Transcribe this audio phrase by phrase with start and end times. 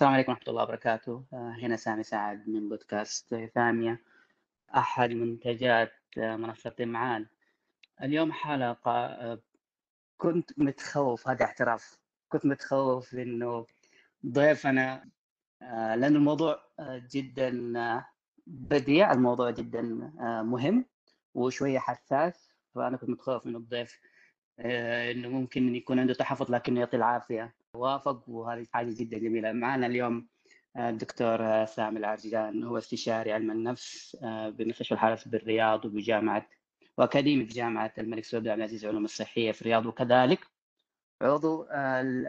[0.00, 1.24] السلام عليكم ورحمة الله وبركاته.
[1.32, 4.02] آه، هنا سامي سعد من بودكاست ثانية
[4.76, 7.26] أحد منتجات آه، منصة إمعان
[8.02, 9.38] اليوم حلقة آه،
[10.18, 11.98] كنت متخوف هذا اعتراف.
[12.28, 13.66] كنت متخوف إنه
[14.26, 15.04] ضيفنا
[15.60, 16.62] لأن الموضوع
[17.12, 17.50] جدا
[18.46, 19.12] بديع.
[19.12, 19.82] الموضوع جدا
[20.42, 20.84] مهم
[21.34, 22.52] وشوية حساس.
[22.74, 24.00] فأنا كنت متخوف من الضيف
[24.60, 27.59] إنه ممكن يكون عنده تحفظ لكن يعطي العافية.
[27.80, 29.52] وافق وهذه حاجة جدا جميلة.
[29.52, 30.28] معنا اليوم
[30.76, 36.48] آه، الدكتور آه، سامي العرجان هو استشاري علم النفس آه، بمستشفى الحرس بالرياض وبجامعة
[36.98, 39.86] واكاديمي جامعة الملك سعود عبد العزيز العلوم الصحية في الرياض.
[39.86, 40.40] وكذلك
[41.22, 41.66] عضو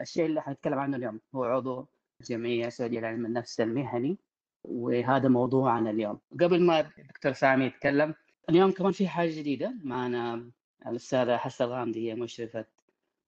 [0.02, 1.88] الشيء اللي حنتكلم عنه اليوم هو عضو
[2.20, 4.18] الجمعية السعودية لعلم النفس المهني.
[4.64, 6.20] وهذا موضوعنا اليوم.
[6.40, 8.14] قبل ما الدكتور سامي يتكلم
[8.50, 10.50] اليوم كمان في حاجة جديدة معنا.
[10.86, 12.64] الأستاذة حسن الغامدي هي مشرفة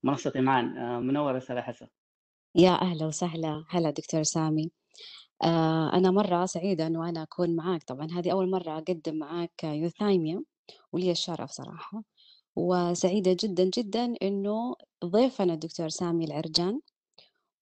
[0.02, 0.74] منصة إيمان
[1.06, 1.86] منورة أستاذة حسن.
[2.56, 3.64] يا أهلا وسهلا.
[3.70, 4.70] هلا دكتور سامي.
[5.44, 7.82] آه أنا مرة سعيدة إنه أنا أكون معاك.
[7.84, 10.42] طبعا هذه أول مرة أقدم معاك يوثايميا
[10.92, 12.02] ولي الشرف صراحة.
[12.56, 16.80] وسعيدة جدا جدا إنه ضيفنا الدكتور سامي العرجان.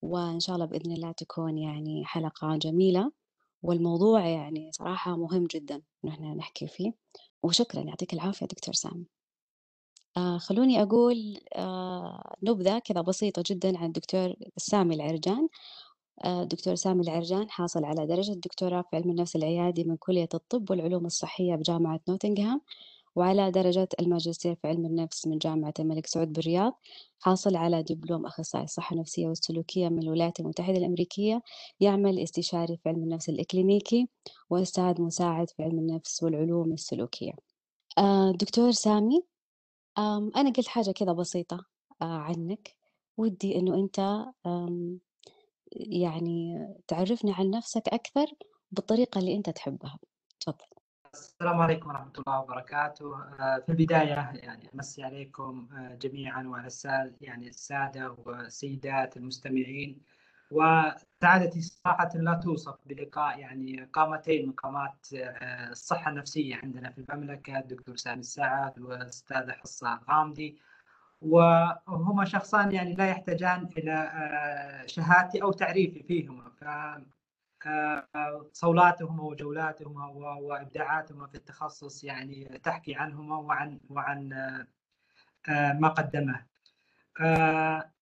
[0.02, 3.12] وإن شاء الله بإذن الله تكون يعني حلقة جميلة.
[3.62, 6.92] والموضوع يعني صراحة مهم جدا إنه إحنا نحكي فيه.
[7.42, 9.06] وشكرا يعطيك العافية دكتور سامي.
[10.16, 15.48] آه خلوني أقول آه نبذة كذا بسيطة جدا عن الدكتور سامي العرجان.
[16.24, 20.70] آه دكتور سامي العرجان حاصل على درجة الدكتوراه في علم النفس العيادي من كلية الطب
[20.70, 22.60] والعلوم الصحية بجامعة نوتنغهام
[23.16, 26.80] وعلى درجة الماجستير في علم النفس من جامعة الملك سعود بالرياض.
[27.20, 31.42] حاصل على دبلوم أخصائي الصحة النفسية والسلوكية من الولايات المتحدة الأمريكية.
[31.80, 34.08] يعمل استشاري في علم النفس الإكلينيكي
[34.50, 37.32] وأستاذ مساعد في علم النفس والعلوم السلوكية.
[37.98, 39.22] آه، دكتور سامي
[39.98, 41.64] أنا قلت حاجة كذا بسيطة
[42.02, 42.76] آه، عنك.
[43.16, 44.24] ودي إنه أنت
[45.72, 48.26] يعني تعرفني عن نفسك أكثر
[48.70, 49.98] بالطريقة اللي أنت تحبها.
[50.40, 50.66] تفضل.
[51.14, 53.14] السلام عليكم ورحمة الله وبركاته.
[53.14, 56.68] آه، في البداية يعني أمسي عليكم آه، جميعا وعلى
[57.20, 60.02] يعني السادة والسيدات المستمعين.
[60.52, 67.58] وسعادتي صراحة لا توصف بلقاء يعني قامتين من قامات آه، الصحة النفسية عندنا في المملكة
[67.58, 70.58] الدكتور سامي السعد والأستاذة حصة غامدي.
[71.22, 76.64] وهما شخصان يعني لا يحتاجان إلى آه، شهادتي أو تعريفي فيهما ف
[77.66, 80.06] آه، صولاتهما وجولاتهما
[80.40, 84.28] وابداعاتهما في التخصص يعني تحكي عنهما وعن وعن
[85.80, 86.51] ما قدمه.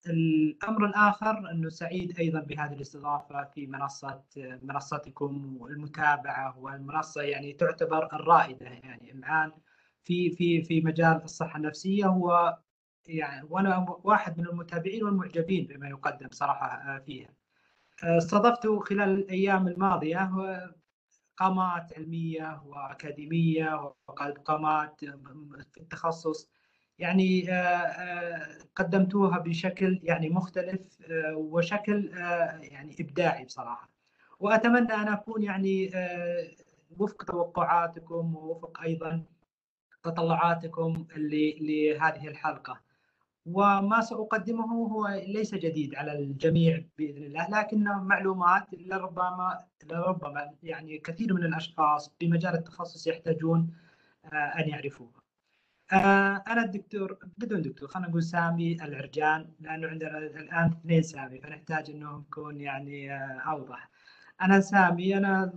[0.06, 4.22] الأمر الآخر أنه سعيد أيضا بهذه الاستضافة في منصة
[4.62, 9.52] منصتكم والمتابعة والمنصة يعني تعتبر الرائدة يعني الان
[10.04, 12.58] في في في مجال الصحة النفسية هو
[13.06, 17.34] يعني وأنا واحد من المتابعين والمعجبين بما يقدم صراحة آه، فيها.
[18.04, 20.30] آه، استضفت خلال الأيام الماضية
[21.36, 25.04] قامات علمية وأكاديمية وقامات
[25.72, 26.50] في التخصص
[27.00, 30.80] يعني آه، آه، قدمتوها بشكل يعني مختلف
[31.10, 32.08] آه، وشكل
[32.62, 33.90] يعني إبداعي بصراحة.
[34.40, 35.90] وأتمنى أن أكون يعني
[36.98, 39.22] وفق توقعاتكم ووفق أيضا
[40.02, 42.80] تطلعاتكم لهذه الحلقة.
[43.46, 51.34] وما سأقدمه هو ليس جديد على الجميع بإذن الله لكنه معلومات لربما لربما يعني كثير
[51.34, 53.74] من الأشخاص في مجال التخصص يحتاجون
[54.32, 55.19] أن يعرفوها.
[55.92, 62.18] أنا الدكتور بدون دكتور خلينا نقول سامي العرجان لأنه عندنا الآن اثنين سامي فنحتاج انه
[62.18, 63.90] نكون يعني آه أوضح.
[64.42, 65.52] أنا سامي أنا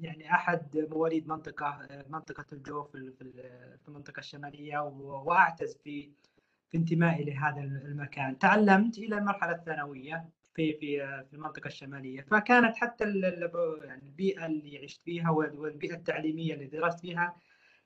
[0.00, 6.10] يعني أحد مواليد منطقة منطقة الجوف في المنطقة الشمالية وأعتز في
[6.70, 8.38] في انتمائي لهذا المكان.
[8.38, 14.78] تعلمت إلى المرحلة الثانوية في في آه، في المنطقة الشمالية فكانت حتى يعني البيئة اللي
[14.82, 17.36] عشت فيها والبيئة التعليمية اللي درست فيها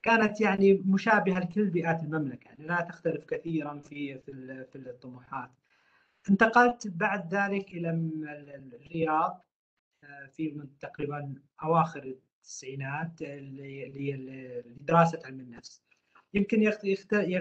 [0.07, 5.51] كانت يعني مشابهة لكل بيئات المملكة يعني لا تختلف كثيرا في في في الطموحات.
[6.31, 7.91] انتقلت بعد ذلك إلى
[8.75, 9.45] الرياض
[10.05, 13.23] آه، في تقريبا أواخر التسعينات
[13.93, 15.83] لدراسة علم النفس.
[16.35, 16.63] يمكن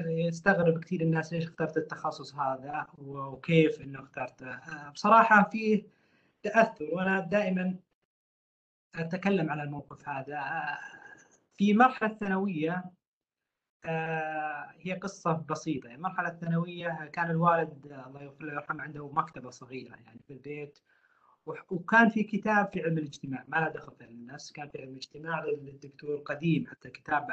[0.08, 4.50] يستغرب كثير الناس ليش اخترت التخصص هذا وكيف إنه اخترته.
[4.50, 5.84] آه، بصراحة فيه
[6.44, 7.76] تأثر وأنا دائما
[8.96, 10.38] أتكلم عن الموقف هذا.
[10.38, 10.95] آه،
[11.58, 12.84] في مرحلة الثانويه
[13.86, 15.86] آه، هي قصة بسيطة.
[15.88, 20.80] يعني المرحله الثانويه كان الوالد الله يغفر له ويرحمه عنده مكتبة صغيرة يعني في البيت.
[21.46, 23.46] وكان في كتاب في علم الاجتماع.
[23.48, 27.28] ما له دخل في علم النفس كان في علم الاجتماع للدكتور قديم حتى كتاب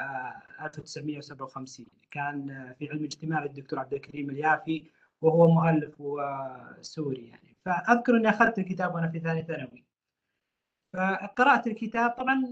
[0.61, 4.83] 1957 آه، كان آه، في علم الاجتماع للدكتور عبد الكريم اليافي
[5.21, 7.57] وهو مؤلف وسوري يعني.
[7.65, 9.85] فأذكر إني أخذت الكتاب وأنا في ثاني ثانوي.
[10.93, 12.11] فقراءة الكتاب.
[12.11, 12.43] طبعا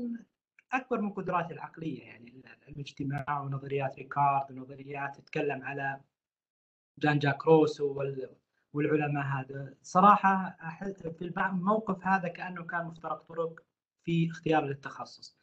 [0.73, 6.01] أكبر من قدراتي العقلية يعني الاجتماع ونظريات ريكارد ونظريات تتكلم على
[7.00, 8.03] جان جاك روسو
[8.73, 9.73] والعلماء هذا.
[9.83, 10.57] صراحة
[11.19, 13.59] في الموقف هذا كأنه كان مفترق طرق
[14.03, 15.38] في اختيار للتخصص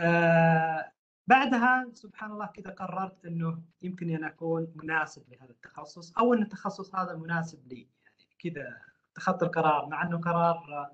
[0.00, 0.92] آه
[1.26, 6.94] بعدها سبحان الله كذا قررت إنه يمكن أن أكون مناسب لهذا التخصص أو إن التخصص
[6.94, 7.88] هذا مناسب لي.
[8.04, 8.80] يعني كذا
[9.12, 10.90] اتخذت القرار مع إنه قرار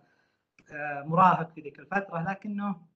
[0.70, 2.91] آه مراهق في ذيك الفترة لكنه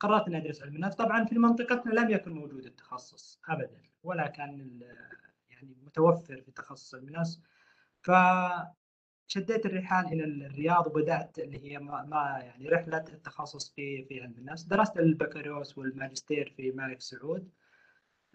[0.00, 0.96] قررت أني أدرس علم النفس.
[0.96, 4.80] طبعا في منطقتنا لم يكن موجود التخصص ابدا ولا كان
[5.50, 7.40] يعني متوفر في تخصص علم النفس.
[8.02, 8.10] ف
[9.28, 14.34] شديت الرحال إلى الرياض وبدأت اللي هي ما, ما يعني رحلة التخصص في في علم
[14.38, 14.62] النفس.
[14.62, 17.50] درست البكالوريوس والماجستير في الملك سعود.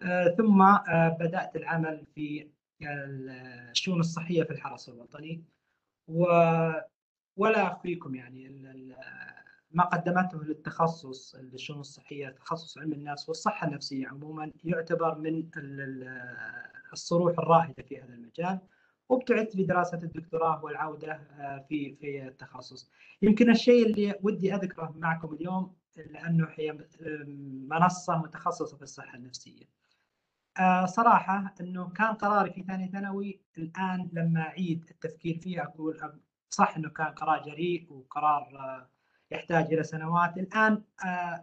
[0.02, 2.48] آه ثم آه بدأت العمل في
[2.82, 5.44] الشؤون الصحية في الحرس الوطني.
[6.08, 6.24] و
[7.36, 8.48] ولا أخفيكم يعني
[9.74, 15.50] ما قدمته للتخصص الشؤون الصحية تخصص علم النفس والصحة النفسية عموما يعتبر من
[16.92, 18.58] الصروح الرائده في هذا المجال
[19.08, 22.90] وابتعدت في دراسة الدكتوراه والعودة آه، في في التخصص.
[23.22, 26.78] يمكن الشيء اللي ودي أذكره معكم اليوم لأنه هي
[27.68, 29.64] منصة متخصصة في الصحة النفسية.
[30.58, 36.00] آه، صراحة إنه كان قراري في ثاني ثانوي الآن لما أعيد التفكير فيه أقول
[36.50, 38.88] صح إنه كان قرار جريء وقرار آه،
[39.32, 40.82] يحتاج إلى سنوات، الآن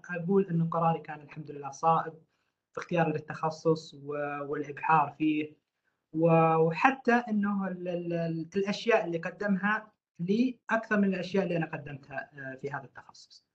[0.09, 2.13] أقول إنه قراري كان الحمد لله صائب
[2.71, 3.93] في اختياري للتخصص
[4.41, 5.59] والإبحار فيه
[6.13, 7.67] وحتى إنه
[8.55, 13.45] الأشياء اللي قدمها لي أكثر من الأشياء اللي أنا قدمتها آه، في هذا التخصص.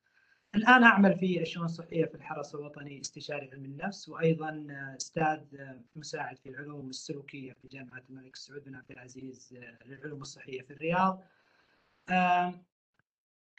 [0.54, 5.80] الآن أعمل في الشؤون الصحية في الحرس الوطني استشاري علم النفس وأيضا آه، أستاذ آه،
[5.96, 11.22] مساعد في العلوم السلوكية في جامعة الملك سعود بن عبد العزيز للعلوم الصحية في الرياض.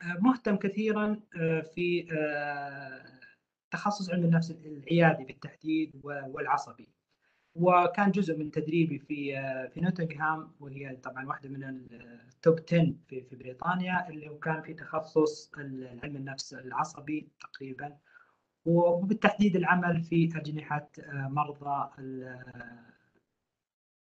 [0.04, 1.20] مهتم كثيرا
[1.76, 2.08] في
[3.72, 6.90] تخصص علم النفس العيادي بالتحديد والعصبي.
[7.56, 9.36] وكان جزء من تدريبي في
[9.74, 15.52] في نوتنغهام وهي طبعا واحدة من التوب 10 في في بريطانيا اللي كان في تخصص
[16.04, 17.98] علم النفس العصبي تقريبا
[18.66, 21.90] وبالتحديد العمل في أجنحة مرضى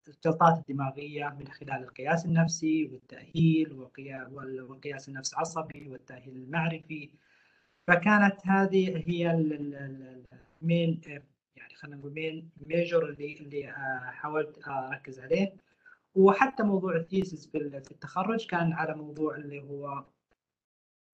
[0.08, 3.73] الجلطات الدماغية من خلال القياس النفسي والتأهيل
[4.32, 7.11] والقياس النفس العصبي والتأهيل المعرفي.
[7.87, 9.31] فكانت هذه هي
[10.62, 11.00] ال main
[11.76, 15.56] خلينا نقول main major اللي اللي آه، حاولت أركز عليه.
[16.14, 17.59] وحتى موضوع ال thesis في
[17.91, 20.05] التخرج كان على موضوع اللي هو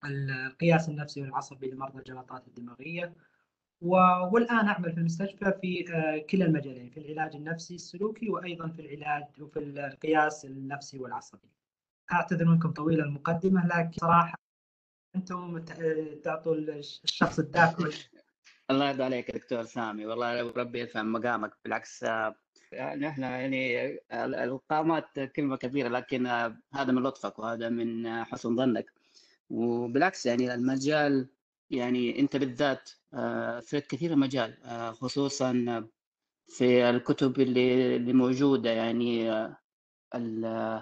[0.04, 3.14] القياس النفسي والعصبي لمرضى الجلطات الدماغية.
[3.82, 9.24] والآن أعمل في المستشفى في آه، كلا المجالين في العلاج النفسي السلوكي وأيضا في العلاج
[9.40, 11.48] وفي القياس النفسي والعصبي.
[12.12, 14.34] أعتذر منكم طويل المقدمه لكن صراحة
[15.16, 15.58] أنتم
[16.24, 16.54] تعطوا
[17.04, 17.94] الشخص الداخل
[18.70, 20.06] الله يرضى عليك دكتور سامي.
[20.06, 22.04] والله ربي يرفع مقامك بالعكس
[22.74, 26.26] نحن يعني القامات كلمة كبيرة لكن
[26.74, 28.92] هذا من لطفك وهذا من حسن ظنك.
[29.50, 31.28] وبالعكس يعني المجال
[31.72, 32.90] يعني أنت بالذات
[33.62, 34.56] في كثير مجال
[34.94, 35.84] خصوصا
[36.48, 39.30] في الكتب اللي اللي موجودة يعني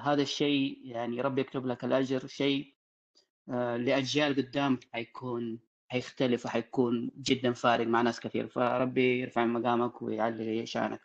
[0.03, 2.75] هذا الشيء يعني ربي يكتب لك الأجر شيء
[3.77, 8.49] لأجيال قدام حيكون حيختلف وحيكون جدا فارق مع ناس كثير.
[8.49, 11.01] فربي يرفع مقامك ويعلي شأنك.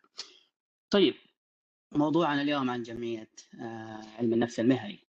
[0.89, 1.15] طيب
[1.91, 3.29] موضوعنا اليوم عن جمعية
[3.61, 4.99] آه، علم النفس المهني.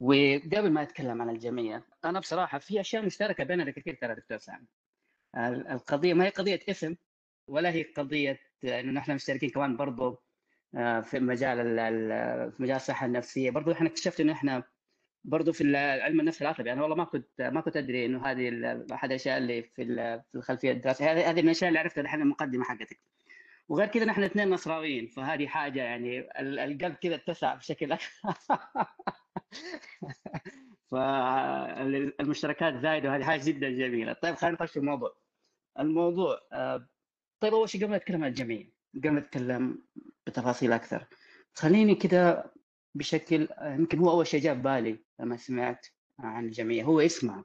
[0.00, 4.66] وقبل ما أتكلم عن الجمعية أنا بصراحة في أشياء مشتركة بيننا كثير ترى دكتور سامي.
[5.70, 6.96] القضية ما هي قضية اسم
[7.48, 10.22] ولا هي قضية إنه نحن مشتركين كمان برضو
[10.76, 11.76] آه، في مجال
[12.52, 13.50] في مجال الصحة النفسية.
[13.50, 14.62] برضو إحنا اكتشفت إنه إحنا
[15.24, 16.72] برضه في علم النفس العصبي.
[16.72, 18.50] أنا والله ما كنت ما كنت أدري إنه هذه
[18.92, 19.84] أحد الأشياء اللي في
[20.32, 21.12] في الخلفية الدراسية.
[21.12, 23.00] هذه هذه من الأشياء اللي عرفتها الحين المقدمة حقتك.
[23.68, 28.34] وغير كذا نحن اثنين نصراويين فهذه حاجة يعني القلب كذا اتسع بشكل أكثر.
[30.90, 34.12] فالمشتركات زايدة وهذه حاجة جدا جميلة.
[34.12, 35.16] طيب خلينا نخش في الموضوع.
[35.78, 36.88] الموضوع آه،
[37.40, 39.82] طيب أول شيء قبل نتكلم عن الجميع قبل نتكلم
[40.26, 41.06] بتفاصيل أكثر
[41.54, 42.50] خليني كذا
[42.94, 45.86] بشكل يمكن هو أول شيء جاء بالي لما سمعت
[46.18, 47.44] عن الجمعيه هو اسمها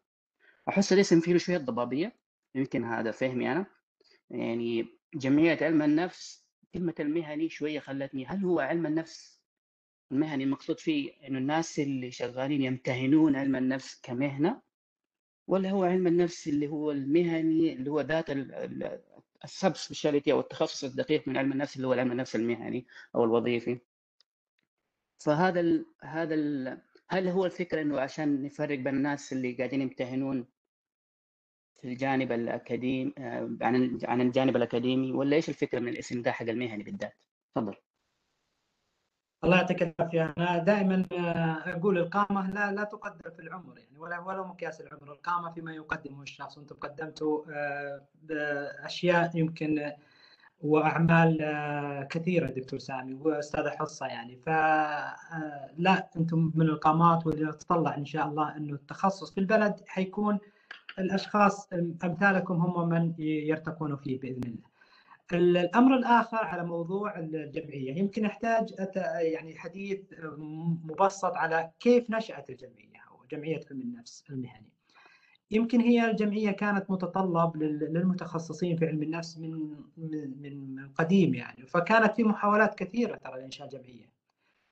[0.69, 2.15] أحس الاسم فيه شوية ضبابية
[2.55, 3.65] يمكن هذا فهمي أنا.
[4.29, 9.32] يعني جمعية علم النفس كلمة المهني شوية خلتني هل هو علم النفس
[10.13, 14.61] المهني المقصود فيه إنه الناس اللي شغالين يمتهنون علم النفس كمهنة
[15.47, 18.25] ولا هو علم النفس اللي هو المهني اللي هو ذات
[19.43, 23.79] ال subspecialty أو التخصص الدقيق من علم النفس اللي هو علم النفس المهني أو الوظيفي
[25.19, 30.47] فهذا ال هذا ال هل هو الفكرة إنه عشان نفرق بين الناس اللي قاعدين يمتهنون
[31.81, 36.45] في الجانب الاكاديمي آه، عن عن الجانب الأكاديمي ولا إيش الفكرة من الاسم ده حق
[36.49, 37.17] المهني بالذات؟
[37.55, 37.75] تفضل.
[39.43, 40.33] الله يعطيك العافية.
[40.37, 45.11] أنا دائما آه، أقول القامة لا لا تقدر في العمر يعني ولا ولا مقياس العمر.
[45.11, 46.57] القامة فيما يقدمه الشخص.
[46.57, 48.01] وأنتم قدمتوا آه،
[48.85, 49.91] اشياء يمكن
[50.61, 51.37] وأعمال
[52.09, 54.35] كثيرة دكتور سامي وأستاذة حصة يعني.
[54.35, 60.39] فلا أنتم من القامات واللي نتطلع إن شاء الله إنه التخصص في البلد حيكون
[60.99, 61.69] الأشخاص
[62.03, 64.72] أمثالكم هم من يرتقون فيه بإذن الله.
[65.33, 68.73] الأمر الآخر على موضوع الجمعية يمكن يحتاج
[69.21, 69.99] يعني حديث
[70.83, 74.73] مبسط على كيف نشأت الجمعية أو جمعية علم النفس المهني.
[75.51, 79.51] يمكن هي الجمعية كانت متطلب للمتخصصين في علم النفس من
[79.97, 84.13] من من قديم يعني فكانت في محاولات كثيرة ترى لإنشاء جمعية.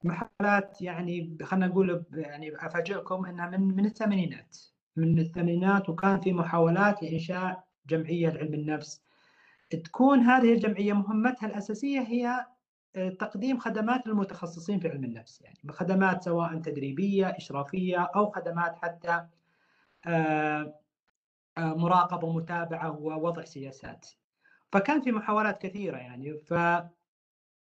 [0.04, 4.58] محاولات يعني خلينا نقول يعني أفاجئكم إنها من من الثمانينات
[4.96, 9.02] من الثمانينات وكان في محاولات لإنشاء جمعية لعلم النفس
[9.76, 12.46] تكون هذه الجمعية مهمتها الأساسية هي
[12.96, 19.28] آه، تقديم خدمات للمتخصصين في علم النفس يعني خدمات سواء تدريبية إشرافية أو خدمات حتى
[20.06, 20.80] آه،
[21.58, 24.08] آه، مراقبة ومتابعة ووضع سياسات.
[24.72, 26.54] فكان في محاولات كثيرة يعني ف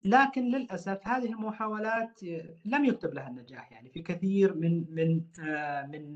[0.06, 2.24] لكن للأسف هذه المحاولات
[2.66, 3.90] لم يكتب لها النجاح يعني.
[3.90, 5.22] في كثير من من
[5.90, 6.16] من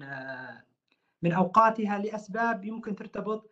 [1.22, 3.50] من أوقاتها لأسباب يمكن ترتبط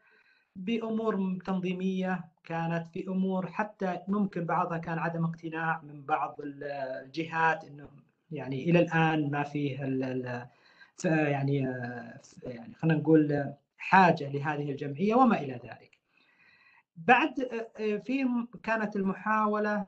[0.55, 7.89] بأمور تنظيمية كانت في أمور حتى ممكن بعضها كان عدم اقتناع من بعض الجهات إنه
[8.31, 9.79] يعني إلى الآن ما فيه
[11.05, 11.57] يعني
[12.43, 15.99] يعني خلينا نقول حاجة لهذه الجمعية وما إلى ذلك.
[16.95, 17.33] بعد
[18.05, 18.25] في
[18.63, 19.85] كانت المحاولة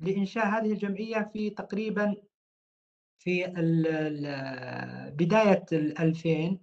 [0.00, 2.16] لإنشاء هذه الجمعية في تقريبا
[3.18, 3.46] في
[5.18, 6.58] بداية ال 2000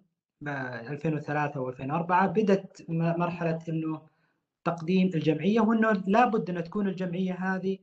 [0.48, 4.02] 2003 و2004 بدت مرحلة إنه
[4.64, 7.78] تقديم الجمعية وإنه لابد إن تكون الجمعية هذه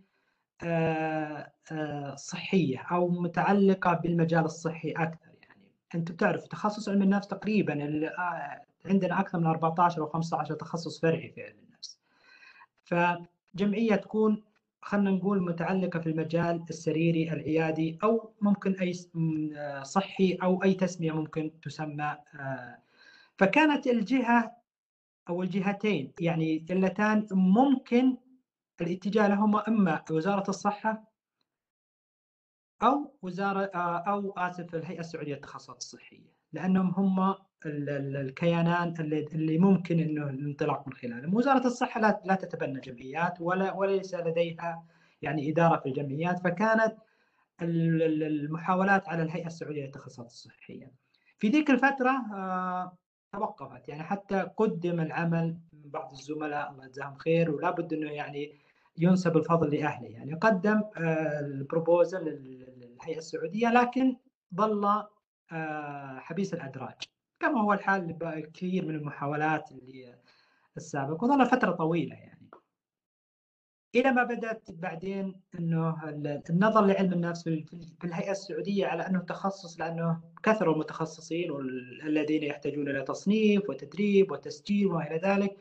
[0.63, 5.73] آه، آه، صحية أو متعلقة بالمجال الصحي أكثر يعني.
[5.95, 7.85] أنت بتعرف تخصص علم النفس تقريبا
[8.19, 11.99] آه، عندنا أكثر من 14 أو 15 تخصص فرعي في علم النفس.
[12.85, 14.43] فجمعية تكون
[14.83, 18.93] خلينا نقول متعلقة في المجال السريري العيادي أو ممكن أي
[19.85, 22.79] صحي أو أي تسمية ممكن تسمى آه،
[23.39, 24.57] فكانت الجهة
[25.29, 28.17] أو الجهتين يعني اللتان ممكن
[28.81, 31.11] الاتجاه لهما إما وزارة الصحة
[32.83, 37.35] أو وزارة آه، أو آسف الهيئة السعودية للتخصصات الصحية لأنهم هم
[37.67, 44.15] الكيانان اللي ممكن إنه الانطلاق من خلالهم وزارة الصحة لا لا تتبنى جمعيات ولا وليس
[44.15, 44.85] لديها
[45.23, 46.97] يعني إدارة في الجمعيات فكانت
[47.63, 50.93] المحاولات على الهيئة السعودية للتخصصات الصحية.
[51.39, 52.97] في ذيك الفترة آه،
[53.33, 53.89] توقفت.
[53.89, 58.55] يعني حتى قدم العمل من بعض الزملاء الله يجزاهم خير ولا بد إنه يعني
[58.99, 60.09] ينسب الفضل لأهله.
[60.09, 64.17] يعني قدم آه، البروبوزل للهيئة السعودية لكن
[64.55, 64.85] ظل
[65.53, 67.20] آه، حبيس الأدراج.
[67.41, 70.15] كما هو الحال بكثير من المحاولات اللي
[70.77, 72.51] السابقه وظل فترة طويلة يعني.
[73.95, 75.97] إلى ما بدأت بعدين إنه
[76.51, 77.43] النظر لعلم النفس
[78.01, 81.57] في الهيئة السعودية على أنه تخصص لأنه كثروا المتخصصين
[82.07, 85.57] الذين يحتاجون إلى تصنيف وتدريب وتسجيل وما إلى ذلك.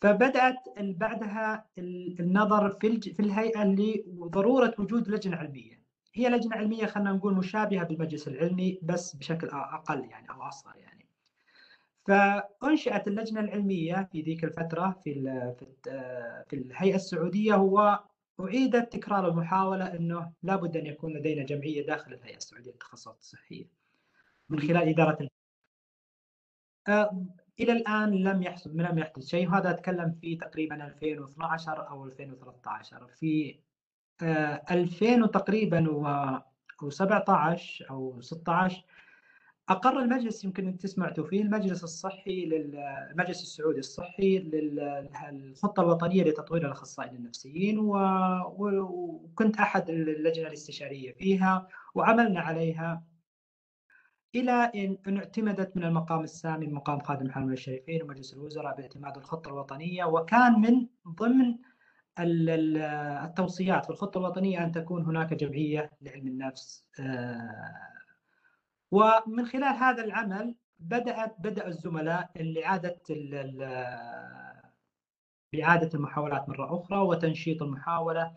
[0.00, 1.66] فبدأت بعدها
[2.20, 5.82] النظر في في الهيئة لضروره وجود لجنة علمية.
[6.14, 11.01] هي لجنة علمية خلينا نقول مشابهة بالمجلس العلمي بس بشكل أقل يعني أو أصغر يعني.
[12.06, 15.14] فانشئت اللجنة العلمية في ذيك الفترة في
[16.48, 18.04] في الهيئة السعودية هو
[18.40, 23.64] أعيدت تكرار المحاولة إنه لابد أن يكون لدينا جمعية داخل الهيئة السعودية للتخصصات الصحية
[24.48, 25.28] من خلال إدارة
[27.60, 29.48] إلى الآن لم يحصل لم يحدث شيء.
[29.48, 33.60] وهذا أتكلم في تقريبا 2012 أو 2013 في
[34.70, 35.86] 2000 تقريبا
[36.82, 38.84] و17 أو 16
[39.72, 47.16] أقر المجلس يمكن أنت سمعتوا فيه المجلس الصحي للمجلس السعودي الصحي للخطة الوطنية لتطوير الأخصائيين
[47.16, 53.02] النفسيين وكنت أحد اللجنة الاستشارية فيها وعملنا عليها
[54.34, 54.72] إلى
[55.06, 60.60] ان اعتمدت من المقام السامي مقام خادم الحرمين الشريفين ومجلس الوزراء باعتماد الخطة الوطنية وكان
[60.60, 61.56] من ضمن
[62.18, 68.01] التوصيات في الخطة الوطنية أن تكون هناك جمعية لعلم النفس آه،
[68.92, 72.96] ومن خلال هذا العمل بدأت بدأ الزملاء لإعادة
[75.52, 78.32] بإعادة المحاولات مرة أخرى وتنشيط المحاولة.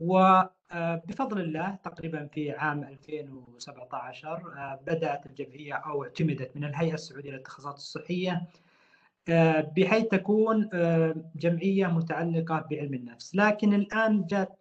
[0.00, 8.46] وبفضل الله تقريبا في عام 2017 بدأت الجمعية أو اعتمدت من الهيئة السعودية للتخصصات الصحية
[9.76, 10.68] بحيث تكون
[11.36, 13.34] جمعية متعلقة بعلم النفس.
[13.34, 14.58] لكن الآن جاء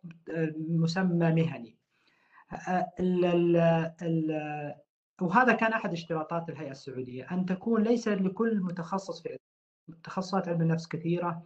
[0.57, 1.75] مسمى مهني.
[5.21, 9.37] وهذا كان أحد اشتراطات الهيئة السعودية أن تكون ليس لكل متخصص في
[10.03, 11.43] تخصصات علم النفس كثيرة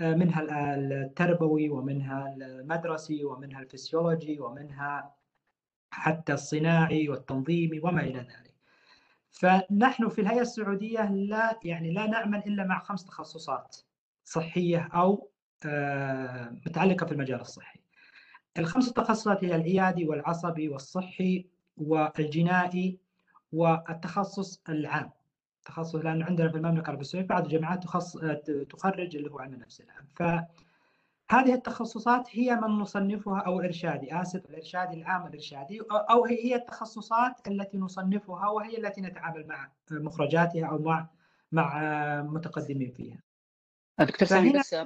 [0.00, 5.14] منها التربوي ومنها المدرسي ومنها الفسيولوجي ومنها
[5.90, 8.54] حتى الصناعي والتنظيمي وما إلى ذلك.
[9.30, 13.76] فنحن في الهيئة السعودية لا يعني لا نعمل إلا مع خمس تخصصات
[14.24, 15.30] صحية أو
[16.66, 17.80] متعلقة في المجال الصحي.
[18.58, 21.46] الخمس تخصصات هي العيادي والعصبي والصحي
[21.80, 22.98] والجنائي
[23.52, 25.10] والتخصص العام
[25.64, 28.16] تخصص لأن عندنا في المملكة العربيه السعوديه بعض الجامعات تخص
[28.70, 34.96] تخرج اللي هو علم النفس العام فهذه التخصصات هي من نصنفها أو إرشادي آسف الإرشادي
[34.96, 41.06] العام الإرشادي أو هي التخصصات التي نصنفها وهي التي نتعامل مع مخرجاتها أو مع
[41.52, 41.82] مع
[42.22, 43.22] متقدمين فيها.
[43.98, 44.76] دكتور سامي بس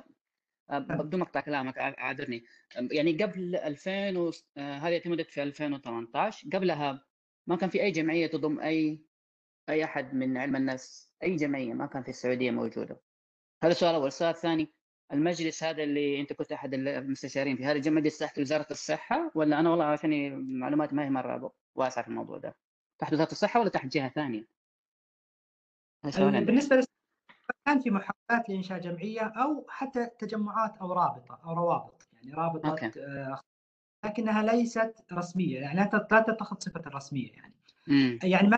[0.71, 2.45] بدون مقطع كلامك اعذرني
[2.77, 4.33] يعني قبل 2000 و...
[4.57, 7.05] هذه اعتمدت في 2018 قبلها
[7.47, 9.01] ما كان في أي جمعية تضم أي
[9.69, 13.01] أي أحد من علم النفس أي جمعية ما كان في السعودية موجودة.
[13.63, 14.73] هذا السؤال الأول السؤال الثاني
[15.13, 19.71] المجلس هذا اللي أنت كنت أحد المستشارين في هذا مجلس تحت وزارة الصحة ولا أنا
[19.71, 22.57] والله عشان معلوماتي ما هي مرة واسعة في الموضوع ده؟
[22.99, 24.47] تحت وزارة الصحة ولا تحت جهة ثانية؟
[26.47, 26.77] بالنسبة
[27.67, 32.09] كان في محاولات لإنشاء جمعية أو حتى تجمعات أو رابطة أو روابط.
[32.15, 32.91] يعني رابطة أوكي.
[34.05, 35.61] لكنها ليست رسمية.
[35.61, 37.55] يعني لا تتخذ صفة الرسمية يعني.
[37.87, 38.19] مم.
[38.23, 38.51] يعني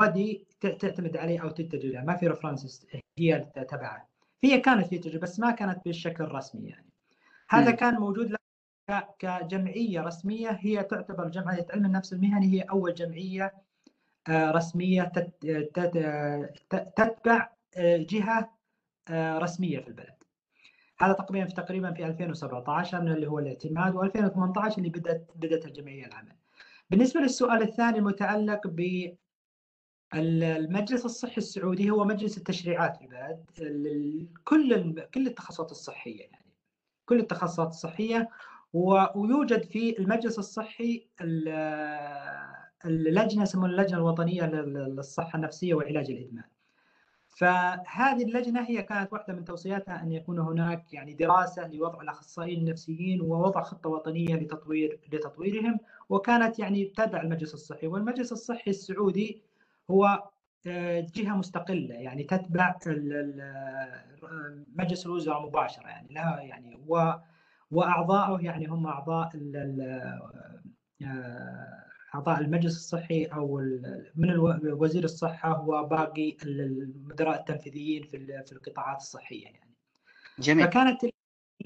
[0.00, 2.86] ما دي تعتمد عليه أو تتجه له ما في رفرنسز
[3.18, 3.38] هي
[3.70, 4.08] تبعها.
[4.44, 6.88] هي كانت في تجربه بس ما كانت بالشكل الرسمي يعني.
[7.50, 7.76] هذا م.
[7.76, 8.36] كان موجود
[9.18, 10.50] كجمعية رسمية.
[10.50, 12.46] هي تعتبر جمعية علم النفس المهني.
[12.46, 13.54] هي أول جمعية
[14.28, 15.12] رسمية
[16.70, 18.58] تتبع جهة
[19.10, 20.14] رسمية في البلد
[21.00, 26.36] هذا تقريبا في تقريبا في 2017 اللي هو الاعتماد و2018 اللي بدات بدأت الجمعية العمل.
[26.90, 29.08] بالنسبة للسؤال الثاني المتعلق ب
[30.14, 33.44] المجلس الصحي السعودي هو مجلس التشريعات في البلد
[34.44, 36.54] كل كل التخصصات الصحية يعني
[37.06, 38.28] كل التخصصات الصحية
[38.72, 41.08] ويوجد في المجلس الصحي
[42.84, 46.44] اللجنة يسمونها اللجنة الوطنية للصحة النفسية وعلاج الإدمان.
[47.38, 53.20] فهذه اللجنة هي كانت واحدة من توصياتها أن يكون هناك يعني دراسة لوضع الأخصائيين النفسيين
[53.20, 57.86] ووضع خطة وطنية لتطوير لتطويرهم وكانت يعني تابع المجلس الصحي.
[57.86, 59.42] والمجلس الصحي السعودي
[59.90, 60.28] هو
[60.66, 62.78] آه، جهة مستقلة يعني تتبع
[64.76, 67.12] مجلس الوزراء مباشرة يعني لها يعني و
[67.70, 69.30] واعضائه يعني هم أعضاء
[71.02, 73.56] آه، أعضاء المجلس الصحي أو
[74.16, 74.38] من
[74.72, 79.74] وزير الصحة هو باقي المدراء التنفيذيين في في القطاعات الصحية يعني.
[80.38, 80.66] جميل.
[80.66, 81.00] فكانت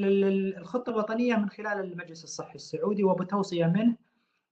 [0.01, 3.97] الخطة الوطنية من خلال المجلس الصحي السعودي وبتوصية منه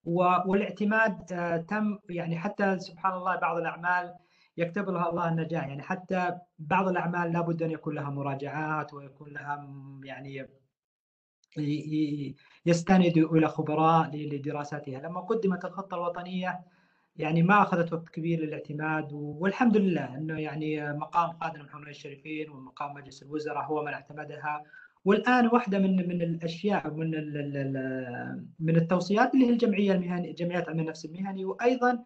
[0.04, 4.14] والاعتماد آه، تم يعني حتى سبحان الله بعض الأعمال
[4.56, 9.68] يكتب لها الله النجاح يعني حتى بعض الأعمال لابد أن يكون لها مراجعات ويكون لها
[10.04, 10.46] يعني
[12.66, 16.60] يستند إلى خبراء لدراستها لما قدمت الخطة الوطنية
[17.16, 22.94] يعني ما أخذت وقت كبير للاعتماد والحمد لله إنه يعني مقام قادم محمد الشريفين ومقام
[22.94, 24.62] مجلس الوزراء هو من اعتمدها.
[25.04, 27.10] والآن واحدة من من الأشياء من
[28.60, 32.04] من التوصيات اللي هي الجمعية المهنيه جمعيات علم النفس المهني وأيضا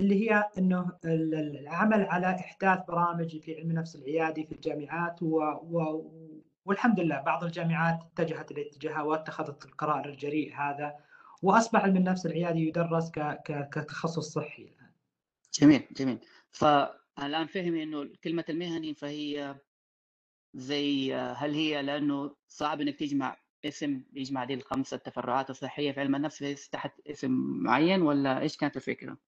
[0.00, 6.02] اللي هي إنه العمل على إحداث برامج في علم النفس العيادي في الجامعات و
[6.64, 10.94] والحمد لله بعض الجامعات اتجهت الاتجاه واتخذت القرار الجريء هذا
[11.42, 13.10] وأصبح علم النفس العيادي يدرس
[13.72, 14.92] كتخصص صحي الآن.
[15.60, 16.18] جميل جميل
[16.50, 19.56] فالآن فهمي إنه كلمة المهني فهي
[20.54, 26.14] زي هل هي لأنه صعب إنك تجمع اسم يجمع دي الخمسة التفرعات الصحية في علم
[26.14, 27.30] النفس تحت اسم
[27.62, 29.18] معين ولا إيش كانت الفكرة؟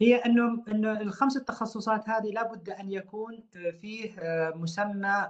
[0.00, 3.40] هي أنه أنه الخمس التخصصات هذه لابد أن يكون
[3.80, 4.10] فيه
[4.54, 5.28] مسمى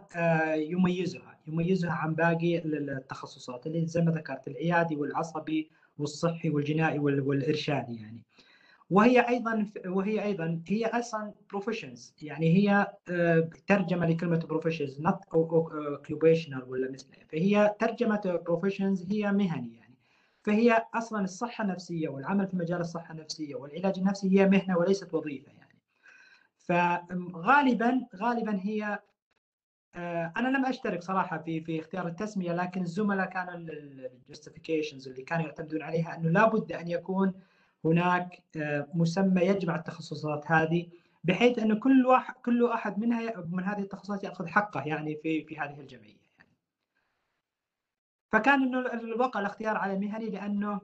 [0.54, 8.22] يميزها يميزها عن باقي التخصصات اللي زي ما ذكرت العيادي والعصبي والصحي والجنائي والإرشادي يعني.
[8.90, 12.86] وهي أيضا وهي أيضا هي أصلا بروفيشنز يعني هي
[13.66, 19.91] ترجمة لكلمة professions not occupational ولا مثله فهي ترجمة professions هي مهني يعني.
[20.44, 25.52] فهي أصلا الصحة النفسية والعمل في مجال الصحة النفسية والعلاج النفسي هي مهنة وليست وظيفة
[25.52, 25.78] يعني
[26.58, 28.98] فغالبا غالبا هي
[30.36, 35.44] أنا لم أشترك صراحة في في اختيار التسمية لكن الزملاء كانوا ال justifications اللي كانوا
[35.46, 37.32] يعتمدون عليها أنه لابد أن يكون
[37.84, 38.42] هناك
[38.94, 40.88] مسمى يجمع التخصصات هذه
[41.24, 45.58] بحيث انه كل واحد كل أحد منها من هذه التخصصات يأخذ حقه يعني في في
[45.58, 46.21] هذه الجمعية.
[48.32, 50.80] فكان إنه الواقع الاختيار على مهني لأنه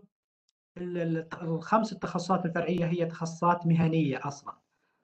[1.42, 4.58] الخمس التخصصات الفرعية هي تخصصات مهنية أصلا.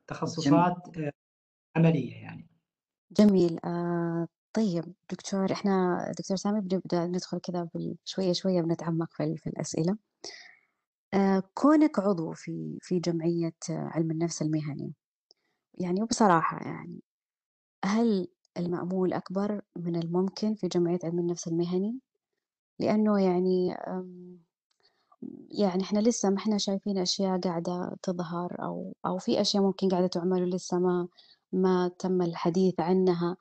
[0.07, 1.11] تخصصات جميل.
[1.77, 2.47] عملية يعني.
[3.11, 3.59] جميل.
[3.65, 7.69] آه طيب دكتور إحنا دكتور سامي بنبدأ ندخل كذا
[8.05, 9.97] شوية شوية بنتعمق في, في الأسئلة.
[11.15, 14.95] آه كونك عضو في في جمعية علم النفس المهني.
[15.75, 17.01] يعني وبصراحه يعني
[17.85, 18.29] هل
[18.59, 22.01] المأمول أكبر من الممكن في جمعية علم النفس المهني؟
[22.79, 23.77] لأنه يعني
[25.51, 30.07] يعني إحنا لسه ما إحنا شايفين أشياء قاعدة تظهر أو أو في أشياء ممكن قاعدة
[30.07, 31.09] تعمل ولسه ما
[31.53, 33.37] ما تم الحديث عنها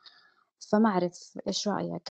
[0.72, 2.10] فما أعرف إيش رأيك؟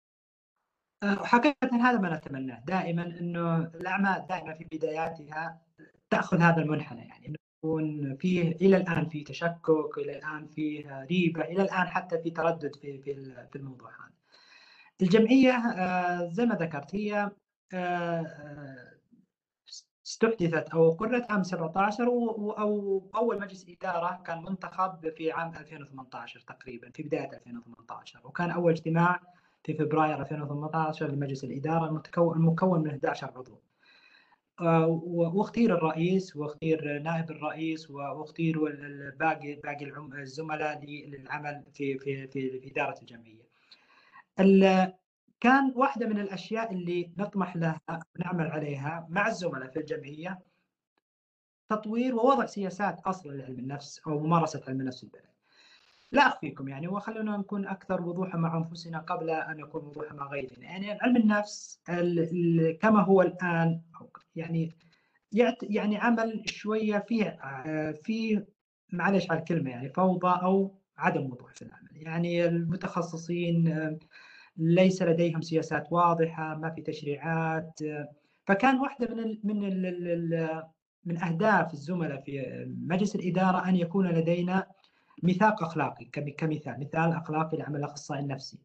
[1.04, 5.62] أه، حقيقة هذا ما نتمناه دائما إنه الأعمال دائما في بداياتها
[6.10, 11.42] تأخذ هذا المنحنى يعني إنه يكون فيه إلى الآن في تشكك إلى الآن فيه ريبة
[11.42, 13.14] إلى الآن حتى في تردد في في
[13.52, 14.16] في الموضوع هذا.
[15.02, 17.32] الجمعية أه، زي ما ذكرت هي
[17.74, 18.26] أه،
[20.06, 26.92] استحدثت أو قررت عام 17 أو أول مجلس إدارة كان منتخب في عام 2018 تقريبا
[26.92, 29.20] في بداية 2018 وكان أول اجتماع
[29.64, 33.62] في فبراير 2018 لمجلس الإدارة المكون من 11 عضو.
[34.62, 38.60] آه، واختير الرئيس واختير نائب الرئيس واختير
[39.20, 39.86] باقي باقي
[40.22, 43.45] الزملاء للعمل في في, في إدارة الجمعية.
[45.40, 47.82] كان واحدة من الأشياء اللي نطمح لها
[48.20, 50.40] ونعمل عليها مع الزملاء في الجمعية
[51.70, 55.26] تطوير ووضع سياسات أصلا لعلم النفس أو ممارسة علم النفس البلد.
[56.12, 60.66] لا أخفيكم يعني وخلونا نكون أكثر وضوحا مع أنفسنا قبل أن نكون وضوحا مع غيرنا.
[60.66, 61.82] يعني علم النفس
[62.82, 63.82] كما هو الآن
[64.36, 64.76] يعني
[65.64, 67.40] يعني عمل شوية فيه
[68.04, 68.48] فيه
[68.94, 71.90] معلش على الكلمة يعني فوضى أو عدم وضوح في العمل.
[71.92, 73.98] يعني المتخصصين
[74.58, 77.80] ليس لديهم سياسات واضحة ما في تشريعات
[78.46, 80.64] فكان واحدة من ال من ال
[81.06, 84.68] من أهداف الزملاء في مجلس الإدارة أن يكون لدينا
[85.24, 86.06] ميثاق أخلاقي
[86.38, 88.60] كمثال مثال أخلاقي لعمل الأخصائي النفسي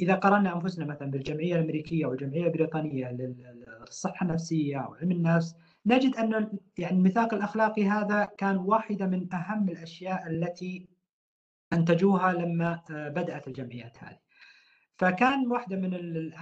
[0.00, 5.54] إذا قارنا أنفسنا مثلا بالجمعية الأمريكية والجمعية البريطانية للصحة النفسية وعلم النفس
[5.86, 10.88] نجد أن يعني الميثاق الأخلاقي هذا كان واحدة من أهم الأشياء التي
[11.72, 14.18] أنتجوها لما بدأت الجمعيات هذه.
[15.00, 15.94] فكان واحدة من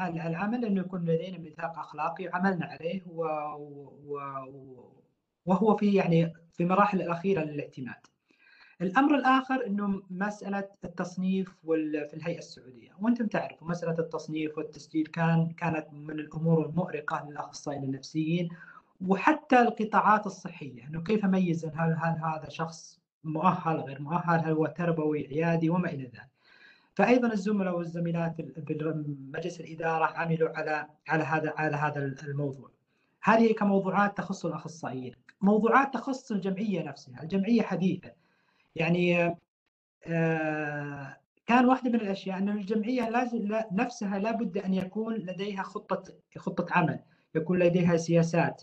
[0.02, 3.24] العمل إنه يكون لدينا ميثاق أخلاقي عملنا عليه و...
[4.06, 4.20] و...
[5.46, 8.06] وهو في يعني في المراحل الأخيرة للاعتماد.
[8.82, 12.06] الأمر الآخر إنه مسألة التصنيف وال...
[12.06, 18.48] في الهيئة السعودية، وأنتم تعرفوا مسألة التصنيف والتسجيل كان كانت من الأمور المؤرقة للأخصائيين النفسيين
[19.08, 24.66] وحتى القطاعات الصحية، إنه كيف أميز هل هل هذا شخص مؤهل غير مؤهل، هل هو
[24.66, 26.37] تربوي عيادي وما إلى ذلك.
[26.98, 32.70] فايضا الزملاء والزميلات بمجلس الإدارة عملوا على على هذا على هذا الموضوع.
[33.22, 38.12] هذه كموضوعات تخص الأخصائيين، موضوعات تخص الجمعية نفسها، الجمعية حديثة.
[38.76, 39.36] يعني
[40.06, 46.02] آه، كان واحدة من الأشياء أن الجمعية لازم نفسها لابد أن يكون لديها خطه
[46.36, 47.00] خطة عمل،
[47.34, 48.62] يكون لديها سياسات،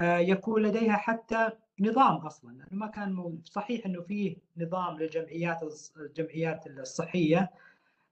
[0.00, 2.66] آه، يكون لديها حتى نظام أصلا.
[2.70, 5.60] ما كان صحيح أنه فيه نظام للجمعيات
[5.96, 7.50] الجمعيات الصحية.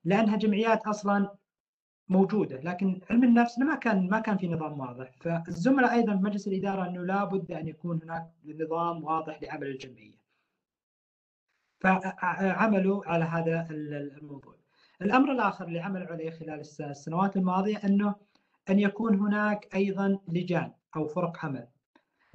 [0.05, 1.37] لأنها جمعيات أصلا
[2.09, 5.11] موجودة لكن علم النفس ما كان ما كان في نظام واضح.
[5.21, 10.25] فالزملاء أيضا في مجلس الإدارة أنه لابد أن يكون هناك نظام واضح لعمل الجمعية.
[11.81, 14.55] فعملوا على هذا الموضوع.
[15.03, 18.15] الأمر الآخر اللي عملوا عليه خلال السنوات الماضية أنه
[18.71, 21.69] أن يكون هناك أيضا لجان أو فرق عمل.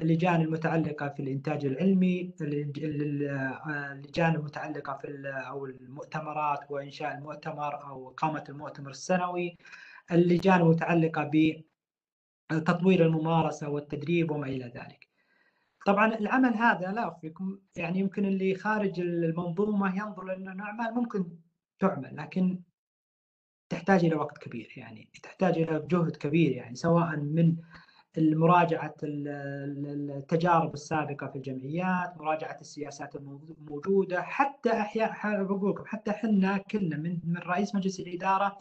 [0.02, 5.08] اللجان المتعلقة في الإنتاج العلمي اللجان المتعلقة في
[5.48, 9.58] أو المؤتمرات وإنشاء المؤتمر أو إقامة المؤتمر السنوي.
[10.12, 11.32] اللجان المتعلقة
[12.52, 15.08] بتطوير الممارسة والتدريب وما إلى ذلك.
[15.86, 21.26] طبعا العمل هذا لا أخفيكم يعني يمكن اللي خارج المنظومة ينظر لأنه أعمال ممكن
[21.80, 22.60] تعمل لكن
[23.70, 27.56] تحتاج إلى وقت كبير يعني تحتاج إلى جهد كبير يعني سواء من
[28.20, 36.98] مراجعة التجارب السابقة في الجمعيات مراجعة السياسات الموجودة حتى أحياء بقول لكم حتى حنا كلنا
[36.98, 38.58] من من رئيس مجلس الإدارة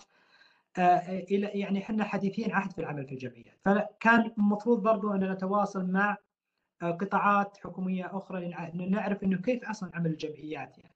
[0.78, 3.58] آه، إلى يعني حنا حديثين عهد في العمل في الجمعيات.
[3.64, 6.16] فكان المفروض برضو أن نتواصل مع
[6.82, 10.94] آه، قطاعات حكومية أخرى لنعرف أنه كيف أصلا عمل الجمعيات يعني.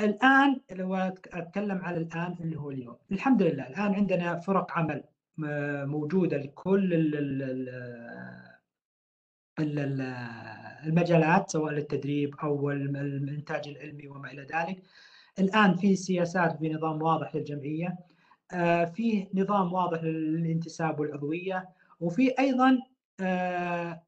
[0.00, 2.96] الآن لو أتكلم على الآن اللي هو اليوم.
[3.12, 5.04] الحمد لله الآن عندنا فرق عمل.
[5.86, 6.94] موجودة لكل
[10.86, 14.82] المجالات سواء للتدريب أو الإنتاج العلمي وما إلى ذلك.
[15.38, 17.98] الآن في سياسات في نظام واضح للجمعية
[18.52, 21.68] آه، في نظام واضح للانتساب والعضوية
[22.00, 22.78] وفي أيضا
[23.20, 24.02] آه،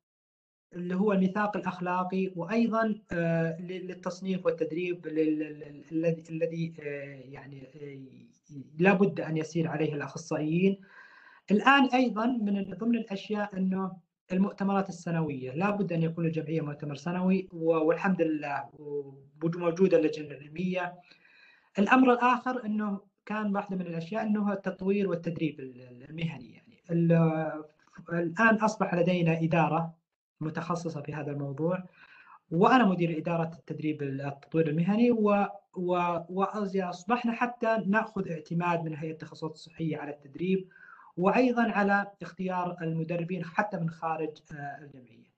[0.72, 5.06] اللي هو الميثاق الأخلاقي وأيضا آه، للتصنيف والتدريب
[6.30, 6.74] الذي
[7.30, 7.68] يعني
[8.78, 10.80] لابد أن يسير عليه الأخصائيين.
[11.50, 13.96] الآن أيضا من ضمن الأشياء أنه
[14.32, 18.70] المؤتمرات السنوية لابد أن يكون الجمعية مؤتمر سنوي والحمد لله
[19.44, 20.94] موجودة اللجنه العلميه
[21.78, 26.82] الأمر الآخر أنه كان واحدة من الأشياء أنه التطوير والتدريب المهني يعني.
[28.12, 29.94] الآن أصبح لدينا إدارة
[30.40, 31.84] متخصصة في هذا الموضوع
[32.50, 35.46] وأنا مدير إدارة التدريب التطوير المهني و
[36.30, 40.68] وأصبحنا حتى نأخذ اعتماد من هيئة التخصصات الصحية على التدريب.
[41.20, 45.30] وأيضا على اختيار المدربين حتى من خارج آه، الجمعية.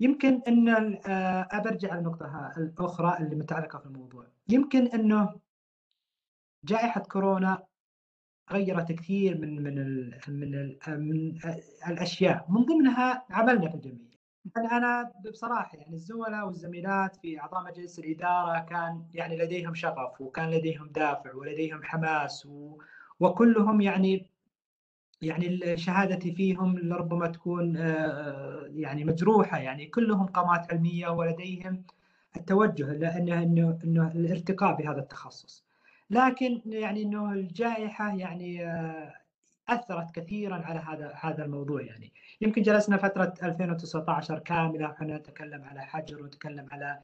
[0.00, 5.34] يمكن إن آه، ابرجع النقطه الأخرى اللي متعلقة في الموضوع، يمكن إنه
[6.64, 7.62] جائحة كورونا
[8.52, 11.38] غيرت كثير من من ال من ال من
[11.88, 14.10] الأشياء من ضمنها عملنا في الجمعية.
[14.56, 20.88] أنا بصراحة يعني الزملاء والزميلات في أعضاء مجلس الإدارة كان يعني لديهم شغف وكان لديهم
[20.88, 22.78] دافع ولديهم حماس و
[23.20, 24.29] وكلهم يعني
[25.22, 31.82] يعني شهادتي فيهم لربما تكون آه، يعني مجروحة يعني كلهم قامات علمية ولديهم
[32.36, 35.64] التوجه لأنه إنه إنه الارتقاء بهذا التخصص.
[36.10, 39.14] لكن يعني إنه الجائحة يعني آه،
[39.68, 45.80] أثرت كثيرا على هذا هذا الموضوع يعني يمكن جلسنا فترة 2019 كاملة إحنا نتكلم على
[45.80, 47.00] حجر ونتكلم على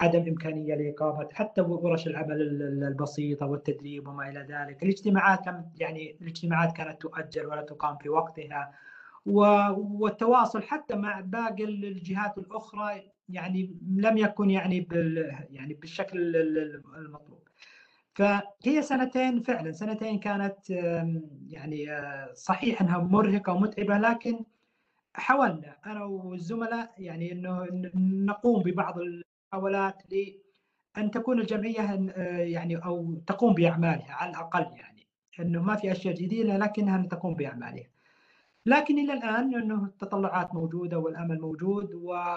[0.00, 2.42] عدم إمكانية لاقامه حتى ورش العمل
[2.82, 5.46] البسيطة والتدريب وما إلى ذلك، الاجتماعات
[5.80, 8.72] يعني الاجتماعات كانت تؤجل ولا تقام في وقتها
[9.26, 14.88] والتواصل حتى مع باقي الجهات الأخرى يعني لم يكن يعني
[15.50, 16.36] يعني بالشكل
[16.96, 17.40] المطلوب.
[18.14, 20.70] فهي سنتين فعلا سنتين كانت
[21.48, 24.44] يعني آه، صحيح انها مرهقة ومتعبة لكن
[25.14, 27.66] حاولنا أنا والزملاء يعني إنه
[28.24, 28.98] نقوم ببعض
[29.54, 35.06] المحاولات لأن تكون الجمعية يعني أو تقوم بأعمالها على الأقل يعني
[35.40, 37.86] إنه ما في أشياء جديدة لكنها تقوم بأعمالها.
[38.66, 42.36] لكن إلى الآن إنه التطلعات موجودة والأمل موجود و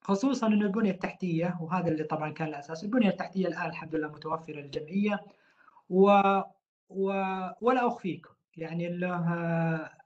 [0.00, 4.54] خصوصا إنه البنية التحتية وهذا اللي طبعا كان الأساس، البنية التحتية الآن الحمد لله متوفرة
[4.60, 5.20] للجمعية
[5.90, 6.10] و,
[6.88, 7.08] و...
[7.60, 8.88] ولا أخفيكم يعني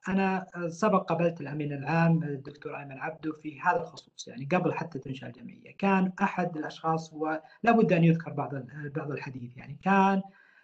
[0.07, 5.27] أنا سبق قابلت الأمين العام الدكتور أيمن عبده في هذا الخصوص يعني قبل حتى تنشأ
[5.27, 5.75] الجمعية.
[5.77, 8.55] كان أحد الأشخاص ولا بد أن يذكر بعض
[8.95, 9.57] بعض الحديث.
[9.57, 10.21] يعني كان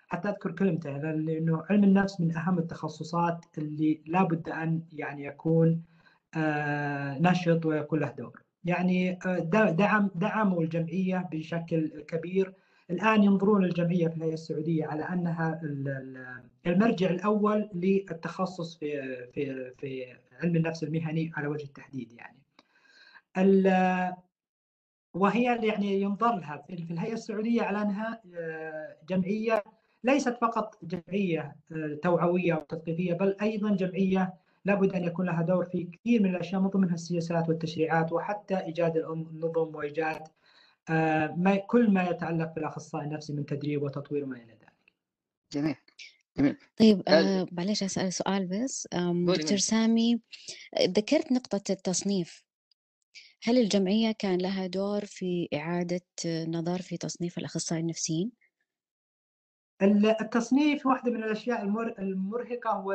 [0.07, 5.83] حتى أذكر كلمته لأنه علم النفس من أهم التخصصات اللي لا بد أن يعني يكون
[6.37, 8.41] آه، نشط ويكون له دور.
[8.63, 9.39] يعني آه،
[9.71, 12.53] دعم دعموا الجمعية بشكل كبير
[12.89, 15.61] الآن ينظرون الجمعيه في الهيئة السعودية على أنها
[16.67, 19.01] المرجع الأول للتخصص في
[19.33, 20.05] في في
[20.43, 22.37] علم النفس المهني على وجه التحديد يعني.
[25.15, 29.63] وهي يعني ينظر لها في الهيئة السعودية على أنها آه، جمعية
[30.03, 34.33] ليست فقط جمعية آه، توعوية أو تثقيفيه بل أيضا جمعية
[34.65, 38.97] لابد أن يكون لها دور في كثير من الأشياء من ضمنها السياسات والتشريعات وحتى إيجاد
[38.97, 40.21] النظم وإيجاد
[41.35, 44.93] ما كل ما يتعلق بالأخصائي النفسي من تدريب وتطوير وما إلى ذلك.
[45.51, 45.75] جميل.
[46.37, 46.57] جميل.
[46.77, 48.87] طيب آه معلش أسأل سؤال بس
[49.27, 50.21] دكتور سامي
[50.81, 52.43] ذكرت نقطة التصنيف
[53.43, 58.31] هل الجمعية كان لها دور في إعادة نظر في تصنيف الأخصائيين النفسيين؟
[60.21, 61.63] التصنيف واحدة من الأشياء
[61.99, 62.85] المرهقة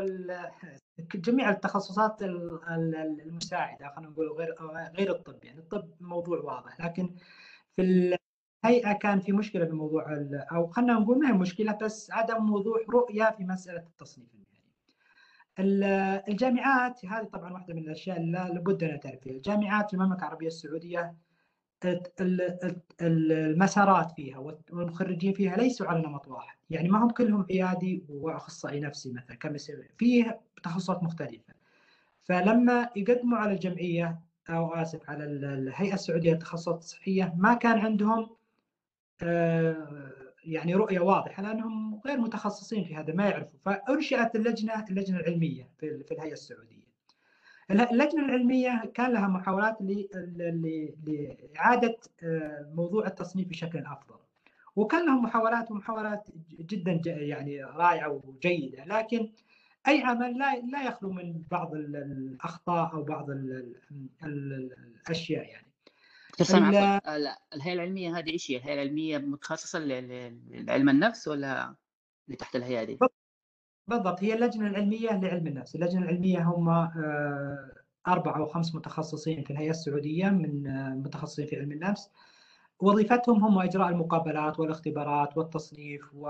[1.15, 4.55] جميع التخصصات المساعدة خلينا نقول غير
[4.97, 7.15] غير الطب يعني الطب موضوع واضح لكن
[7.81, 8.17] في
[8.65, 10.07] الهيئة كان في مشكلة في موضوع
[10.53, 16.23] أو خلينا نقول ما هي مشكلة بس عدم وضوح رؤية في مسألة التصنيف المهني.
[16.29, 20.47] الجامعات هذه طبعا واحدة من الأشياء اللي لابد أن نعترف فيها، الجامعات في المملكة العربية
[20.47, 21.15] السعودية
[23.01, 26.57] المسارات فيها والمخرجين فيها ليسوا على نمط واحد.
[26.71, 31.55] يعني ما هم كلهم عيادي وأخصائي نفسي مثلا كمثل فيه تخصصات مختلفة.
[32.25, 38.31] فلما يقدموا على الجمعية أو آسف على الهيئة السعودية للتخصصات الصحية ما كان عندهم
[39.23, 40.13] آه،
[40.45, 43.59] يعني رؤية واضحة لأنهم غير متخصصين في هذا ما يعرفوا.
[43.65, 46.81] فأنشئت اللجنة اللجنة العلمية في الهيئة السعودية.
[47.71, 49.77] اللجنة العلمية كان لها محاولات
[51.07, 54.17] لإعادة آه، موضوع التصنيف بشكل أفضل.
[54.77, 56.29] وكان لهم محاولات ومحاولات
[56.61, 58.85] جدا يعني رائعة وجيدة.
[58.85, 59.31] لكن
[59.89, 63.75] أي عمل لا لا يخلو من بعض الأخطاء أو بعض ال
[64.25, 64.73] ال
[65.07, 65.67] الأشياء يعني.
[66.41, 71.77] الهيئه العلمية هذه إيش هي؟ الهيئه العلمية متخصصة لعلم النفس ولا
[72.27, 72.99] اللي تحت الهيئة دي؟
[73.89, 74.23] بالضبط.
[74.23, 76.69] هي اللجنة العلمية لعلم النفس، اللجنة العلمية هم
[78.09, 80.63] أربع أو خمس متخصصين في الهيئة السعودية من
[81.03, 82.11] متخصصين في علم النفس.
[82.83, 86.27] وظيفتهم هم إجراء المقابلات والاختبارات والتصنيف و...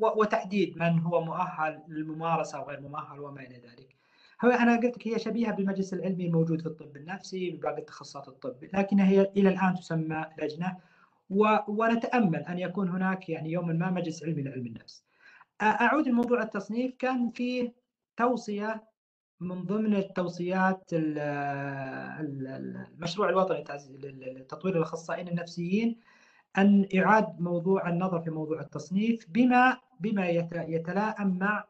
[0.00, 0.12] و...
[0.16, 3.96] وتحديد من هو مؤهل للممارسة وغير مؤهل وما إلى ذلك.
[4.44, 8.56] هو أنا قلت لك هي شبيهة بالمجلس العلمي الموجود في الطب النفسي بباقي تخصصات الطب،
[8.72, 10.76] لكنها هي إلى الآن تسمى لجنة
[11.30, 11.56] و...
[11.68, 15.04] ونتأمل أن يكون هناك يعني يوما ما مجلس علمي لعلم النفس.
[15.62, 17.72] أعود لموضوع التصنيف كان فيه
[18.16, 18.93] توصية
[19.44, 20.90] من ضمن التوصيات
[22.22, 23.64] المشروع الوطني
[24.02, 26.00] لتطوير الأخصائيين النفسيين
[26.58, 31.64] أن يعاد موضوع النظر في موضوع التصنيف بما بما يتلائم مع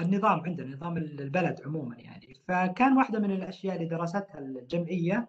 [0.00, 2.34] النظام عندنا نظام البلد عموما يعني.
[2.48, 5.28] فكان واحدة من الأشياء اللي درستها الجمعية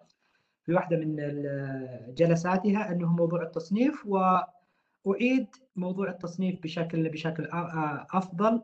[0.66, 1.16] في واحدة من
[2.14, 7.48] جلساتها أنه موضوع التصنيف وأعيد موضوع التصنيف بشكل بشكل
[8.12, 8.62] أفضل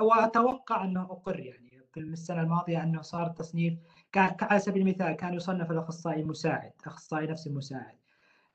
[0.00, 1.65] وأتوقع أنه أقر يعني.
[1.96, 3.74] في السنة الماضية أنه صار التصنيف
[4.16, 7.96] على سبيل المثال كان يصنف الأخصائي مساعد أخصائي نفسي مساعد.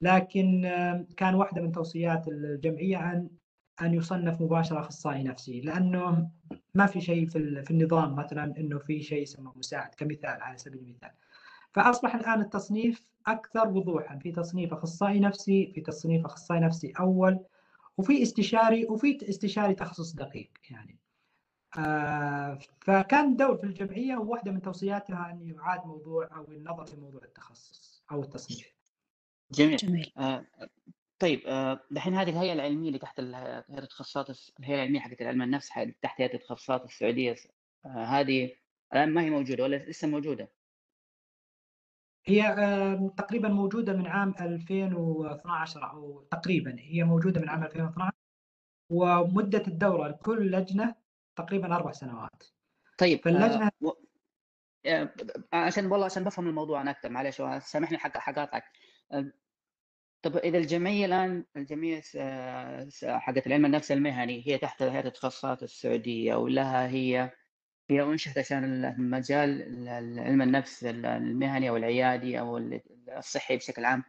[0.01, 0.61] لكن
[1.17, 3.29] كان واحدة من توصيات الجمعية أن
[3.81, 6.29] أن يصنف مباشرة أخصائي نفسي لأنه
[6.75, 10.81] ما في شيء في, في النظام مثلا إنه في شيء يسمى مساعد كمثال على سبيل
[10.81, 11.11] المثال.
[11.73, 17.39] فأصبح الآن التصنيف أكثر وضوحا في تصنيف أخصائي نفسي في تصنيف أخصائي نفسي أول
[17.97, 21.00] وفي استشاري وفي استشاري تخصص دقيق يعني.
[21.77, 27.21] آه، فكان دور في الجمعية وواحده من توصياتها أن يعاد موضوع أو النظر في موضوع
[27.23, 28.67] التخصص أو التصنيف.
[29.51, 29.75] جميل.
[29.75, 30.11] جميل.
[30.17, 30.45] آه
[31.19, 35.69] طيب آه دحين هذه الهيئة العلمية اللي تحت التخصصات الهيئة العلمية حقت علم النفس
[36.01, 37.35] تحت هيئة التخصصات السعودية
[37.85, 38.51] آه هذه
[38.93, 40.51] الآن ما هي موجودة ولا لسه موجودة؟
[42.25, 48.11] هي آه تقريبا موجودة من عام 2012 أو تقريبا هي موجودة من عام 2012
[48.89, 51.00] ومدة الدورة لكل لجنة
[51.35, 52.43] تقريبا أربع سنوات.
[52.97, 53.91] طيب فاللجنه آه و...
[54.85, 55.13] آه
[55.53, 58.63] عشان والله عشان بفهم الموضوع أنا أكثر معلش سامحني حق حقاطعك.
[59.11, 59.31] آه
[60.21, 66.35] طب إذا الجمعية الآن الجمعية آه، حقت العلم النفس المهني هي تحت هيئة التخصصات السعودية
[66.35, 67.31] ولها هي
[67.89, 69.61] هي انشئت عشان المجال
[70.19, 72.57] علم النفس المهني أو العيادي أو
[73.17, 74.03] الصحي بشكل عام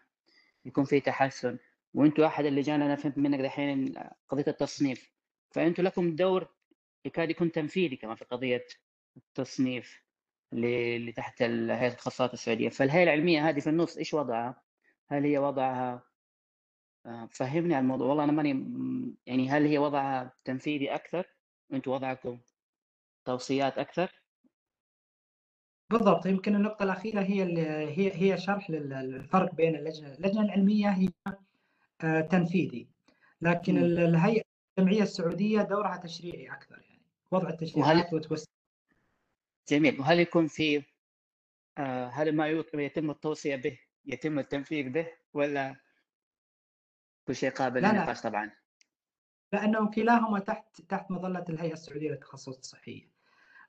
[0.65, 1.59] يكون فيه تحسن.
[1.95, 3.95] وأنتم أحد اللجان أنا فهمت منك دحين
[4.29, 5.13] قضية التصنيف.
[5.51, 6.49] فانتم لكم دور
[7.05, 8.67] يكاد يكون تنفيذي كمان في قضية
[9.17, 10.03] التصنيف
[10.53, 14.63] اللي تحت هيئة التخصصات السعودية فالهيئة العلمية هذه في النص إيش وضعها؟
[15.11, 16.03] هل هي وضعها
[17.07, 18.51] آه، فهمني عن الموضوع والله أنا ماني
[19.27, 21.27] يعني هل هي وضعها تنفيذي أكثر
[21.71, 22.39] وأنتم وضعكم
[23.25, 24.23] توصيات أكثر؟
[25.91, 27.43] بالضبط يمكن النقطة الأخيرة هي
[27.89, 31.09] هي هي شرح للفرق بين اللجنة، اللجنة العلمية هي
[32.05, 32.89] آه، تنفيذي
[33.41, 34.43] لكن الهيئة
[34.79, 36.92] الجمعية السعودية دورها تشريعي أكثر يعني.
[37.33, 38.53] وضع التشريعات وتوسع.
[39.69, 40.01] جميل.
[40.01, 40.83] وهل يكون في
[41.79, 45.77] آه هل ما يتم التوصية به يتم التنفيذ به ولا
[47.27, 48.51] كل شيء قابل للنقاش طبعا؟
[49.53, 53.13] لأنه كلاهما تحت تحت مظلة الهيئة السعودية للتخصصات الصحية.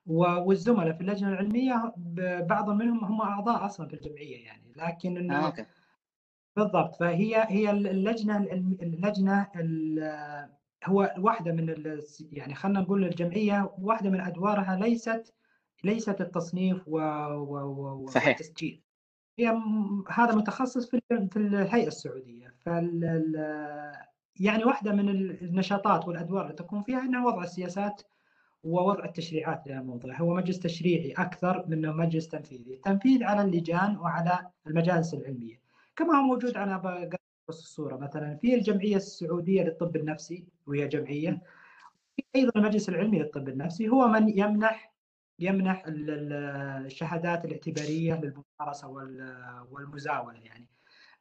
[0.05, 1.93] والزملاء في اللجنة العلمية
[2.45, 4.73] بعض منهم هم أعضاء أصلا في الجمعية يعني.
[4.75, 5.67] لكن انه آه،
[6.55, 6.95] بالضبط.
[6.95, 8.37] فهي هي اللجنة
[8.81, 9.51] اللجنة
[10.85, 11.75] هو واحدة من
[12.31, 15.33] يعني خلينا نقول الجمعية واحدة من أدوارها ليست
[15.83, 16.97] ليست التصنيف و...
[16.97, 18.03] و...
[18.03, 18.07] و...
[18.07, 18.27] صحيح.
[18.27, 18.81] والتسجيل
[19.39, 19.61] هي
[20.09, 22.55] هذا متخصص في في الهيئة السعودية.
[22.59, 23.03] فال
[24.39, 28.01] يعني واحدة من النشاطات والأدوار اللي تكون فيها انها وضع السياسات
[28.63, 32.73] ووضع التشريعات للموضوع هو مجلس تشريعي أكثر منه مجلس تنفيذي.
[32.73, 35.59] التنفيذ على اللجان وعلى المجالس العلمية.
[35.95, 37.09] كما هو موجود على
[37.49, 41.41] بس الصورة مثلا في الجمعية السعودية للطب النفسي وهي جمعية
[42.15, 43.89] في أيضا المجلس العلمي للطب النفسي.
[43.89, 44.93] هو من يمنح
[45.39, 48.87] يمنح الشهادات الاعتبارية للممارسة
[49.71, 50.67] والمزاولة يعني.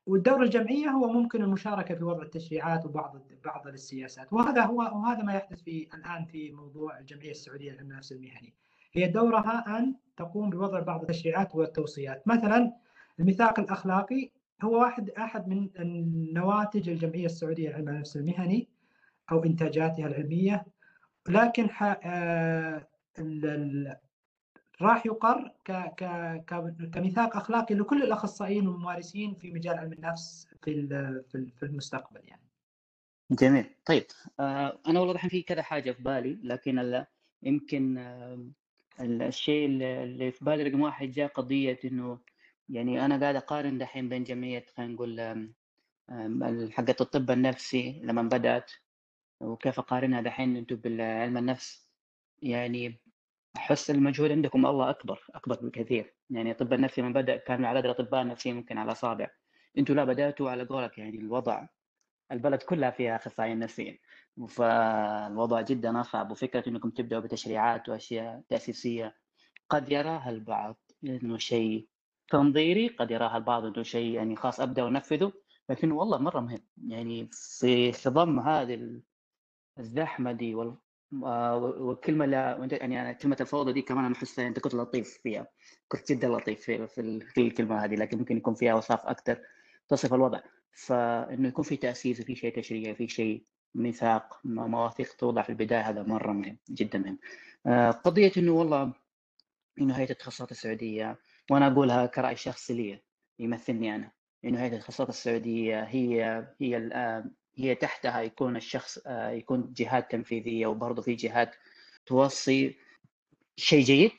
[0.07, 4.33] والدور الجمعية هو ممكن المشاركة في وضع التشريعات وبعض بعض السياسات.
[4.33, 8.55] وهذا هو وهذا ما يحدث في الآن في موضوع الجمعية السعودية للعلم النفس المهني.
[8.93, 12.29] هي دورها أن تقوم بوضع بعض التشريعات والتوصيات.
[12.29, 12.73] مثلا
[13.20, 14.31] الميثاق الأخلاقي
[14.63, 18.69] هو واحد أحد من النواتج الجمعية السعودية لعلم النفس المهني
[19.33, 20.67] أو انتاجاتها العلمية.
[21.29, 22.89] لكن آه،
[24.83, 25.53] راح يقر
[26.93, 30.89] كميثاق أخلاقي لكل الأخصائيين والممارسين في مجال علم النفس في
[31.57, 32.43] في المستقبل يعني.
[33.31, 33.65] جميل.
[33.87, 34.05] طيب
[34.41, 37.05] آه أنا والله الحين في كذا حاجة في بالي لكن
[37.43, 38.47] يمكن آه
[39.01, 42.19] الشيء اللي في بالي رقم واحد جاء قضية إنه
[42.69, 48.73] يعني أنا قاعد أقارن دحين بين جمعية خلينا نقول حقت الطب النفسي لما بدأت
[49.41, 51.89] وكيف أقارنها دحين أنتم بالعلم النفس.
[52.43, 53.01] يعني
[53.57, 56.15] أحس المجهود عندكم الله أكبر أكبر بكثير.
[56.31, 59.31] يعني الطب النفسي من بدأ كان عدد الأطباء النفسيين ممكن على اصابع
[59.79, 61.67] أنتم لا بدأتوا على قولك يعني الوضع
[62.33, 63.99] البلد كلها فيها أخصائيين نفسيين.
[64.49, 69.17] فالوضع جدا أصعب وفكرة إنكم تبدأوا بتشريعات وأشياء تأسيسية
[69.71, 71.89] قد يراها البعض إنه شيء
[72.33, 75.33] تنظيري قد يراها البعض انه شيء يعني خلاص أبدأ وانفذه
[75.70, 76.59] لكنه والله مرة مهم.
[76.89, 79.01] يعني في خضم هذه
[79.78, 80.76] الزحمة دي وال...
[81.24, 85.47] آه، والكلمة لا يعني كلمة الفوضى دي كمان أنا أحس أنت كنت لطيف فيها.
[85.89, 86.87] كنت جدا لطيف في,
[87.35, 89.41] في الكلمة هذه لكن ممكن يكون فيها أوصاف أكثر
[89.89, 90.41] تصف الوضع.
[90.72, 96.03] فإنه يكون في تأسيس وفي شيء تشريعي في شيء ميثاق مواثيق توضع في البداية هذا
[96.03, 97.18] مرة مهم جدا مهم.
[97.66, 98.93] آه، قضية إنه والله
[99.80, 101.18] إنه هيئة التخصصات السعودية
[101.53, 103.03] وأنا أقولها كرأي شخصي لي
[103.38, 104.12] يمثلني أنا.
[104.44, 106.90] انه هيئه التخصصات السعودية هي هي
[107.57, 111.55] هي تحتها يكون الشخص يكون جهات تنفيذية وبرضه في جهات
[112.07, 112.76] توصي
[113.57, 114.12] شيء جيد.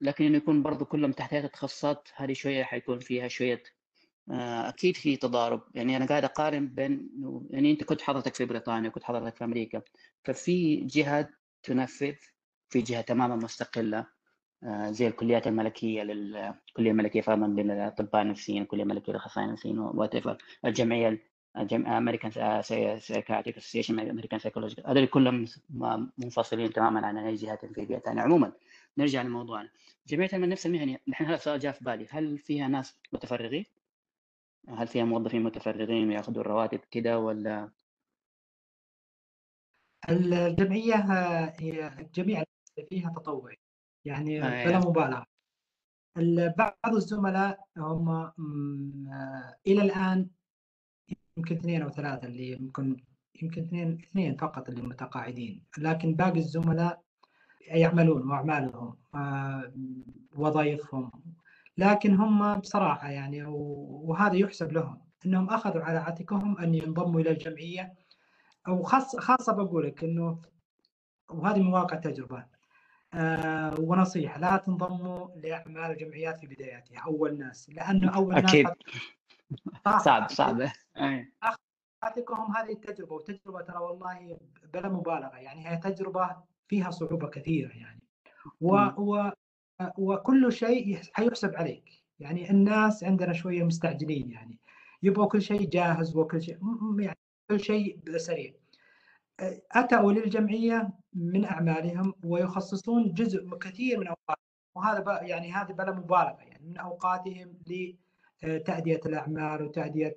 [0.00, 3.62] لكن إنه يكون برضه كلهم تحت هيئة التخصصات هذه شوية حيكون فيها شوية
[4.30, 5.62] أكيد في تضارب.
[5.74, 7.10] يعني أنا قاعد أقارن بين
[7.50, 9.82] يعني أنت كنت حضرتك في بريطانيا وكنت حضرتك في أمريكا
[10.24, 11.28] ففي جهه
[11.62, 12.14] تنفذ
[12.68, 14.17] في جهة تماما مستقلة.
[14.66, 20.12] زي الكليات الملكية للكليه الملكيه فرضا للاطباء النفسيين الكليه الملكيه للأخصائيين النفسيين وال
[20.64, 21.28] الجمعية
[21.72, 22.30] American
[23.00, 25.44] Psychiatric Association American Psychological هذول كلهم
[26.18, 28.52] منفصلين تماما عن أي جهه تنفيذية ثانية عموما
[28.98, 29.70] نرجع لموضوعنا.
[30.06, 32.06] جمعية النفس المهني الحين هذا السؤال جاء في بالي.
[32.10, 33.64] هل فيها ناس متفرغين؟
[34.68, 37.70] هل فيها موظفين متفرغين وياخذوا الرواتب كده ولا؟
[40.08, 40.94] الجمعية
[41.60, 42.44] هي الجميع
[42.88, 43.58] فيها تطوعي.
[44.08, 45.26] يعني آه بلا مبالغة.
[46.58, 48.32] بعض الزملاء هم
[49.66, 50.28] إلى الآن
[51.36, 52.96] يمكن اثنين أو ثلاثة اللي يمكن
[53.42, 55.62] يمكن اثنين اثنين فقط اللي متقاعدين.
[55.78, 57.02] لكن باقي الزملاء
[57.60, 59.72] يعملون وأعمالهم آه،
[60.36, 61.10] وظائفهم.
[61.78, 67.94] لكن هم بصراحة يعني وهذا يحسب لهم إنهم أخذوا على عاتقهم أن ينضموا إلى الجمعية.
[68.68, 70.38] أو خاصه خاصة بقول لك إنه
[71.30, 72.57] وهذه من واقع تجربة.
[73.78, 78.66] ونصيحة لا تنضموا لأعمال الجمعيات في بداياتها أول ناس لأنه أول أكيد.
[79.86, 80.68] ناس صعب صعب.
[82.04, 84.38] اعطيكم هذه التجربة وتجربة ترى والله
[84.74, 86.36] بلا مبالغة يعني هي تجربة
[86.68, 88.02] فيها صعوبة كثيرة يعني.
[88.60, 89.30] و, و
[89.98, 92.04] وكل شيء حيحسب عليك.
[92.20, 94.58] يعني الناس عندنا شوية مستعجلين يعني.
[95.02, 96.58] يبغوا كل شيء جاهز وكل شيء
[97.00, 97.18] يعني
[97.50, 98.52] كل شيء سريع.
[99.72, 104.48] اتوا للجمعيه من أعمالهم ويخصصون جزء كثير من أوقاتهم.
[104.74, 107.54] وهذا يعني هذا بلا مبالغة يعني من أوقاتهم
[108.40, 110.16] تأدية الأعمال وتأدية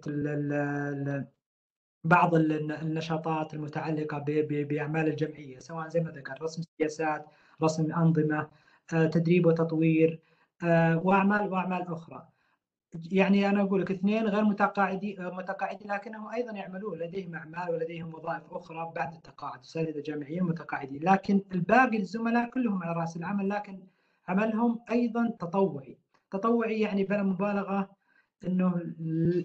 [2.04, 7.26] بعض النشاطات المتعلقة بأعمال الجمعية سواء زي ما ذكر رسم سياسات
[7.64, 8.50] رسم أنظمة
[8.94, 10.20] آه، تدريب وتطوير
[10.64, 12.28] آه، وأعمال وأعمال أخرى.
[13.12, 18.44] يعني أنا أقول لك اثنين غير متقاعدين متقاعدين لكنهم أيضا يعملون لديهم أعمال ولديهم وظائف
[18.54, 23.80] أخرى بعد التقاعد أساتذة جامعيين متقاعدين لكن الباقي الزملاء كلهم على رأس العمل لكن
[24.28, 25.98] عملهم أيضا تطوعي
[26.32, 27.90] تطوعي يعني بلا مبالغة
[28.48, 28.82] إنه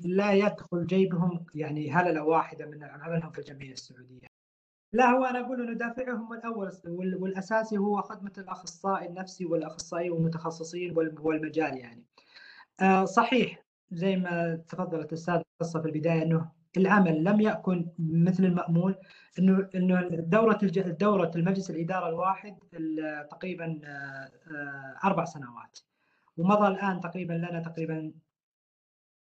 [0.05, 4.27] لا يدخل جيبهم يعني هللة واحدة من عملهم في الجمعية السعودية.
[4.93, 6.73] لا هو أنا أقول إنه دافعهم الأول
[7.15, 12.05] والأساسي هو خدمة الأخصائي النفسي والاخصائي والمتخصصين والمجال يعني.
[12.81, 15.11] آه صحيح زي ما تفضلت
[15.61, 18.95] قصه في البداية إنه العمل لم يكن مثل المأمول
[19.39, 20.59] إنه إنه دورة
[21.01, 22.59] دورة المجلس الإدارة الواحد
[23.31, 24.31] تقريبا آه،
[25.05, 25.79] أربع سنوات.
[26.37, 28.13] ومضى الآن تقريبا لنا تقريبا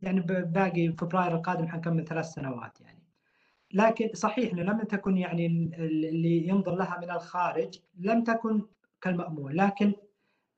[0.02, 3.02] يعني باقي فبراير القادم حنكمل ثلاث سنوات يعني.
[3.74, 5.46] لكن صحيح إنه لم تكن يعني
[5.76, 8.66] اللي ينظر لها من الخارج لم تكن
[9.00, 9.92] كالمأمول لكن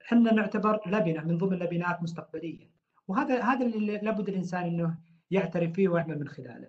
[0.02, 2.79] إحنا نعتبر لبنة من ضمن لبنات مستقبليه
[3.10, 4.98] وهذا هذا اللي لابد الإنسان إنه
[5.30, 6.68] يعترف فيه ويعمل من خلاله.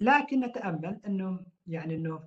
[0.00, 2.20] لكن نتأمل إنه يعني إنه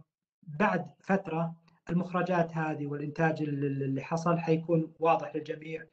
[0.43, 1.55] بعد فترة
[1.89, 5.83] المخرجات هذه والإنتاج اللي حصل حيكون واضح للجميع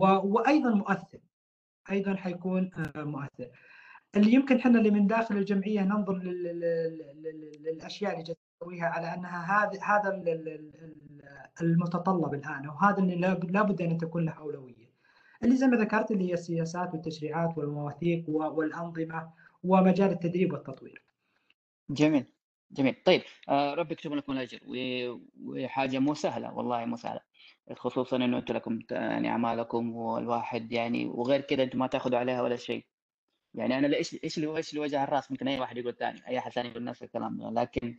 [0.00, 1.18] وأيضا مؤثر
[1.90, 3.48] أيضا حيكون آه، مؤثر
[4.16, 6.18] اللي يمكن إحنا اللي من داخل الجمعية ننظر
[7.60, 10.22] للأشياء اللي تسويها على أنها هذا هذا
[11.62, 13.16] المتطلب الآن وهذا اللي
[13.50, 14.77] لابد أن تكون له أولوية.
[15.42, 19.30] اللي زي ما ذكرت اللي هي السياسات والتشريعات والمواثيق والأنظمة
[19.64, 21.02] ومجال التدريب والتطوير.
[21.90, 22.24] جميل
[22.70, 22.94] جميل.
[23.04, 24.60] طيب آه ربي يكتب لكم الأجر
[25.44, 27.20] وحاجة مو سهلة والله مو سهلة
[27.76, 32.56] خصوصا إنه أنتم لكم يعني أعمالكم والواحد يعني وغير كذا أنتم ما تأخذوا عليها ولا
[32.56, 32.86] شيء.
[33.54, 36.38] يعني أنا إيش إيش اللي إيش اللي وجع الرأس؟ ممكن أي واحد يقول ثاني أي
[36.38, 37.58] أحد ثاني يقول نفس الكلام.
[37.58, 37.98] لكن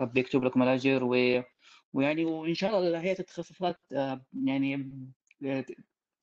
[0.00, 1.42] ربي يكتب لكم الأجر و...
[1.92, 4.90] ويعني وإن شاء الله هيئة التخصصات آه، يعني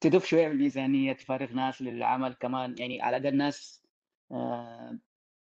[0.04, 2.76] تدف شوية بالميزانيه تفرغ ناس للعمل كمان.
[2.78, 3.84] يعني على الأقل ناس
[4.32, 5.00] آه،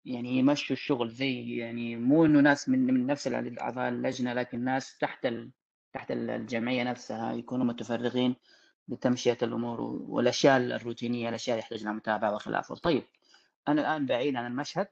[0.06, 3.28] يعني يمشوا الشغل زي يعني مو إنه ناس من من نفس
[3.62, 5.52] اعضاء اللجنة لكن ناس تحت ال...
[5.94, 8.36] تحت الجمعية نفسها يكونوا متفرغين
[8.90, 13.04] لتمشية الأمور والأشياء الروتينية الأشياء اللي يحتاج لها متابعة وخلافه طيب
[13.68, 14.88] أنا الآن بعيد عن المشهد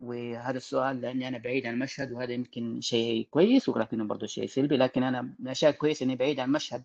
[0.00, 4.76] وهذا السؤال لأني أنا بعيد عن المشهد وهذا يمكن شيء كويس ولكنه برضه شيء سلبي
[4.76, 6.84] لكن أنا من الاشياء الكويسه إني بعيد عن المشهد.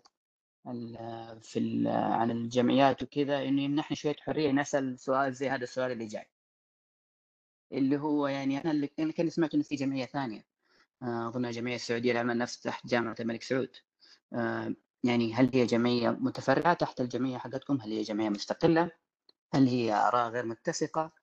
[1.42, 6.30] في عن الجمعيات وكذا إنه يمنحني شوية حرية نسال سؤال زي هذا السؤال اللي جاي
[7.72, 10.44] اللي هو يعني أنا اللي كان سمعت إنه في جمعية ثانية
[11.02, 13.76] آه، أظن الجمعيه السعودية للعلم النفس تحت جامعة الملك سعود
[14.34, 18.90] آه، يعني هل هي جمعية متفرعة تحت الجمعية حقتكم؟ هل هي جمعية مستقلة؟
[19.54, 21.19] هل هي آراء غير متسقة؟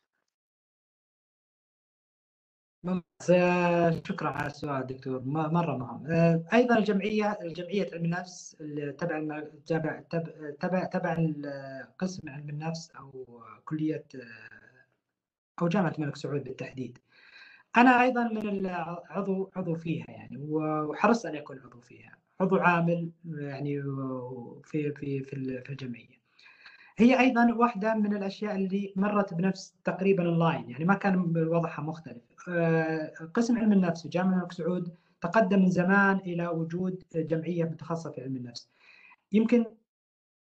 [2.88, 5.22] ممتاز آه، شكرا على السؤال دكتور.
[5.26, 6.44] مرة مهم.
[6.54, 8.58] أيضا الجمعية الجمعية علم النفس
[8.98, 9.20] تبع
[9.66, 10.00] تبع
[10.60, 11.28] تبع تبع
[12.00, 13.26] قسم علم النفس أو
[13.66, 14.06] كلية
[15.62, 16.98] أو جامعة الملك سعود بالتحديد.
[17.78, 22.18] أنا أيضا من العضو عضو فيها يعني وحرصت أن اكون عضو فيها.
[22.42, 23.82] عضو عامل يعني
[24.64, 25.34] في في في
[25.70, 26.17] الجمعية.
[27.00, 32.24] هي أيضا واحدة من الأشياء اللي مرت بنفس تقريبا اللاين يعني ما كان وضعها مختلف.
[32.50, 38.12] آه، قسم علم النفس في جامعة الملك سعود تقدم من زمان إلى وجود جمعية متخصصة
[38.12, 38.70] في علم النفس.
[39.32, 39.66] يمكن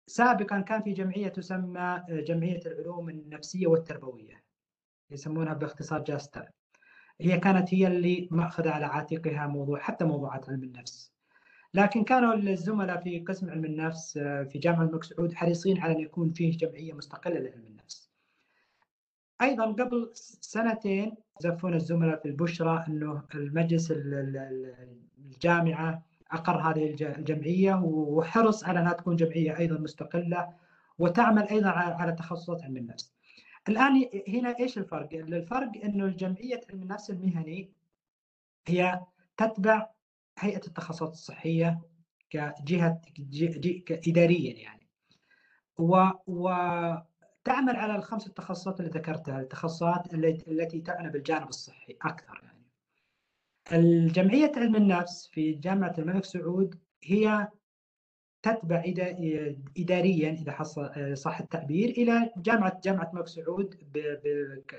[0.06, 4.44] سابقا كان في جمعية تسمى جمعية العلوم النفسية والتربوية
[5.10, 6.48] يسمونها باختصار جاستر.
[7.20, 11.13] هي كانت هي اللي مأخذة على عاتقها موضوع حتى موضوعات علم النفس.
[11.74, 16.00] لكن كانوا الزملاء في قسم علم النفس آه، في جامعة الملك سعود حريصين على أن
[16.00, 18.10] يكون فيه جمعية مستقلة لعلم النفس
[19.42, 20.10] أيضا قبل
[20.40, 23.92] سنتين زفونا الزملاء في البشرى أنه المجلس
[25.18, 30.52] الجامعة أقر هذه الجمعية وحرص على أنها تكون جمعية أيضا مستقلة
[30.98, 33.12] وتعمل أيضا على تخصصات علم النفس
[33.68, 37.70] الآن هنا إيش الفرق؟ الفرق أنه الجمعيه علم النفس المهني
[38.66, 39.00] هي
[39.36, 39.93] تتبع
[40.38, 41.80] هيئة التخصصات الصحية
[42.30, 43.00] كجهة
[44.08, 44.88] اداريا يعني
[45.78, 52.64] و وتعمل على الخمس التخصصات اللي ذكرتها التخصصات التي تعنى بالجانب الصحي أكثر يعني
[53.72, 57.48] الجمعية علم النفس في جامعة الملك سعود هي
[58.42, 58.82] تتبع
[59.78, 63.74] اداريا إذا حصل صح التعبير إلى جامعة جامعة الملك سعود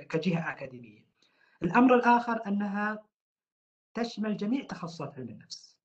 [0.10, 1.06] كجهة أكاديمية.
[1.64, 3.04] الأمر الآخر أنها
[3.96, 5.78] تشمل جميع تخصصات علم النفس.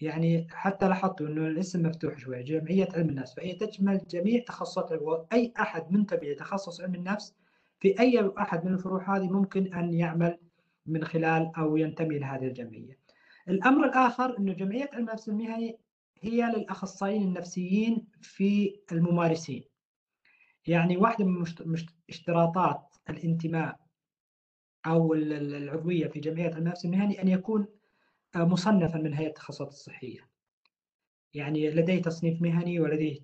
[0.00, 4.92] يعني حتى لاحظتوا إنه الاسم مفتوح شوي جمعية علم النفس فهي تشمل جميع تخصصات
[5.32, 7.34] اي أحد منتبه لتخصص علم النفس
[7.80, 10.38] في أي أحد من الفروع هذه ممكن أن يعمل
[10.86, 12.98] من خلال أو ينتمي لهذه الجمعية.
[13.48, 15.78] الأمر الآخر إنه جمعية علم النفس المهني
[16.20, 19.64] هي للأخصائيين النفسيين في الممارسين
[20.66, 21.44] يعني واحدة من
[22.08, 23.85] اشتراطات الانتماء
[24.86, 27.66] أو العضوية في جمعية النفس المهني أن يكون
[28.36, 30.20] مصنفا من هيئة التخصصات الصحية.
[31.34, 33.20] يعني لديه تصنيف مهني ولديه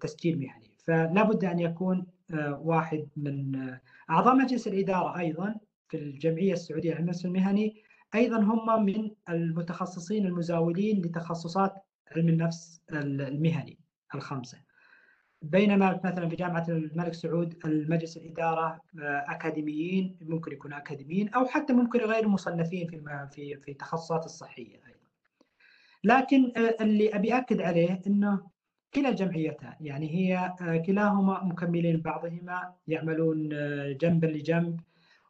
[0.00, 0.70] تسجيل مهني.
[0.84, 5.54] فلا بد أن يكون آه، واحد من آه، أعضاء مجلس الإدارة أيضا
[5.88, 7.82] في الجمعية السعودية للنفس المهني
[8.14, 11.74] أيضا هم من المتخصصين المزاولين لتخصصات
[12.16, 13.78] علم النفس المهني
[14.14, 14.58] الخمسه
[15.50, 21.72] بينما مثلا في جامعة الملك سعود المجلس الإدارة آه، أكاديميين ممكن يكونوا أكاديميين أو حتى
[21.72, 24.98] ممكن غير مصنفين في في في التخصصات الصحية أيضا.
[26.04, 28.40] لكن آه، اللي أبي أكد عليه إنه
[28.94, 33.48] كلا الجمعيتان يعني هي آه، كلاهما مكملين بعضهما يعملون
[33.96, 34.80] جنبا لجنب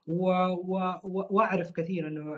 [0.07, 2.35] وأعرف كثير إنه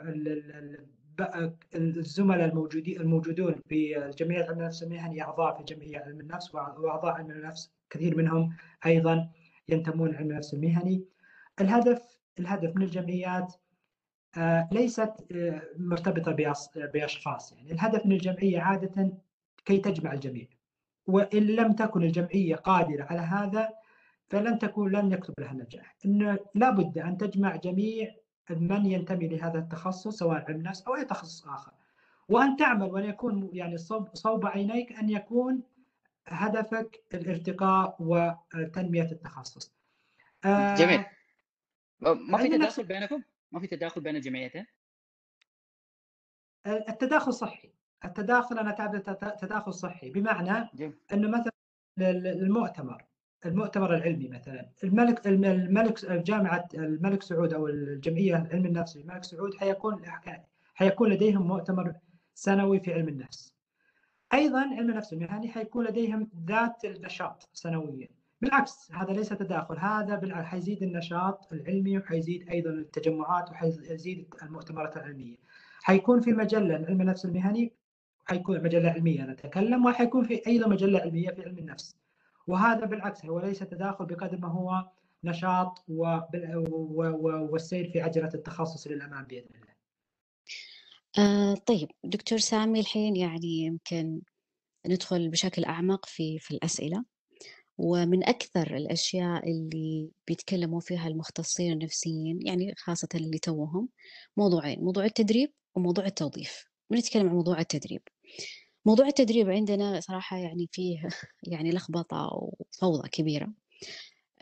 [1.74, 7.30] الزملاء الموجودين الموجودون في جمعيه علم النفس المهني أعضاء في جمعية علم النفس وأعضاء علم
[7.30, 8.56] النفس كثير منهم
[8.86, 9.30] أيضا
[9.68, 11.04] ينتمون علم النفس المهني.
[11.60, 13.54] الهدف الهدف من الجمعيات
[14.38, 16.32] آه، ليست آه، مرتبطة
[16.94, 17.72] بأشخاص يعني.
[17.72, 19.12] الهدف من الجمعية عادة
[19.64, 20.46] كي تجمع الجميع.
[21.06, 23.68] وإن لم تكن الجمعية قادرة على هذا
[24.28, 25.96] فلن تكون لن يكتب لها النجاح.
[26.04, 28.14] انه لابد أن تجمع جميع
[28.50, 31.72] من ينتمي لهذا التخصص سواء علم نفس أو أي تخصص آخر
[32.28, 35.62] وأن تعمل وان يكون يعني صوب, صوب عينيك أن يكون
[36.26, 39.72] هدفك الارتقاء وتنمية التخصص
[40.44, 41.04] آه، جميل
[42.00, 43.22] ما في تداخل بينكم؟
[43.52, 44.66] ما في تداخل بين الجمعيتين؟
[46.66, 47.72] التداخل صحي
[48.04, 50.70] التداخل أنا تعبت تداخل صحي بمعنى.
[51.12, 51.52] إنه مثلا
[51.98, 53.04] المؤتمر
[53.46, 54.68] المؤتمر العلمي مثلا.
[54.84, 60.02] الملك الملك جامعة الملك سعود أو الجمعية علم النفس الملك سعود حيكون
[60.74, 61.94] حيكون لديهم مؤتمر
[62.34, 63.52] سنوي في علم النفس.
[64.34, 68.08] أيضا علم النفس المهني حيكون لديهم ذات النشاط سنويا.
[68.40, 69.78] بالعكس هذا ليس تداخل.
[69.78, 75.36] هذا بالعكس حيزيد النشاط العلمي وحيزيد أيضا التجمعات وحيزيد المؤتمرات العلمية.
[75.82, 77.72] حيكون في مجلة علم النفس المهني
[78.24, 81.96] حيكون مجلة علمية نتكلم وحيكون في أيضا مجلة علمية في علم النفس.
[82.46, 84.90] وهذا بالعكس هو ليس تداخل بقدر ما هو
[85.24, 85.84] نشاط
[87.50, 89.76] والسير في عجلة التخصص للأمام بإذن الله.
[91.18, 94.20] آه طيب دكتور سامي الحين يعني يمكن
[94.86, 97.04] ندخل بشكل أعمق في في الأسئلة.
[97.78, 103.88] ومن أكثر الأشياء اللي بيتكلموا فيها المختصين النفسيين يعني خاصة اللي توهم
[104.36, 106.66] موضوعين موضوع التدريب وموضوع التوظيف.
[106.90, 108.02] بنتكلم عن موضوع التدريب.
[108.86, 111.08] موضوع التدريب عندنا صراحة يعني فيه
[111.52, 113.48] يعني لخبطة وفوضى كبيرة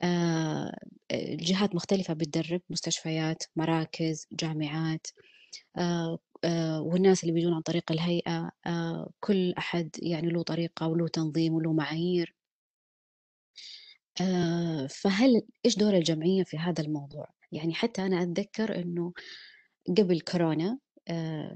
[0.03, 0.79] آه،
[1.13, 5.07] جهات مختلفة بتدرب مستشفيات مراكز جامعات
[5.79, 8.51] آه، آه، والناس اللي بيجون عن طريق الهيئة
[9.21, 12.35] كل أحد يعني له طريقة وله تنظيم وله معايير
[14.91, 19.13] فهل إيش دور الجمعية في هذا الموضوع؟ يعني حتى أنا أتذكر إنه
[19.99, 20.79] قبل كورونا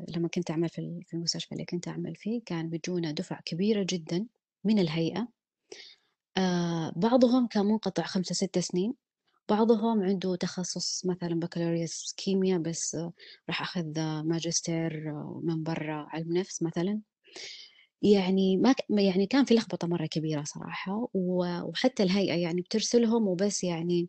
[0.08, 4.26] لما كنت أعمل في المستشفى اللي كنت أعمل فيه كان بيجونا دفعة كبيرة جدا
[4.64, 5.28] من الهيئة.
[6.36, 8.94] آه، بعضهم كان منقطع خمسة ستة سنين.
[9.48, 12.96] بعضهم عنده تخصص مثلا بكالوريوس كيمياء بس
[13.48, 17.00] راح أخذ ماجستير من برا علم نفس مثلا.
[18.02, 24.02] يعني ما يعني كان في لخبطة مرة كبيرة صراحة وحتى الهيئة يعني بترسلهم وبس يعني
[24.02, 24.08] آه،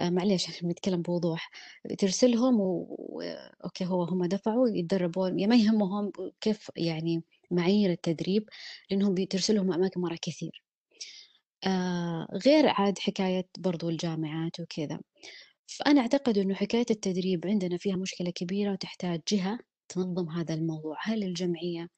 [0.00, 1.50] معليش عشان بنتكلم بوضوح.
[1.98, 3.20] ترسلهم و...
[3.64, 8.48] أوكي هو هم دفعوا يتدربون ما يهمهم كيف يعني معايير التدريب
[8.90, 10.62] لأنهم بترسلهم أماكن مره كثير.
[11.66, 15.00] آه غير عاد حكاية برضو الجامعات وكذا.
[15.66, 20.96] فأنا أعتقد إنه حكاية التدريب عندنا فيها مشكلة كبيرة وتحتاج جهة تنظم هذا الموضوع.
[21.02, 21.88] هل الجمعية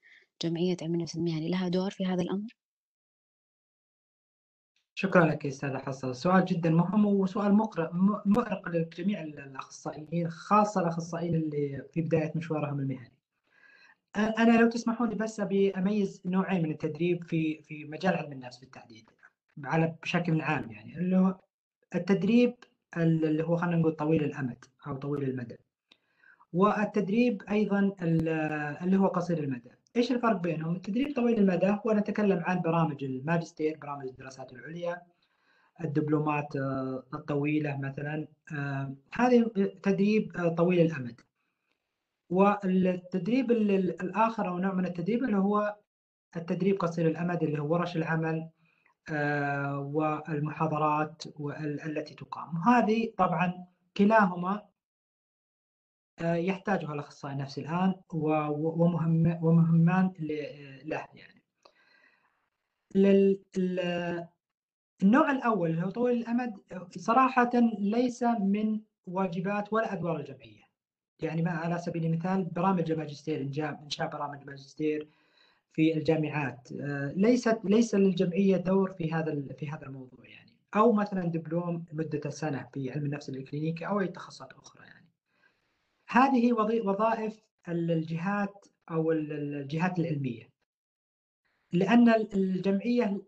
[0.43, 2.68] جمعية علم النفس المهني لها دور في هذا الأمر؟
[5.01, 7.53] شكرا لك يا أستاذ حسن سؤال جدا مهم وسؤال
[8.25, 13.13] مؤرق لجميع الأخصائيين خاصة الأخصائيين اللي في بداية مشوارهم المهني.
[14.17, 18.59] أنا لو تسمحوا لي بس أبي أميز نوعين من التدريب في في مجال علم النفس
[18.59, 19.11] بالتحديد
[19.65, 20.99] على بشكل عام يعني.
[20.99, 21.39] اللي هو
[21.95, 22.55] التدريب
[22.97, 25.57] اللي هو خلينا نقول طويل الأمد أو طويل المدى.
[26.53, 29.71] والتدريب أيضا اللي هو قصير المدى.
[29.99, 35.03] إيش الفرق بينهم؟ التدريب طويل المدى هو نتكلم عن برامج الماجستير، برامج الدراسات العليا،
[35.85, 39.51] الدبلومات آه، الطويلة مثلا آه، هذه
[39.83, 41.21] تدريب آه، طويل الأمد.
[42.31, 45.77] والتدريب الآخر أو نوع من التدريب اللي هو
[46.37, 48.49] التدريب قصير الأمد اللي هو ورش العمل
[49.77, 51.25] والمحاضرات
[51.87, 54.68] التي تقام وهذه طبعا كلاهما
[56.21, 60.13] يحتاجها الأخصائي النفسي الآن ومهم ومهمان
[60.85, 61.43] له يعني.
[65.03, 66.55] النوع الأول اللي هو طويل الأمد
[66.91, 70.69] صراحة ليس من واجبات ولا أدوار الجمعية.
[71.21, 75.09] يعني ما على سبيل المثال برامج الماجستير انشاء برامج ماجستير
[75.73, 81.25] في الجامعات آه، ليست ليس للجمعية دور في هذا في هذا الموضوع يعني أو مثلا
[81.25, 84.98] دبلوم مدة سنة في علم النفس الكلينيكي أو أي تخصصات أخرى يعني.
[86.09, 90.51] هذه وظائف الجهات أو الجهات العلمية.
[91.73, 93.23] لأن الجمعية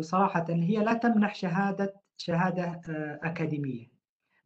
[0.00, 3.86] صراحة هي لا تمنح شهادة شهادة آه، أكاديمية.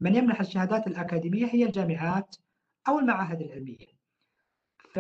[0.01, 2.37] من يمنح الشهادات الأكاديمية هي الجامعات
[2.89, 3.87] أو المعاهد العلمية.
[4.79, 4.99] ف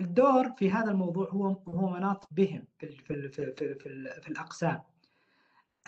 [0.00, 4.82] الدور في هذا الموضوع هو هو مناط بهم في في في في, في, في الأقسام.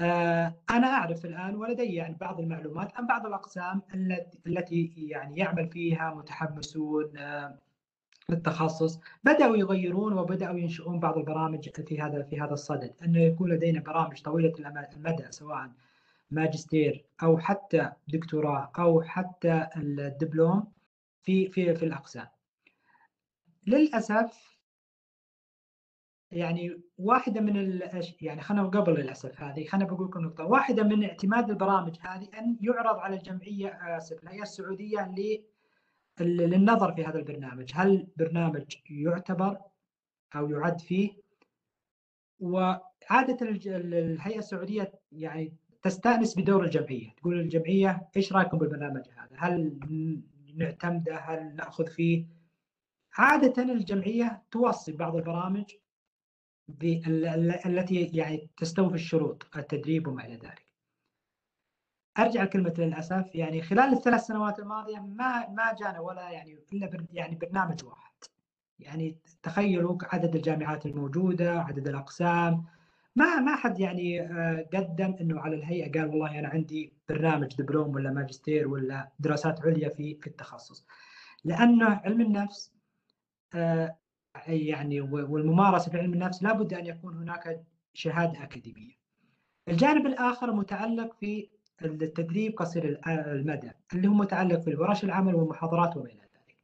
[0.01, 3.82] أنا أعرف الآن ولدي يعني بعض المعلومات عن بعض الأقسام
[4.47, 7.59] التي يعني يعمل فيها متحمسون آه،
[8.28, 9.01] للتخصص.
[9.24, 12.95] بدأوا يغيرون وبدأوا ينشئون بعض البرامج في هذا في هذا الصدد.
[13.05, 14.53] أنه يكون لدينا برامج طويلة
[14.97, 15.70] المدى سواء
[16.30, 20.72] ماجستير أو حتى دكتوراه أو حتى الدبلوم
[21.22, 22.26] في في في الأقسام.
[23.66, 24.52] للأسف
[26.33, 28.05] يعني واحدة من ال...
[28.20, 30.45] يعني خلينا قبل للأسف هذه خلينا بقول لكم نقطة.
[30.45, 35.43] واحدة من اعتماد البرامج هذه أن يعرض على الجمعية اسف الهيئه السعودية ل...
[36.20, 37.70] للنظر في هذا البرنامج.
[37.74, 39.59] هل برنامج يعتبر
[40.37, 41.11] أو يعد فيه؟
[42.41, 45.53] وعادة الهيئة السعودية يعني
[45.83, 47.11] تستأنس بدور الجمعية.
[47.16, 49.78] تقول الجمعية إيش رأيكم بالبرنامج هذا؟ هل
[50.57, 52.26] نعتمده؟ هل نأخذ فيه؟
[53.18, 55.64] عادة الجمعية توصي بعض البرامج
[57.66, 60.66] التي يعني تستوفي الشروط التدريب وما إلى ذلك.
[62.18, 67.37] أرجع لكلمة للأسف يعني خلال الثلاث سنوات الماضية ما ما جانا ولا يعني إلا يعني
[67.37, 68.12] برنامج واحد.
[68.79, 72.64] يعني تخيلوا عدد الجامعات الموجودة عدد الأقسام.
[73.16, 77.95] ما ما حد يعني آه، قدم إنه على الهيئة قال والله أنا عندي برنامج دبلوم
[77.95, 80.87] ولا ماجستير ولا دراسات عليا في في التخصص.
[81.45, 82.73] لأنه علم النفس
[83.55, 83.97] آه،
[84.47, 87.62] يعني والممارسة في علم النفس لابد أن يكون هناك
[87.95, 88.93] شهادة أكاديمية.
[89.68, 91.49] الجانب الآخر متعلق في
[91.85, 96.57] التدريب قصير المدى اللي هو متعلق في ورش العمل والمحاضرات وما إلى ذلك.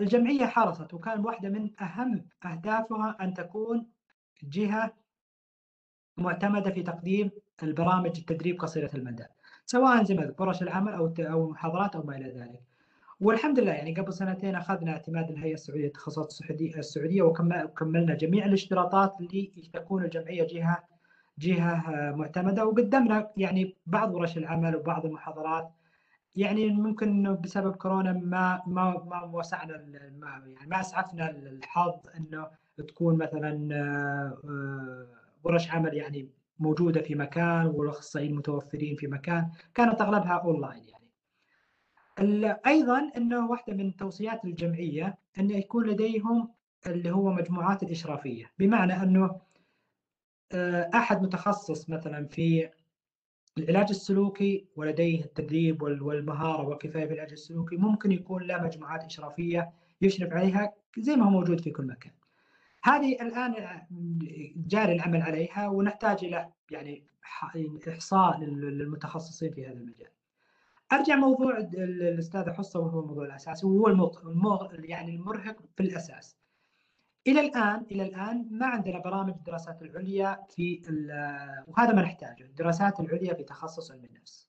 [0.00, 3.86] الجمعية حرصت وكان واحدة من أهم أهدافها أن تكون
[4.42, 4.94] جهة
[6.16, 7.30] معتمدة في تقديم
[7.62, 9.24] البرامج التدريب قصيرة المدى
[9.66, 12.75] سواء زي ما ورش العمل أو أو محاضرات أو ما إلى ذلك.
[13.20, 19.50] والحمد لله يعني قبل سنتين أخذنا اعتماد الهيئه السعودية للتخصصات السعودية وكملنا جميع الاشتراطات اللي
[19.72, 20.84] تكون الجمعية جهة
[21.38, 22.66] جهة معتمدة.
[22.66, 25.70] وقدمنا يعني بعض ورش العمل وبعض المحاضرات.
[26.36, 29.76] يعني ممكن بسبب كورونا ما ما ما وسعنا
[30.18, 32.48] ما يعني ما أسعفنا الحظ إنه
[32.88, 35.06] تكون مثلا آه،
[35.44, 39.50] ورش عمل يعني موجودة في مكان والأخصائيين متوفرين في مكان.
[39.74, 41.05] كانت أغلبها أونلاين يعني.
[42.66, 46.48] أيضا إنه واحدة من توصيات الجمعية إنه يكون لديهم
[46.86, 49.40] اللي هو مجموعات الإشرافية بمعنى إنه
[50.52, 52.70] آه، أحد متخصص مثلا في
[53.58, 60.32] العلاج السلوكي ولديه التدريب والمهارة والكفاية في العلاج السلوكي ممكن يكون له مجموعات إشرافية يشرف
[60.32, 62.12] عليها زي ما هو موجود في كل مكان.
[62.82, 63.54] هذه الآن
[64.56, 67.04] جاري العمل عليها ونحتاج إلى يعني
[67.88, 70.15] إحصاء للمتخصصين في هذا المجال.
[70.92, 74.84] أرجع موضوع الاستاذ حصة وهو الموضوع الاساسي وهو.
[74.84, 76.36] يعني المرهق في الأساس.
[77.26, 80.82] إلى الان إلى الآن ما عندنا برامج الدراسات العليا في
[81.66, 84.48] وهذا ما نحتاجه، الدراسات العليا في تخصص علم النفس.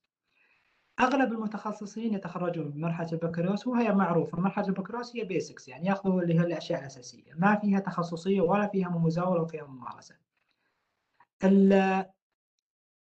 [1.00, 6.34] أغلب المتخصصين يتخرجون من مرحلة البكالوريوس وهي معروفة، مرحلة البكالوريوس هي بيسكس يعني ياخذوا اللي
[6.40, 10.16] هي الأشياء الأساسية، ما فيها تخصصية ولا فيها مزاوله وفيها ممارسة.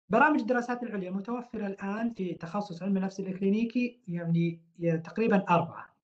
[0.09, 4.61] برامج الدراسات العليا متوفرة الآن في تخصص علم النفس الإكلينيكي يعني
[5.05, 5.97] تقريبا أربعة.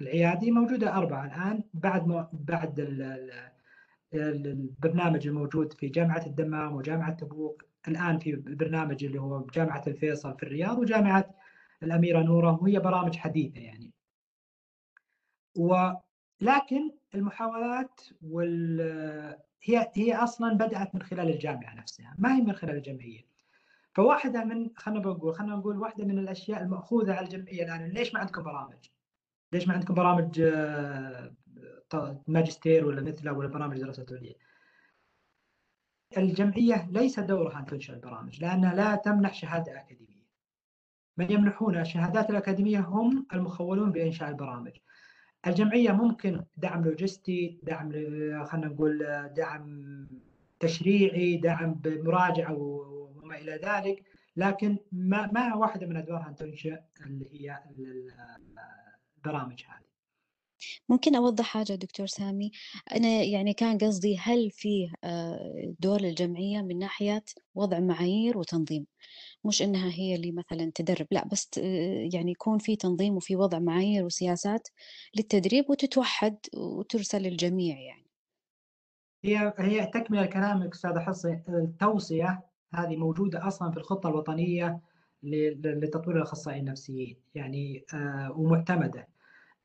[0.00, 2.80] العيادي موجودة أربعة الآن بعد ما بعد
[4.14, 10.42] البرنامج الموجود في جامعة الدمام وجامعة تبوك الآن في البرنامج اللي هو جامعة الفيصل في
[10.42, 11.34] الرياض وجامعة
[11.82, 13.92] الأميرة نورة وهي برامج حديثة يعني.
[15.56, 22.76] ولكن المحاولات وال هي هي أصلا بدأت من خلال الجامعة نفسها ما هي من خلال
[22.76, 23.32] الجمعية
[23.94, 28.20] فواحدة من خلينا نقول خلينا نقول واحدة من الأشياء المأخوذة على الجمعية الآن ليش ما
[28.20, 28.88] عندكم برامج؟
[29.52, 31.32] ليش ما عندكم برامج آه،
[32.26, 34.34] ماجستير ولا مثله ولا برامج دراسات عليا؟
[36.16, 40.22] الجمعية ليس دورها أن تنشئ البرامج لأنها لا تمنح شهادة أكاديمية.
[41.16, 44.72] من يمنحون الشهادات الأكاديمية هم المخولون بإنشاء البرامج.
[45.46, 47.92] الجمعية ممكن دعم لوجستي دعم
[48.44, 48.98] خلينا نقول
[49.36, 50.06] دعم
[50.60, 54.04] تشريعي دعم بمراجعة وما إلى ذلك.
[54.36, 57.58] لكن ما ما واحدة من أدوارها أن تنشئ اللي هي
[59.18, 59.82] البرامج هذه.
[60.88, 62.50] ممكن أوضح حاجة دكتور سامي؟
[62.96, 67.24] أنا يعني كان قصدي هل فيه آه، دور للجمعية من ناحية
[67.54, 68.86] وضع معايير وتنظيم؟
[69.44, 71.50] مش إنها هي اللي مثلا تدرب لأ بس
[72.12, 74.68] يعني يكون في تنظيم وفي وضع معايير وسياسات
[75.16, 78.06] للتدريب وتتوحد وترسل للجميع يعني.
[79.24, 82.42] هي هي تكملة كلامك أستاذ حصي التوصية
[82.74, 84.80] هذه موجودة أصلا في الخطة الوطنية
[85.22, 89.08] لتطوير الأخصائيين النفسيين يعني آه ومعتمدة.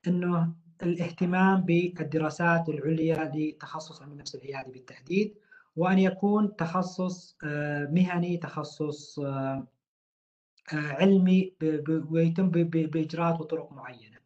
[0.07, 0.53] إنه
[0.83, 5.37] الاهتمام بالدراسات العليا لتخصص علم النفس العيادي بالتحديد
[5.77, 9.67] وأن يكون تخصص آه، مهني تخصص آه،
[10.73, 11.53] آه، علمي
[12.11, 14.17] ويتم بإجراءات وطرق معينة.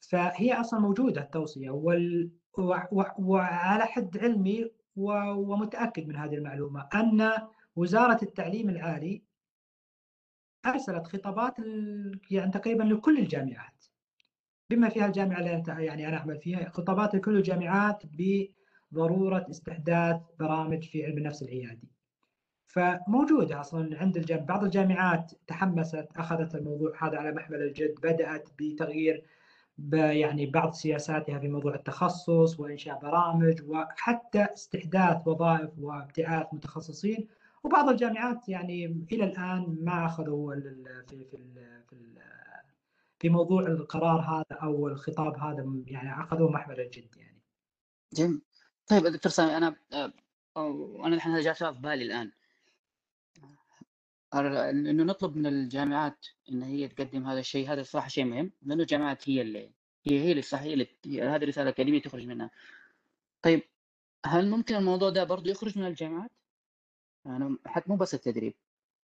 [0.00, 2.30] فهي أصلا موجودة التوصية وال...
[3.18, 7.32] وعلى حد علمي ومتأكد من هذه المعلومة أن
[7.76, 9.22] وزارة التعليم العالي
[10.66, 11.54] أرسلت خطابات
[12.30, 13.84] يعني تقريبا لكل الجامعات
[14.70, 18.02] بما فيها الجامعة اللي يعني أنا اعمل فيها خطابات لكل الجامعات
[18.94, 21.88] بضروره استحداث برامج في علم النفس العيادي.
[22.66, 24.46] فموجودة أصلا عند الجامعة.
[24.46, 29.24] بعض الجامعات تحمست أخذت الموضوع هذا على محمل الجد بدأت بتغيير
[29.92, 37.28] يعني بعض سياساتها في موضوع التخصص وإنشاء برامج وحتى استحداث وظائف وابتعاث متخصصين
[37.64, 40.54] وبعض الجامعات يعني إلى الآن ما أخذوا
[41.08, 41.38] في في
[41.90, 41.96] في
[43.18, 47.40] في موضوع القرار هذا أو الخطاب هذا يعني أخذوه محمل الجد يعني.
[48.12, 48.40] جميل.
[48.86, 49.76] طيب دكتور سامي أنا
[50.56, 52.32] أنا الحين هذا جاء في بالي الآن
[54.34, 59.28] إنه نطلب من الجامعات إن هي تقدم هذا الشيء هذا صراحة شيء مهم لأنه الجامعات
[59.28, 59.70] هي اللي
[60.06, 60.88] هي هي اللي صح هي اللي
[61.22, 62.50] هذه الرساله الاكاديميه تخرج منها.
[63.42, 63.62] طيب
[64.26, 66.30] هل ممكن الموضوع ده برضه يخرج من الجامعات؟
[67.24, 68.54] يعني حتى مو بس التدريب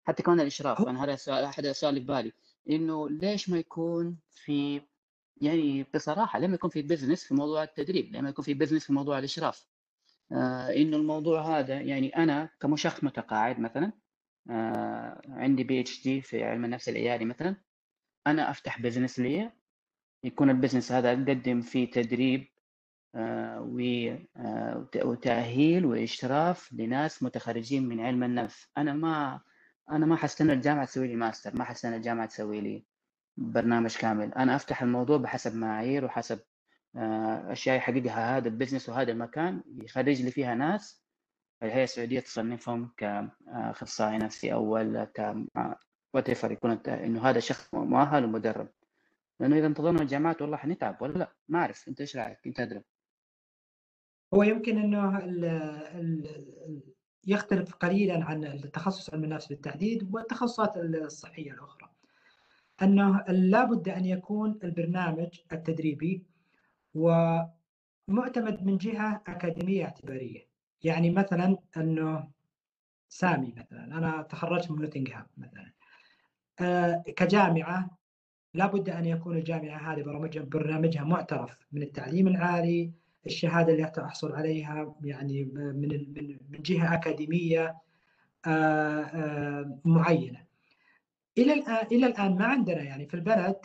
[0.07, 2.33] حتى كمان الإشراف أنا هذا سؤال أحد الأسئلة اللي ببالي
[2.71, 4.83] إنه ليش ما يكون في
[5.41, 9.18] يعني بصراحة لما يكون في business في موضوع التدريب لما يكون في business في موضوع
[9.18, 9.66] الإشراف.
[10.32, 13.93] آه إنه الموضوع هذا يعني أنا كشخص متقاعد مثلا
[14.51, 17.57] آه عندي PhD في علم النفس العيادي مثلا
[18.26, 19.53] أنا أفتح business لي
[20.24, 22.49] يكون ال business هذا أقدم فيه تدريب
[23.14, 23.61] آه
[24.37, 28.68] آه وتأهيل وإشراف لناس متخرجين من علم النفس.
[28.78, 29.41] أنا ما
[29.91, 32.87] أنا ما حستنى الجامعة تسوي لي ماستر ما حستنى الجامعة تسوي لي
[33.37, 34.34] برنامج كامل.
[34.34, 36.41] أنا أفتح الموضوع بحسب معايير وحسب
[36.97, 41.07] آه، أشياء يحققها هذا ال business وهذا المكان يخرج لي فيها ناس.
[41.62, 45.34] الهيئة السعودية تصنفهم كاخصائي نفسي أول ك
[46.14, 48.68] وات يكون إنه هذا شخص مؤهل ومدرب.
[49.41, 51.89] لأنه إذا انتظرنا الجامعات والله حنتعب ولا لا؟ ما أعرف.
[51.89, 52.82] أنت إيش رأيك؟ أنت أدري.
[54.34, 56.82] هو يمكن إنه ال ال
[57.26, 61.96] يختلف قليلا عن التخصص علم النفس بالتحديد والتخصصات الصحية الأخرى.
[62.83, 66.22] أنه لابد أن يكون البرنامج التدريبي
[66.95, 70.47] ومعتمد من جهة أكاديمية اعتبارية.
[70.85, 72.29] يعني مثلا أنه
[73.09, 75.72] سامي مثلا أنا تخرجت من نوتنغهام مثلا
[76.61, 77.99] آه، كجامعة
[78.55, 80.03] لابد أن يكون الجامعة هذه
[80.41, 82.93] برنامجها معترف من التعليم العالي
[83.27, 87.77] الشهادة اللي تحصل عليها يعني من من من جهة أكاديمية
[88.47, 90.46] آه، آه، معينة.
[91.39, 93.57] إلى الان إلى الآن ما عندنا يعني في البلد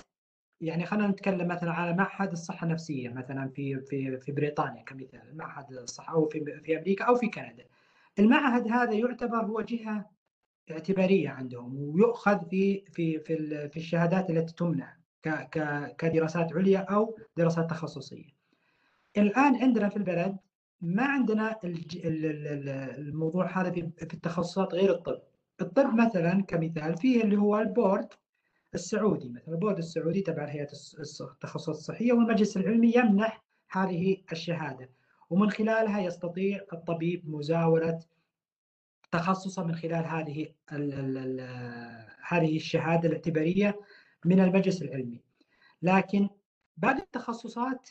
[0.61, 5.71] يعني خلينا نتكلم مثلا على معهد الصحة النفسية مثلا في في في بريطانيا كمثال معهد
[5.71, 7.65] الصحة أو في في أمريكا أو في كندا.
[8.19, 10.09] المعهد هذا يعتبر هو جهة
[10.71, 14.97] اعتبارية عندهم ويؤخذ في في في في الشهادات التي تمنح
[15.97, 18.29] كدراسات عليا أو دراسات تخصصية.
[19.17, 20.37] الآن عندنا في البلد
[20.81, 21.59] ما عندنا
[22.97, 25.21] الموضوع هذا في التخصصات غير الطب
[25.61, 28.07] الطب مثلا كمثال فيه اللي هو ال board
[28.73, 29.53] السعودي مثلا.
[29.53, 30.67] ال board السعودي تبع هيئه
[31.21, 34.89] التخصصات الصحية والمجلس العلمي يمنح هذه الشهادة.
[35.29, 37.99] ومن خلالها يستطيع الطبيب مزاولة
[39.11, 41.39] تخصصه من خلال هذه ال ال ال
[42.27, 43.79] هذه الشهادة الاعتبارية
[44.25, 45.21] من المجلس العلمي.
[45.81, 46.29] لكن
[46.77, 47.89] باقي التخصصات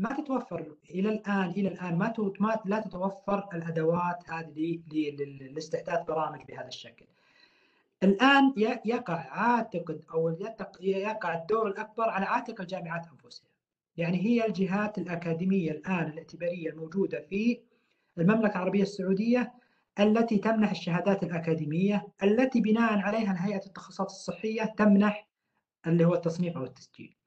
[0.00, 4.80] ما تتوفر إلى الآن إلى الآن ما ما لا تتوفر الأدوات هذه
[5.40, 7.04] لاستحداث برامج بهذا الشكل.
[8.02, 10.36] الآن يقع عاتق أو
[10.80, 13.48] يقع الدور الأكبر على عاتق الجامعات أنفسها.
[13.96, 17.60] يعني هي الجهات الأكاديمية الآن الاعتبارية الموجودة في
[18.18, 19.52] المملكة العربية السعودية
[20.00, 25.28] التي تمنح الشهادات الأكاديمية التي بناء عليها هيئه التخصصات الصحية تمنح
[25.86, 27.19] اللي هو التصنيف أو التسجيل.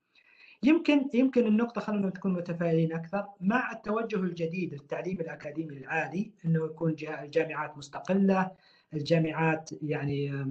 [0.64, 6.96] يمكن يمكن النقطة خلينا نكون متفائلين أكثر مع التوجه الجديد للتعليم الأكاديمي العالي أنه يكون
[7.24, 8.52] الجامعات مستقلة
[8.94, 10.46] الجامعات يعني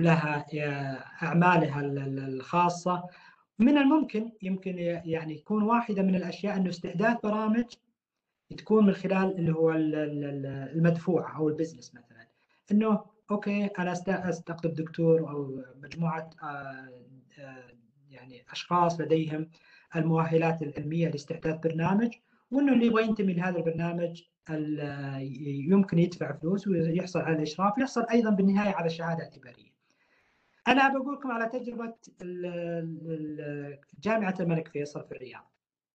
[0.00, 0.46] لها
[1.22, 3.02] أعمالها الخاصة.
[3.58, 7.64] من الممكن يمكن يعني يكون واحدة من الأشياء أنه استحداث برامج
[8.56, 9.72] تكون من خلال اللي هو
[10.74, 12.28] المدفوع أو ال business مثلا.
[12.72, 16.88] أنه okay أنا أستقطب دكتور أو مجموعة آه،
[17.38, 17.81] آه،
[18.12, 19.50] يعني أشخاص لديهم
[19.96, 22.10] المؤهلات العلمية لاستحداث برنامج
[22.50, 24.22] وإنه اللي يبغى ينتمي لهذا البرنامج
[25.68, 29.72] يمكن يدفع فلوس ويحصل على الإشراف ويحصل أيضا بالنهاية على الشهاده اعتباريه.
[30.68, 31.94] أنا بقول لكم على تجربة
[34.02, 35.52] جامعة الملك فيصل في الرياض.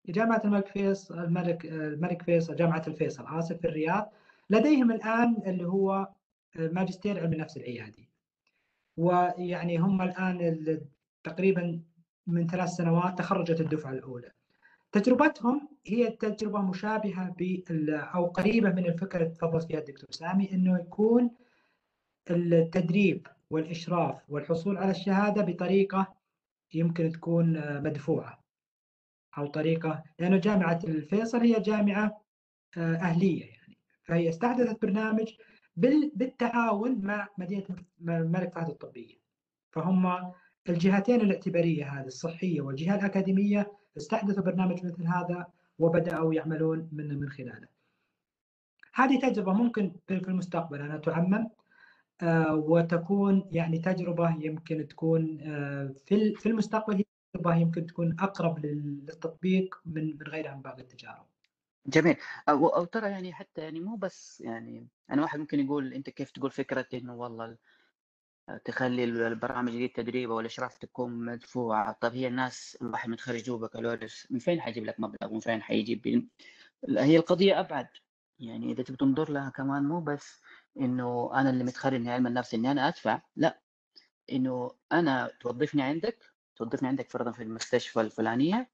[0.07, 4.13] جامعة الملك فيصل الملك الملك فيصل جامعة الفيصل آسف في الرياض
[4.51, 6.09] لديهم الآن اللي هو
[6.57, 8.09] ماجستير علم النفس العيادي.
[8.97, 10.81] ويعني هم الآن
[11.25, 11.81] تقريبا
[12.27, 14.31] من ثلاث سنوات تخرجت الدفعة الأولى.
[14.93, 17.35] تجربتهم هي تجربة مشابهة
[17.91, 21.31] أو قريبة من الفكرة اللي تفضل فيها الدكتور سامي أنه يكون
[22.31, 26.15] التدريب والإشراف والحصول على الشهادة بطريقة
[26.75, 28.45] يمكن تكون مدفوعة
[29.39, 32.23] أو طريقة لأنه جامعة الفيصل هي جامعة
[32.77, 33.79] آه، أهلية يعني.
[34.05, 35.33] فهي استحدثت برنامج
[36.15, 37.67] بالتعاون مع مدينة
[38.01, 39.15] الملك فهد الطبية
[39.73, 40.33] فهم
[40.73, 45.47] الجهتين الاعتبارية هذه الصحية والجهة الأكاديمية استحدثوا برنامج مثل هذا
[45.79, 47.69] وبدأوا يعملون من من خلاله.
[48.95, 51.49] هذه تجربة ممكن في المستقبل انها تعمم
[52.23, 57.05] آه، وتكون يعني تجربة يمكن تكون آه، في في المستقبل هي
[57.35, 61.27] تجربة يمكن تكون أقرب للتطبيق من من غيرها من باقي التجارب.
[61.87, 62.17] جميل
[62.49, 66.31] أو أو ترى يعني حتى يعني مو بس يعني أنا واحد ممكن يقول أنت كيف
[66.31, 67.57] تقول فكرة إنه والله
[68.65, 71.93] تخلي البرامج دي التدريب أو الأشراف تكون مدفوعة.
[72.01, 76.29] طب هي الناس الواحد متخرج بكالوريوس من فين حيجيب لك مبلغ؟ ومن فين حيجيب؟
[76.89, 77.89] هي القضية أبعد.
[78.39, 80.41] يعني إذا تبي تنظر لها كمان مو بس
[80.81, 83.61] إنه أنا اللي متخرج من علم النفس إني أنا أدفع لا.
[84.33, 86.19] إنه أنا توظفني عندك
[86.57, 88.71] توظفني عندك فرضا في المستشفى الفلانية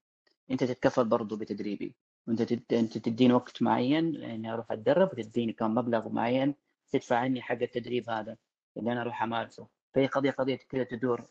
[0.51, 1.95] أنت تتكفل برضه بتدريبي.
[2.27, 2.73] وأنت تد...
[2.73, 6.55] أنت تديني وقت معين إني أروح أتدرب وتديني كم مبلغ معين
[6.89, 8.37] تدفع عني حق التدريب هذا.
[8.77, 11.27] اللي أنا أروح أمارسه فهي قضيه قضية كذا تدور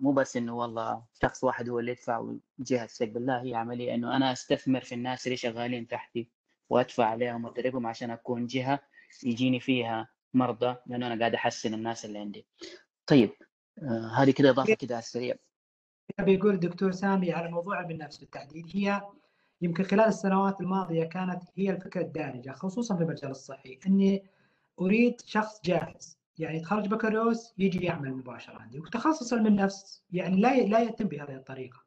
[0.00, 4.16] مو بس إنه والله شخص واحد هو اللي يدفع والجهه تستقبل لا هي عملية إنه
[4.16, 6.28] أنا أستثمر في الناس اللي شغالين تحتي
[6.70, 8.80] وأدفع عليهم وادربهم عشان أكون جهة
[9.22, 12.46] يجيني فيها مرضى لأنه أنا قاعد أحسن الناس اللي عندي.
[13.06, 13.30] طيب
[13.82, 15.34] آه هذه كذا إضافة كذا على السريع.
[16.20, 19.02] بيقول الدكتور سامي على موضوع علم النفس بالتحديد هي
[19.60, 24.26] يمكن خلال السنوات الماضية كانت هي الفكرة الدارجة خصوصا في المجال الصحي إني
[24.80, 30.56] أريد شخص جاهز يعني يتخرج بكالوريوس يجي يعمل مباشرة عندي وتخصص علم النفس يعني لا
[30.56, 31.82] لا يتم بهذه الطريقة.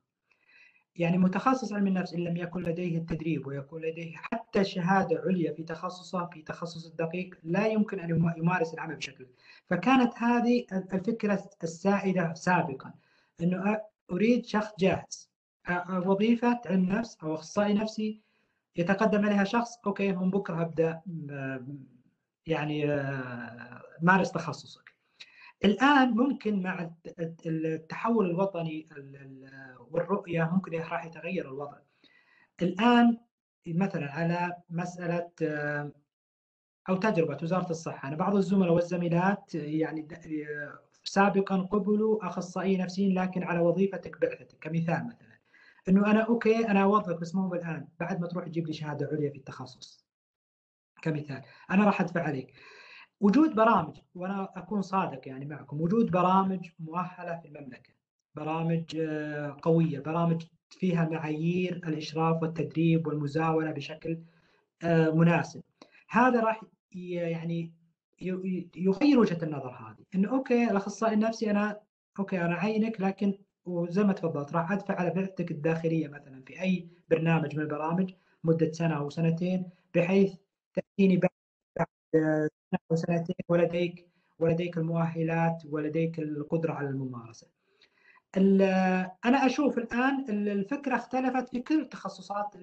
[0.95, 5.63] يعني متخصص علم النفس إن لم يكن لديه التدريب ويكون لديه حتى شهادة عليا في
[5.63, 9.27] تخصصه في تخصص الدقيق لا يمكن أن يمارس العمل بشكل.
[9.69, 12.93] فكانت هذه الفكرة السائدة سابقا
[13.41, 13.81] إنه
[14.11, 15.29] أريد شخص جاهز
[15.89, 18.21] وظيفة علم نفس أو أخصائي نفسي
[18.75, 21.01] يتقدم عليها شخص أوكي من بكرة ابدا
[22.47, 24.95] يعني آه، مارس تخصصك.
[25.65, 26.91] الآن ممكن مع
[27.45, 28.89] التحول الوطني
[29.91, 31.77] والرؤية ممكن راح يتغير الوضع.
[32.61, 33.17] الآن
[33.67, 35.91] مثلا على مسألة آه،
[36.89, 38.07] أو تجربة وزارة الصحة.
[38.07, 40.07] أنا بعض الزملاء والزميلات يعني
[40.49, 44.57] آه، سابقا قبلوا أخصائي نفسيين لكن على وظيفتك بعثتك.
[44.61, 45.35] كمثال مثلا.
[45.89, 49.29] إنه أنا okay أنا اوظفك بس مو الان بعد ما تروح تجيب لي شهادة عليا
[49.29, 50.04] في التخصص.
[51.05, 51.41] كمثال.
[51.71, 52.53] أنا راح أدفع عليك.
[53.21, 57.93] وجود برامج وأنا أكون صادق يعني معكم وجود برامج مؤهلة في المملكة
[58.35, 64.19] برامج آه، قوية برامج فيها معايير الإشراف والتدريب والمزاولة بشكل
[64.83, 65.61] آه، مناسب.
[66.09, 67.71] هذا راح يعني
[68.75, 70.05] يغير وجهة النظر هذه.
[70.15, 71.79] انه okay الأخصائي النفسي أنا
[72.19, 76.87] okay أنا عينك لكن وزي ما تفضلت راح أدفع على بعثتك الداخلية مثلا في أي
[77.09, 80.35] برنامج من البرامج مدة سنة أو سنتين بحيث
[80.75, 81.29] تأتيني بعد
[82.13, 84.07] سنه أو سنتين ولديك
[84.39, 87.47] ولديك المؤهلات ولديك القدرة على الممارسة.
[89.25, 92.55] أنا أشوف الآن الفكرة اختلفت في كل التخصصات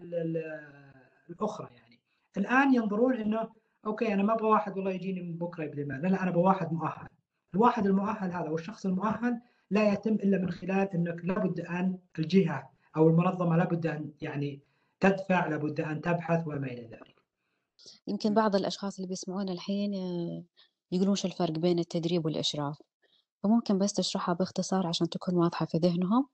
[1.30, 2.00] الأخرى يعني
[2.36, 3.48] الآن ينظرون إنه
[3.86, 7.08] okay أنا ما أبغى واحد والله يجيني من يبذل مال لا أنا أبغى واحد مؤهل
[7.54, 9.40] الواحد المؤهل هذا والشخص المؤهل
[9.70, 14.60] لا يتم إلا من خلال إنك لابد أن الجهة أو المنظمة لابد أن يعني
[15.00, 17.11] تدفع لابد أن تبحث وما إلى ذلك.
[18.06, 19.94] يمكن بعض الأشخاص اللي بيسمعونا الحين
[20.92, 22.82] يقولون شو الفرق بين التدريب والإشراف؟
[23.42, 26.28] فممكن بس تشرحها باختصار عشان تكون واضحة في ذهنهم.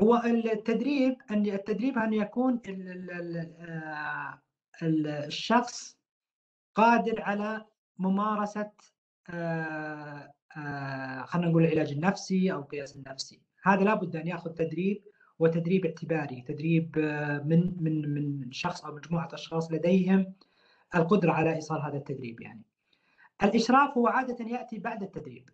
[0.00, 2.60] هو التدريب أن التدريب أن يكون
[4.82, 5.98] الشخص
[6.74, 7.64] قادر على
[7.98, 8.70] ممارسة
[11.24, 13.42] خلينا نقول العلاج النفسي أو القياس النفسي.
[13.62, 15.02] هذا لابد أن يأخذ تدريب
[15.38, 20.34] وتدريب اعتباري تدريب آه، من من من شخص أو مجموعة أشخاص لديهم
[20.94, 22.62] القدرة على إيصال هذا التدريب يعني.
[23.42, 25.50] الإشراف هو عادة يأتي بعد التدريب.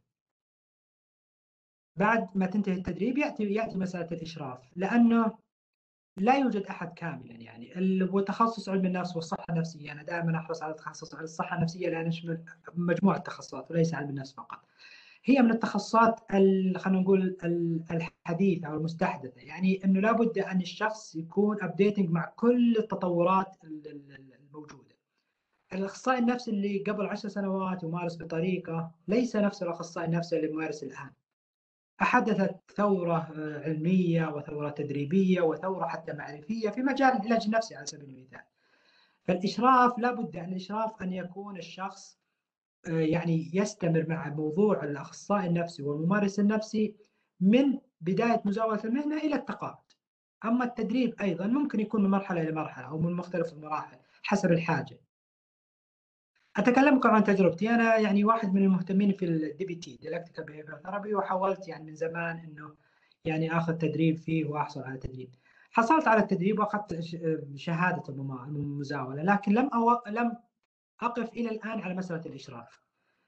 [1.96, 5.38] بعد ما تنتهي التدريب يأتي يأتي مسألة الإشراف لأنه
[6.16, 7.72] لا يوجد أحد كاملا يعني.
[8.02, 10.76] وتخصص علم النفس والصحة النفسية أنا دائما أحرص على
[11.14, 14.58] على الصحة النفسية لأن يشمل مجموعة تخصصات وليس علم النفس فقط.
[15.24, 17.36] هي من التخصصات خلينا نقول
[17.90, 19.40] الحديثة أو المستحدثة.
[19.40, 24.94] يعني إنه لابد أن الشخص يكون ابديتنج مع كل التطورات الموجودة.
[25.72, 31.10] الأخصائي النفسي اللي قبل عشر سنوات يمارس بطريقة ليس نفس الأخصائي النفسي اللي يمارس الآن.
[32.02, 33.28] أحدثت ثورة
[33.64, 38.40] علمية وثورة تدريبية وثورة حتى معرفية في مجال العلاج النفسي على سبيل المثال.
[39.24, 42.18] فالإشراف لابد أن الإشراف أن يكون الشخص
[42.86, 46.94] يعني يستمر مع موضوع الأخصائي النفسي والممارس النفسي
[47.40, 49.84] من بداية مزاولة المهنة إلى التقاعد.
[50.44, 55.00] أما التدريب أيضا ممكن يكون من مرحلة إلى مرحلة أو من مختلف المراحل حسب الحاجة.
[56.56, 61.68] اتكلمكم عن تجربتي أنا يعني واحد من المهتمين في ال DBT dialectical behavior therapy وحاولت
[61.68, 62.74] يعني من زمان إنه
[63.24, 65.34] يعني آخذ تدريب فيه وأحصل على تدريب.
[65.70, 67.00] حصلت على التدريب وأخذت
[67.54, 70.02] شهادة المزاولة لكن لم أو...
[70.08, 70.36] لم
[71.00, 72.80] أقف إلى الآن على مسألة الإشراف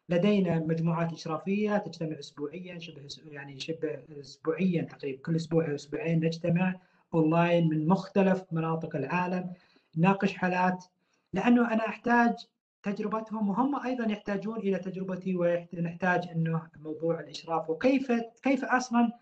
[0.08, 6.74] لدينا مجموعات إشرافية تجتمع اسبوعيا شبه يعني شبه اسبوعيا تقريبا كل أسبوع أو أسبوعين نجتمع
[7.14, 9.54] أونلاين من مختلف مناطق العالم
[9.96, 10.84] نناقش حالات
[11.32, 12.34] لأنه أنا أحتاج
[12.82, 18.12] تجربتهم وهم أيضا يحتاجون إلى تجربتي ونحتاج أنه موضوع الإشراف وكيف
[18.42, 19.12] كيف أصلا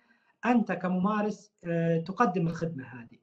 [0.47, 3.19] أنت كممارس آه، تقدم الخدمة هذه.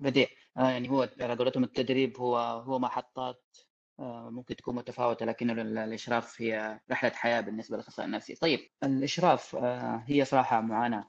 [0.00, 3.56] بديع آه يعني هو على قولتهم التدريب هو هو محطات
[3.98, 8.34] ممكن تكون متفاوتة لكن الإشراف هي رحلة حياة بالنسبة للأخصائي النفسي.
[8.34, 11.08] طيب الإشراف آه هي صراحة معاناة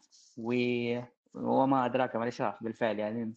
[1.34, 2.99] وما أدراك ما الإشراف بالفعل.
[2.99, 3.34] يعني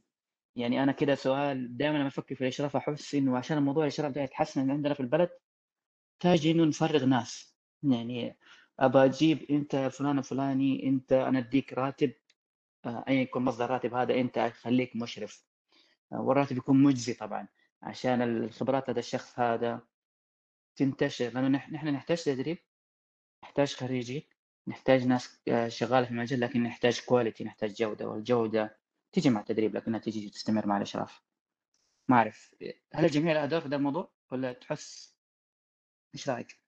[0.57, 4.21] يعني أنا كده سؤال دائما لما أفكر في الإشراف أحس إنه عشان الموضوع الإشراف ده
[4.23, 5.31] يتحسن عندنا في البلد
[6.21, 7.57] تحتاج إنه نفرغ ناس.
[7.83, 8.37] يعني
[8.79, 12.13] ابى أجيب أنت فلان الفلاني أنت أنا أديك راتب
[12.85, 15.45] آه، ايا يكون مصدر الراتب هذا أنت خليك مشرف.
[16.13, 17.49] آه، والراتب يكون مجزي طبعا.
[17.83, 19.81] عشان الخبرات هذا الشخص هذا
[20.77, 22.59] تنتشر لأنه نحن نحتاج تدريب
[23.45, 24.23] نحتاج خريجين
[24.69, 28.79] نحتاج ناس آه، شغاله في المجال لكن نحتاج كواليتي نحتاج جودة والجودة
[29.13, 31.23] تيجي مع التدريب لكنها تيجي تستمر مع الأشراف.
[32.09, 32.55] ما أعرف
[32.95, 35.17] هل الجميع لها دور في هذا الموضوع ولا تحس؟
[36.15, 36.61] إيش رأيك؟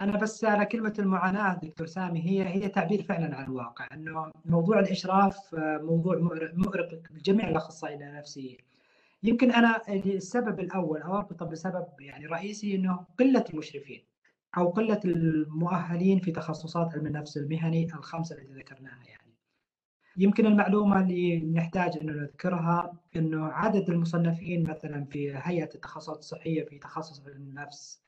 [0.00, 4.78] أنا بس على كلمة المعاناة دكتور سامي هي هي تعبير فعلا عن الواقع إنه موضوع
[4.78, 6.16] الأشراف آه، موضوع
[6.54, 8.58] مؤرق لجميع الأخصائيين النفسيين.
[9.22, 14.04] يمكن أنا السبب الأول أو أربطه بسبب يعني رئيسي إنه قلة المشرفين
[14.56, 19.20] أو قلة المؤهلين في تخصصات علم النفس المهني الخمسة التي ذكرناها يعني.
[20.16, 26.78] يمكن المعلومة اللي نحتاج إنه نذكرها إنه عدد المصنفين مثلا في هيئة التخصصات الصحية في
[26.78, 28.02] تخصص علم النفس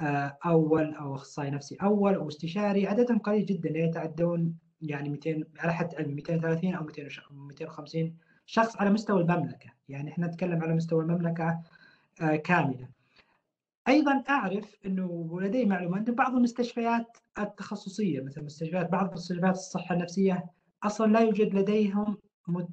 [0.00, 5.44] آه، أول أو أخصائي نفسي أول أو استشاري عددهم قليل جدا لا يتعدون يعني 200
[5.58, 6.84] على حد علمي 230 أو
[7.30, 8.16] 250
[8.50, 11.62] شخص على مستوى المملكة يعني إحنا نتكلم على مستوى المملكة
[12.22, 12.88] آه، كاملة.
[13.88, 20.44] أيضا أعرف إنه ولدي معلومه إن بعض المستشفيات التخصصية مثل مستشفيات بعض مستشفيات الصحة النفسية
[20.82, 22.16] أصلا لا يوجد لديهم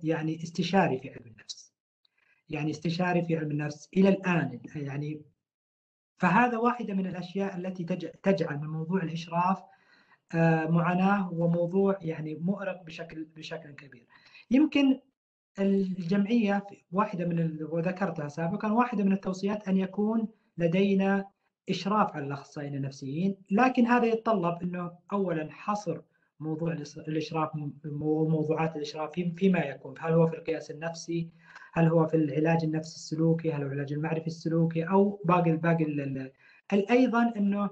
[0.04, 1.74] يعني استشاري في علم النفس.
[2.50, 5.22] يعني استشاري في علم النفس إلى الآن يعني.
[6.18, 7.84] فهذا واحدة من الأشياء التي
[8.24, 9.64] تجعل من موضوع الإشراف
[10.36, 14.08] آه، معاناة وموضوع يعني مؤرق بشكل بشكل كبير.
[14.52, 15.00] يمكن
[15.60, 20.28] الجمعية واحدة من وذكرتها سابقا واحدة من التوصيات أن يكون
[20.58, 21.26] لدينا
[21.70, 26.02] إشراف على الأخصائيين النفسيين، لكن هذا يتطلب إنه اولا حصر
[26.40, 26.76] موضوع
[27.08, 27.50] الإشراف
[27.86, 31.30] وموضوعات الإشراف فيما يكون هل هو في القياس النفسي
[31.74, 35.84] هل هو في العلاج النفسي السلوكي هل هو العلاج المعرفي السلوكي أو باقي باقي
[36.90, 37.70] أيضا إنه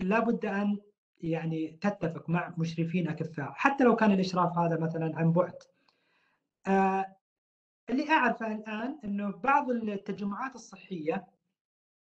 [0.00, 0.78] لابد أن
[1.20, 3.52] يعني تتفق مع مشرفين أكفاء.
[3.54, 5.54] حتى لو كان الإشراف هذا مثلا عن بعد
[7.90, 11.26] اللي أعرفه الآن إنه بعض التجمعات الصحية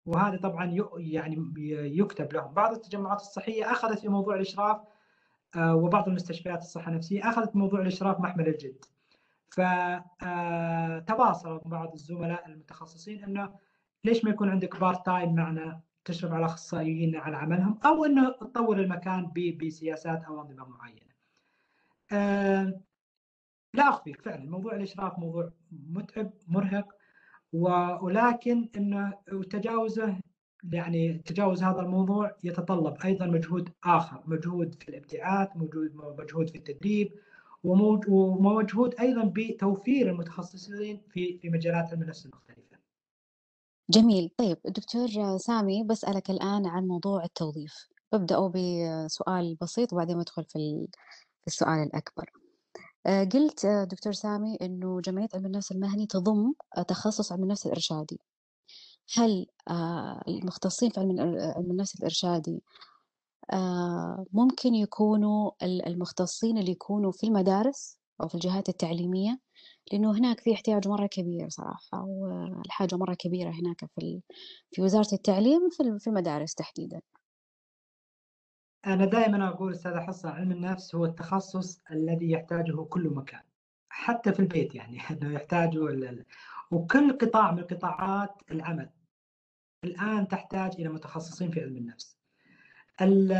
[0.05, 0.65] وهذا طبعا
[0.97, 1.53] يعني
[1.97, 4.81] يكتب لهم بعض التجمعات الصحية أخذت في موضوع الإشراف
[5.55, 8.85] آه، وبعض المستشفيات الصحة النفسية أخذت موضوع الإشراف محمل الجد
[9.49, 13.55] فتواصل آه، بعض الزملاء المتخصصين أنه
[14.03, 18.79] ليش ما يكون عندك part time معنا تشرف على أخصائيين على عملهم أو إنه تطور
[18.79, 19.31] المكان
[19.61, 21.09] بسياسات أو أنظمة معينة.
[23.73, 26.95] لا أخفيك فعلا موضوع الإشراف موضوع متعب مرهق
[28.03, 29.13] ولكن إنه
[29.49, 30.17] تجاوزه
[30.63, 37.13] يعني تجاوز هذا الموضوع يتطلب أيضا مجهود آخر مجهود في الابداعات مجهود مجهود في التدريب
[37.63, 42.77] ومجهود أيضا بتوفير المتخصصين في في مجالات علم النفس المختلفة.
[43.89, 44.31] جميل.
[44.37, 47.89] طيب دكتور سامي بسألك الآن عن موضوع التوظيف.
[48.13, 50.87] ببدأ بسؤال بسيط وبعدين ندخل في
[51.47, 52.29] السؤال الأكبر.
[52.35, 52.38] آه،
[53.07, 56.53] قلت دكتور سامي إنه جمعية علم النفس المهني تضم
[56.87, 58.19] تخصص علم النفس الإرشادي.
[59.15, 62.63] هل آه، المختصين في علم النفس الإرشادي
[63.53, 69.39] آه، ممكن يكونوا المختصين اللي يكونوا في المدارس أو في الجهات التعليمية؟
[69.91, 74.21] لأنه هناك في احتياج مرة كبير صراحة والحاجة مرة كبيرة هناك في
[74.71, 75.69] في وزارة التعليم
[75.99, 77.01] في المدارس تحديدا.
[78.87, 83.41] أنا دائما أقول أستاذ حصة علم النفس هو التخصص الذي يحتاجه كل مكان
[83.89, 85.79] حتى في البيت يعني أنه يحتاجه
[86.71, 88.89] وكل قطاع من قطاعات العمل.
[89.83, 92.17] الآن تحتاج إلى متخصصين في علم النفس.
[93.01, 93.31] إن,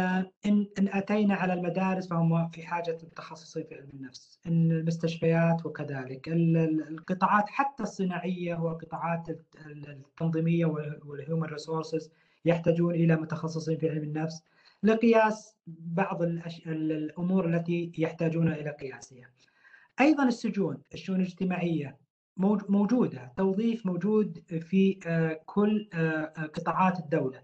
[0.46, 7.50] إن أتينا على المدارس فهم في حاجة متخصصين في علم النفس إن المستشفيات وكذلك القطاعات
[7.50, 9.28] حتى الصناعية والقطاعات
[9.66, 10.66] التنظيمية
[11.06, 12.12] وال human resources
[12.46, 14.44] يحتاجون إلى متخصصين في علم النفس.
[14.84, 19.30] لقياس بعض الأمور التي يحتاجون إلى قياسها.
[20.00, 21.98] أيضا السجون الشؤون الاجتماعية
[22.70, 27.44] موجودة توظيف موجود في آه، كل آه، قطاعات الدولة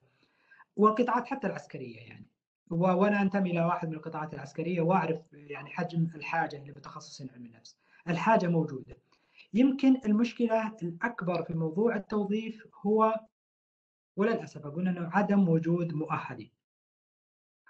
[0.75, 2.27] والقطاعات حتى العسكرية يعني.
[2.69, 7.77] وأنا أنتمي إلى واحد من القطاعات العسكرية وأعرف يعني حجم الحاجة لمتخصص علم النفس.
[8.09, 8.97] الحاجة موجودة.
[9.53, 13.19] يمكن المشكلة الأكبر في موضوع التوظيف هو
[14.17, 16.51] وللأسف أقول إنه عدم وجود مؤهلين.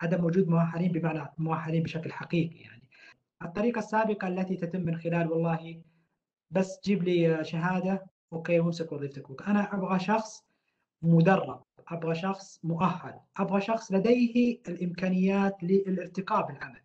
[0.01, 2.89] عدم وجود مؤهلين بمعنى مؤهلين بشكل حقيقي يعني.
[3.41, 5.81] الطريقة السابقة التي تتم من خلال والله
[6.51, 9.41] بس جيب لي شهادة أوكي وامسك وظيفتك.
[9.47, 10.43] أنا أبغى شخص
[11.01, 16.81] مدرب أبغى شخص مؤهل أبغى شخص لديه الإمكانيات للارتقاء بالعمل.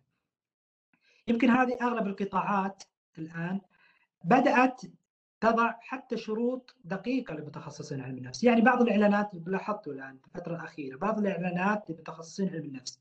[1.27, 2.83] يمكن هذه أغلب القطاعات
[3.17, 3.61] الآن
[4.23, 4.81] بدأت
[5.41, 8.43] تضع حتى شروط دقيقة لمتخصصين علم النفس.
[8.43, 12.99] يعني بعض الإعلانات لاحظته الآن في الفترة الأخيرة بعض الإعلانات لمتخصصين علم النفس.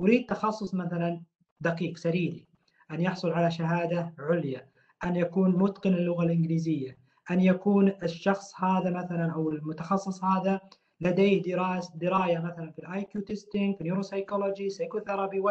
[0.00, 1.20] أريد تخصص مثلا
[1.60, 2.46] دقيق سريري
[2.90, 4.68] أن يحصل على شهادة عليا
[5.04, 6.98] أن يكون متقن اللغة الإنجليزية
[7.30, 10.60] أن يكون الشخص هذا مثلا أو المتخصص هذا
[11.00, 15.42] لديه دراسة دراية مثلا في ال IQ testing في ال neuropsychology psychotherapy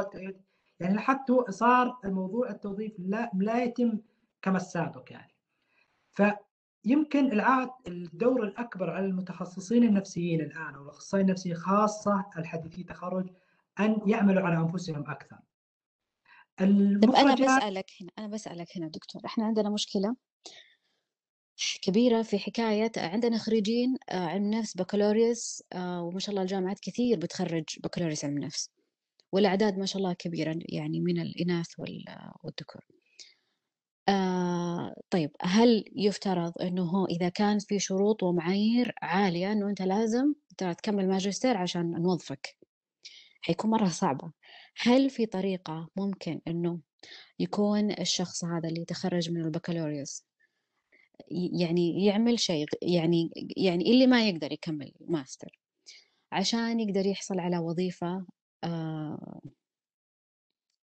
[0.79, 3.99] يعني حتى صار الموضوع التوظيف لا لا يتم
[4.41, 5.34] كما السابق يعني.
[6.15, 13.29] فيمكن العاد الدور الأكبر على المتخصصين النفسيين الآن أو الأخصائيين النفسيين خاصة الحديثي التخرج
[13.79, 15.37] أن يعملوا على أنفسهم أكثر.
[16.59, 20.15] طيب أنا بسألك هنا أنا بسألك هنا دكتور إحنا عندنا مشكلة
[21.81, 27.17] كبيرة في حكاية عندنا خريجين آه، علم نفس بكالوريوس آه، وما شاء الله الجامعات كثير
[27.19, 28.69] بتخرج بكالوريوس علم نفس
[29.31, 31.67] والأعداد ما شاء الله كبيرة يعني من الإناث
[32.43, 32.81] والذكور
[34.09, 40.33] آه طيب هل يفترض إنه هو إذا كان في شروط ومعايير عالية إنه أنت لازم
[40.57, 42.57] تكمل ماجستير عشان نوظفك؟
[43.41, 44.31] حيكون مرة صعبة.
[44.81, 46.79] هل في طريقة ممكن إنه
[47.39, 50.25] يكون الشخص هذا اللي تخرج من البكالوريوس
[51.61, 55.59] يعني يعمل شيء يعني يعني اللي ما يقدر يكمل ماستر
[56.31, 58.25] عشان يقدر يحصل على وظيفة
[58.63, 59.39] آه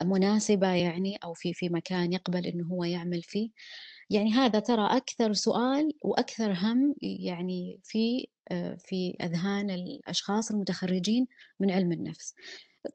[0.03, 3.49] مناسبة يعني أو في في مكان يقبل إنه هو يعمل فيه.
[4.09, 11.27] يعني هذا ترى أكثر سؤال وأكثر هم يعني في آه، في أذهان الأشخاص المتخرجين
[11.59, 12.35] من علم النفس.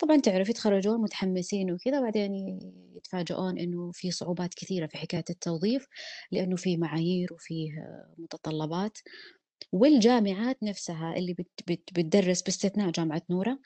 [0.00, 2.58] طبعا تعرف يتخرجون متحمسين وكذا بعدين
[2.96, 5.86] يتفاجئون إنه في صعوبات كثيرة في حكاية التوظيف
[6.32, 7.70] لأنه في معايير وفيه
[8.18, 8.98] متطلبات.
[9.72, 11.36] والجامعات نفسها اللي
[11.68, 13.58] بتدرس باستثناء جامعة نورة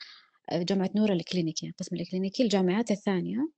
[0.53, 3.49] جامعة نور الكلينيكي القسم الكلينيكي الجامعات الثانية.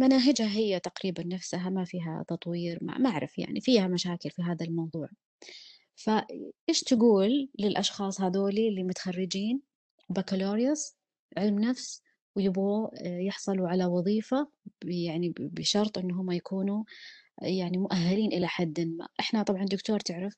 [0.00, 5.08] مناهجها هي تقريبا نفسها ما فيها تطوير ما أعرف يعني فيها مشاكل في هذا الموضوع.
[5.96, 9.60] فإيش تقول للأشخاص هذولي اللي متخرجين
[10.08, 10.94] بكالوريوس
[11.38, 12.02] علم نفس
[12.36, 14.48] ويبغوا آه، يحصلوا على وظيفة
[14.84, 16.84] يعني بشرط أنهم يكونوا
[17.42, 20.36] يعني مؤهلين إلى حد ما؟ إحنا طبعا دكتور تعرف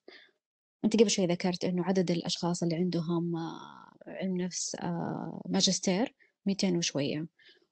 [0.85, 6.15] أنت قبل شوي ذكرت أنه عدد الأشخاص اللي عندهم آه، علم نفس آه، ماجستير
[6.47, 7.27] 200 وشوية.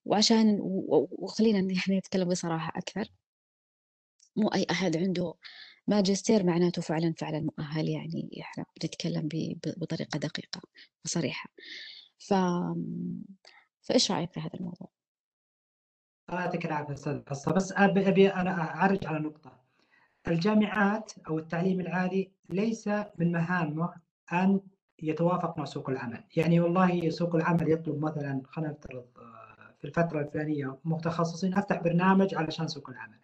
[0.05, 3.09] وعشان وخلينا يعني نتكلم بصراحة أكثر.
[4.37, 5.35] مو أي أحد عنده
[5.87, 9.29] ماجستير معناته فعلا فعلا مؤهل يعني إحنا بنتكلم
[9.67, 10.61] بطريقة دقيقة
[11.05, 11.51] وصريحة.
[12.19, 12.35] ف
[13.83, 14.89] فإيش رأيك في هذا الموضوع؟
[16.31, 17.53] الله يعطيك العافية أستاذ حصة.
[17.53, 19.67] بس أبي أبي أنا أعرج على نقطة.
[20.29, 23.95] الجامعات أو التعليم العالي ليس من مهامه
[24.33, 24.61] أن
[25.03, 26.25] يتوافق مع سوق العمل.
[26.37, 32.35] يعني والله سوق العمل يطلب مثلا خلينا نفترض آه، في الفترة الفلانية متخصصين أفتح برنامج
[32.35, 33.19] علشان سوق العمل.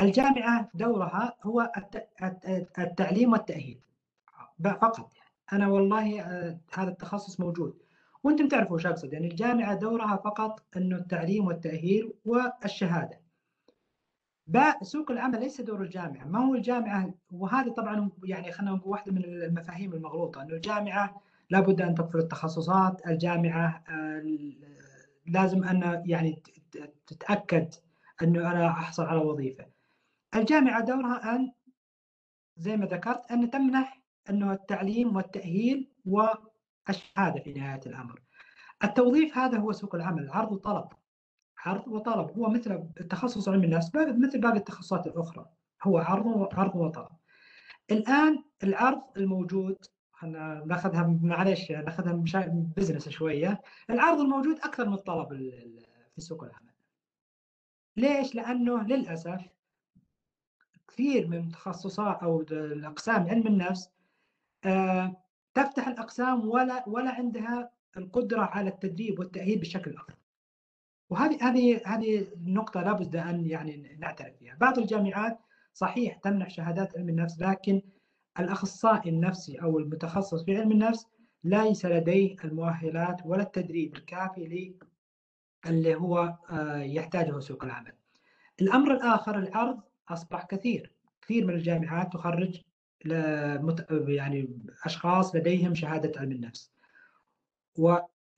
[0.00, 1.72] الجامعة دورها هو
[2.78, 3.80] التعليم والتأهيل.
[4.64, 4.98] فقط.
[5.16, 5.30] يعني
[5.64, 7.74] أنا والله آه، هذا التخصص موجود.
[8.24, 9.12] وأنتم تعرفوا وش أقصد.
[9.12, 13.23] يعني الجامعة دورها فقط إنه التعليم والتأهيل والشهادة.
[14.82, 19.24] سوق العمل ليس دور الجامعة، ما هو الجامعة وهذا طبعا يعني خلينا نقول واحدة من
[19.24, 23.84] المفاهيم المغلوطة إنه الجامعة لابد أن تقفل التخصصات، الجامعة
[25.26, 26.42] لازم أن يعني
[27.06, 27.74] تتأكد
[28.22, 29.66] إنه أنا أحصل على وظيفة.
[30.34, 31.52] الجامعة دورها أن
[32.56, 38.22] زي ما ذكرت أن تمنح إنه التعليم والتأهيل والشهادة في نهاية الأمر.
[38.84, 40.88] التوظيف هذا هو سوق العمل، عرض وطلب.
[41.64, 42.38] عرض وطلب.
[42.38, 45.46] هو مثل تخصص علم النفس مثل باقي التخصصات الأخرى.
[45.82, 47.08] هو عرض عرض وطلب.
[47.90, 49.76] الآن العرض الموجود
[50.12, 52.12] خلينا ناخذها معلش ناخذها
[52.76, 53.62] بزنس شوية.
[53.90, 55.28] العرض الموجود أكثر من الطلب
[56.14, 56.74] في سوق العمل.
[57.96, 59.40] ليش؟ لأنه للأسف
[60.88, 63.90] كثير من تخصصات أو الأقسام علم النفس
[64.64, 65.16] آه،
[65.54, 70.14] تفتح الأقسام ولا ولا عندها القدرة على التدريب والتأهيل بشكل أفضل.
[71.14, 75.38] وهذه هذه هذه النقطة لابد أن يعني نعترف فيها بعض الجامعات
[75.74, 77.82] صحيح تمنح شهادات علم النفس لكن
[78.38, 81.06] الأخصائي النفسي أو المتخصص في علم النفس
[81.44, 84.74] ليس لديه المؤهلات ولا التدريب الكافي
[85.66, 87.92] اللي هو آه، يحتاجه سوق العمل.
[88.60, 90.92] الأمر الآخر العرض أصبح كثير،
[91.22, 92.60] كثير من الجامعات تخرج
[93.90, 96.70] يعني أشخاص لديهم شهادة علم النفس.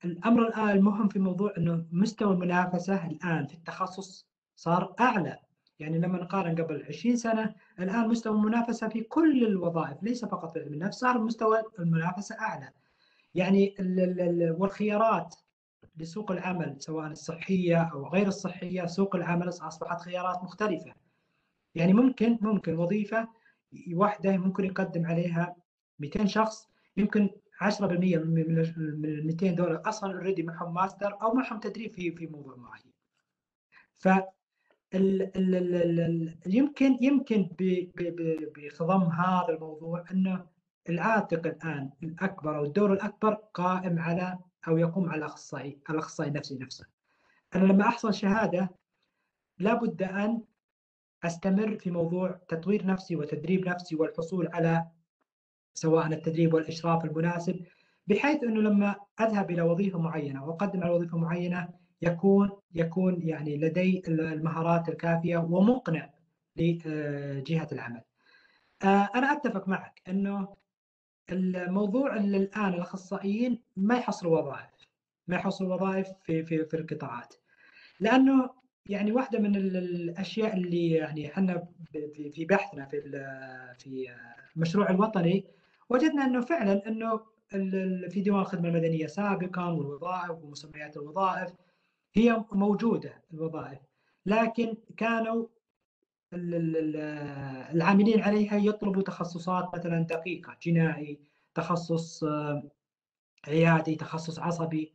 [0.03, 5.39] والامر الآن المهم في موضوع إنه مستوى المنافسة الآن في التخصص صار أعلى.
[5.79, 10.59] يعني لما نقارن قبل 20 سنة الآن مستوى المنافسة في كل الوظائف ليس فقط في
[10.59, 12.69] علم النفس صار مستوى المنافسة أعلى.
[13.35, 13.75] يعني
[14.59, 15.35] والخيارات
[15.97, 20.93] لسوق العمل سواء الصحية أو غير الصحية سوق العمل أصبحت خيارات مختلفة.
[21.75, 23.27] يعني ممكن ممكن وظيفة
[23.93, 25.55] واحدة ممكن يقدم عليها
[25.99, 26.67] 200 شخص
[26.97, 27.29] يمكن
[27.63, 32.55] 10% من ال 200 دول أصلا already معهم ماستر أو معهم تدريب في في موضوع
[32.55, 32.91] معين.
[33.97, 34.07] ف
[36.45, 37.49] يمكن يمكن
[38.57, 40.45] بخضم هذا الموضوع أنه
[40.89, 46.85] العاتق الآن الأكبر أو الدور الأكبر قائم على أو يقوم على الاخصائي الاخصائي النفسي نفسه.
[47.55, 48.69] أنا لما أحصل شهادة
[49.59, 50.41] لابد أن
[51.23, 54.85] أستمر في موضوع تطوير نفسي وتدريب نفسي والحصول على
[55.77, 57.65] سواء التدريب والإشراف المناسب
[58.07, 61.69] بحيث أنه لما أذهب إلى وظيفة معينة وأقدم على وظيفة معينة
[62.01, 66.09] يكون يكون يعني لدي المهارات الكافية ومقنع
[66.55, 68.01] لجهة العمل.
[68.83, 70.47] آه، أنا أتفق معك أنه
[71.31, 74.87] الموضوع اللي الآن الأخصائيين ما يحصلوا وظائف
[75.27, 77.33] ما يحصلوا وظائف في في في القطاعات
[77.99, 78.49] لأنه
[78.85, 83.01] يعني واحدة من الأشياء اللي يعني إحنا في بحثنا في
[83.77, 84.09] في
[84.55, 85.45] المشروع الوطني
[85.89, 87.19] وجدنا إنه فعلا إنه
[88.09, 91.53] في ديوان الخدمه المدنية سابقا والوظائف ومسميات الوظائف
[92.15, 93.79] هي موجودة الوظائف
[94.25, 95.47] لكن كانوا
[97.73, 101.19] العاملين عليها يطلبوا تخصصات مثلا دقيقة جنائي
[101.55, 102.23] تخصص
[103.47, 104.93] عيادي تخصص عصبي.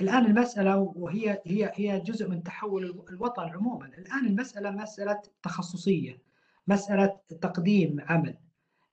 [0.00, 3.86] الآن المسألة وهي هي هي جزء من تحول الوطن عموما.
[3.86, 6.22] الآن المسألة مسألة تخصصية
[6.68, 8.38] مسألة تقديم عمل.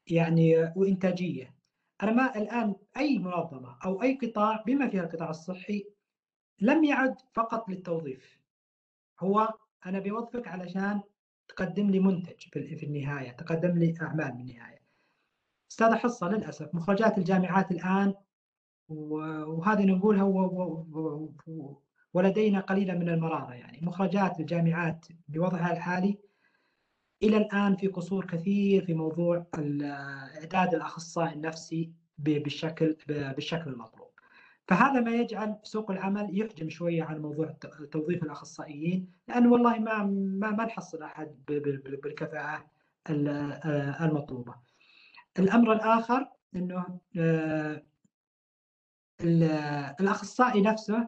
[0.07, 1.55] يعني وإنتاجية.
[2.03, 5.85] أنا ما الآن أي منظمة أو أي قطاع بما فيها القطاع الصحي
[6.61, 8.39] لم يعد فقط للتوظيف.
[9.19, 9.53] هو
[9.85, 11.01] أنا بوظفك علشان
[11.47, 14.81] تقدم لي منتج في النهاية تقدم لي أعمال بالنهايه
[15.71, 18.13] أستاذ حصة للأسف مخرجات الجامعات الآن
[18.89, 20.23] وهذه نقولها
[22.13, 23.79] ولدينا قليلا من المرارة يعني.
[23.81, 26.17] مخرجات الجامعات بوضعها الحالي
[27.23, 34.09] إلى الآن في قصور كثير في موضوع إعداد الأخصائي النفسي بالشكل بالشكل المطلوب.
[34.67, 37.57] فهذا ما يجعل سوق العمل يحجم شوية عن موضوع
[37.91, 40.03] توظيف الأخصائيين لأنه والله ما
[40.39, 42.65] ما ما نحصل أحد بالكفاءة
[44.01, 44.55] المطلوبة.
[45.39, 47.81] الأمر الآخر إنه آه،
[49.99, 51.07] الأخصائي نفسه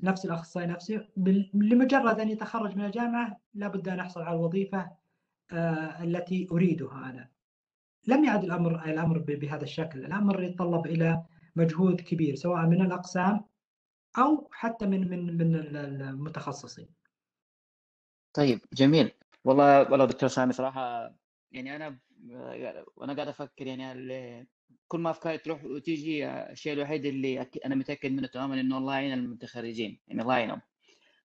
[0.00, 1.08] نفس الأخصائي نفسه
[1.54, 4.96] لمجرد أن يتخرج من الجامعة لابد أن احصل على الوظيفة آه،
[5.52, 7.28] التي أريدها أنا.
[8.06, 11.22] لم يعد الأمر الأمر بهذا الشكل، الأمر يتطلب إلى
[11.56, 13.44] مجهود كبير سواء من الأقسام
[14.18, 16.88] أو حتى من من من المتخصصين.
[18.32, 19.12] طيب جميل
[19.44, 21.14] والله والله دكتور سامي صراحة
[21.52, 21.98] يعني أنا
[22.96, 24.48] وأنا قاعد أفكر يعني
[24.88, 29.12] كل ما أفكاري تروح وتيجي الشيء الوحيد اللي أنا متأكد منه تماما إنه الله يعين
[29.12, 30.60] المتخرجين يعني الله يعينهم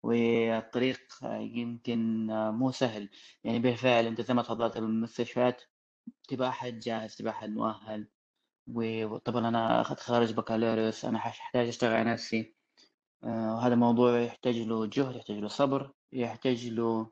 [0.03, 0.99] والطريق
[1.39, 3.09] يمكن مو سهل.
[3.43, 5.61] يعني بالفعل أنت زي ما تفضلت بالمستشفيات
[6.27, 8.07] تبقى أحد جاهز تبقى أحد مؤهل.
[8.67, 12.55] وطبعا أنا أخذت خارج بكالوريوس أنا أحتاج أشتغل على نفسي.
[13.23, 17.11] آه، وهذا موضوع يحتاج له جهد يحتاج له صبر يحتاج له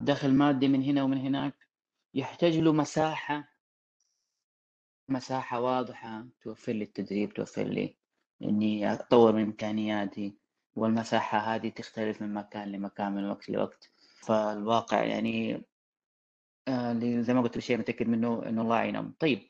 [0.00, 1.68] دخل مادي من هنا ومن هناك
[2.14, 3.48] يحتاج له مساحة
[5.08, 7.96] مساحة واضحة توفر لي التدريب توفر لي
[8.42, 10.36] إني أطور من إمكانياتي.
[10.76, 13.90] والمساحة هذه تختلف من مكان لمكان من وقت لوقت.
[14.20, 15.64] فالواقع يعني
[16.68, 19.14] آه زي ما قلت بشيء متأكد منه إنه الله يعينهم.
[19.18, 19.48] طيب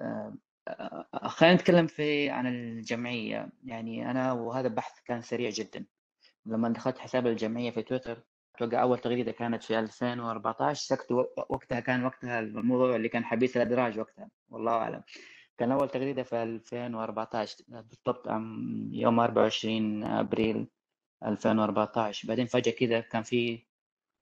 [0.00, 0.36] آه
[1.24, 3.48] خلينا نتكلم في عن الجمعية.
[3.64, 5.86] يعني أنا وهذا البحث كان سريع جدا.
[6.46, 8.22] لما دخلت حساب الجمعية في تويتر
[8.56, 11.12] أتوقع أول تغريدة كانت في 2014 سكت
[11.50, 15.02] وقتها كان وقتها الموضوع اللي كان حبيس الأدراج وقتها والله أعلم.
[15.58, 18.26] كان أول تغريده في 2014 بالضبط
[18.92, 20.68] يوم 24 أبريل
[21.24, 23.66] 2014 بعدين فجأة كذا كان في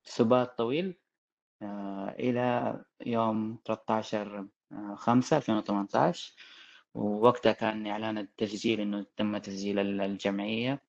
[0.03, 0.97] سبات طويل
[1.61, 4.47] آه، إلى يوم 13
[4.95, 6.33] 5 2018
[6.93, 10.81] ووقتها كان إعلان التسجيل إنه تم تسجيل الجمعية.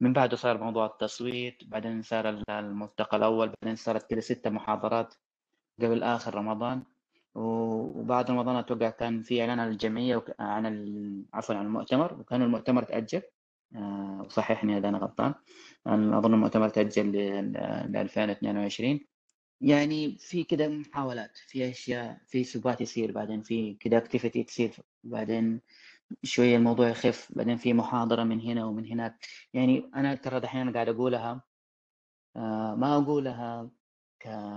[0.00, 5.14] من بعده صار موضوع التصويت بعدين صار الملتقى الأول بعدين صارت كده ستة محاضرات
[5.82, 6.82] قبل آخر رمضان.
[7.34, 13.22] وبعد رمضان أتوقع كان في إعلان عن الجمعية عن عفوا عن المؤتمر وكان المؤتمر تأجل.
[13.76, 15.34] آه، وصححني إذا أنا غلطان.
[15.86, 17.12] أظن المؤتمر تأجل
[17.92, 19.00] ل 2022
[19.60, 25.60] يعني في كده محاولات في أشياء في سبات يصير بعدين في كده اكتيفيتي تصير بعدين
[26.22, 29.26] شوية الموضوع يخف بعدين في محاضرة من هنا ومن هناك.
[29.54, 31.42] يعني أنا ترى دحين قاعد أقولها
[32.36, 33.83] آه، ما أقولها ك...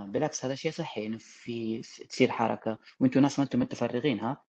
[0.08, 2.78] بالعكس هذا شيء صحي إنه في تصير حركة.
[3.00, 4.42] وأنتم ناس ما أنتم متفرغين ها؟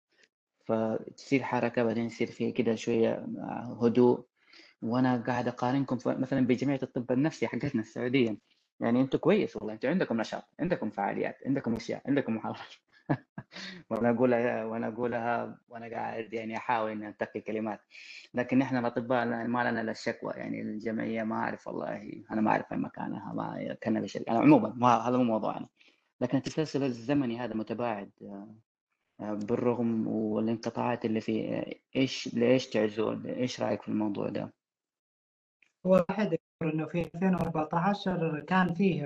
[0.66, 4.26] فتصير حركة بعدين يصير في كده شوية آه، هدوء.
[4.82, 8.38] وأنا قاعد أقارنكم مثلا بجمعية الطب النفسي حقتنا السعودية
[8.80, 12.74] يعني أنتم كويس والله أنتم عندكم نشاط عندكم فعاليات عندكم أشياء عندكم محاضرات.
[13.90, 17.80] وأنا اقولها وأنا اقولها وأنا قاعد يعني احاول إني انتقي كلمات.
[18.34, 22.74] لكن إحنا الأطباء ما لنا إلا الشكوى يعني الجمعية ما أعرف والله أنا ما أعرف
[22.74, 25.68] مكانها ما كان بشيء يعني عموما ما هذا مو موضوعنا.
[26.22, 28.12] لكن التسلسل الزمني هذا متباعد
[29.20, 31.64] بالرغم والانقطاعات اللي فيه
[31.96, 34.54] إيش ليش تعزول إيش رأيك في الموضوع ده؟
[35.84, 39.04] واحد إنه في 2014 كان فيه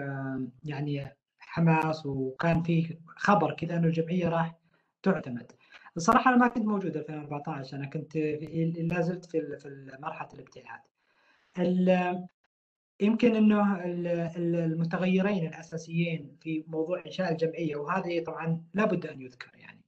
[0.63, 1.15] يعني
[1.51, 4.55] حماس وكان في خبر كذا إنه الجمعية راح
[5.03, 5.51] تعتمد.
[5.97, 8.17] الصراحة أنا ما كنت موجود 2014 أنا كنت
[8.77, 10.81] لا زلت في في مرحلة الابتعاد.
[13.01, 13.83] يمكن إنه
[14.35, 19.81] المتغيرين الأساسيين في موضوع إنشاء الجمعية وهذه طبعا لابد أن يذكر يعني.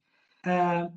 [0.48, 0.94] آه،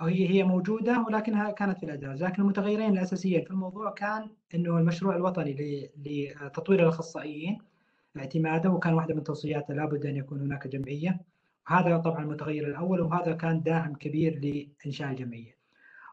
[0.00, 5.16] هي هي موجودة ولكنها كانت في الادراج لكن المتغيرين الأساسيين في الموضوع كان إنه المشروع
[5.16, 7.69] الوطني لتطوير الأخصائيين
[8.16, 11.20] اعتماده وكان واحدة من توصياته لابد أن يكون هناك جمعية
[11.70, 14.38] وهذا طبعا المتغير الأول وهذا كان داعم كبير
[14.84, 15.56] لإنشاء الجمعية.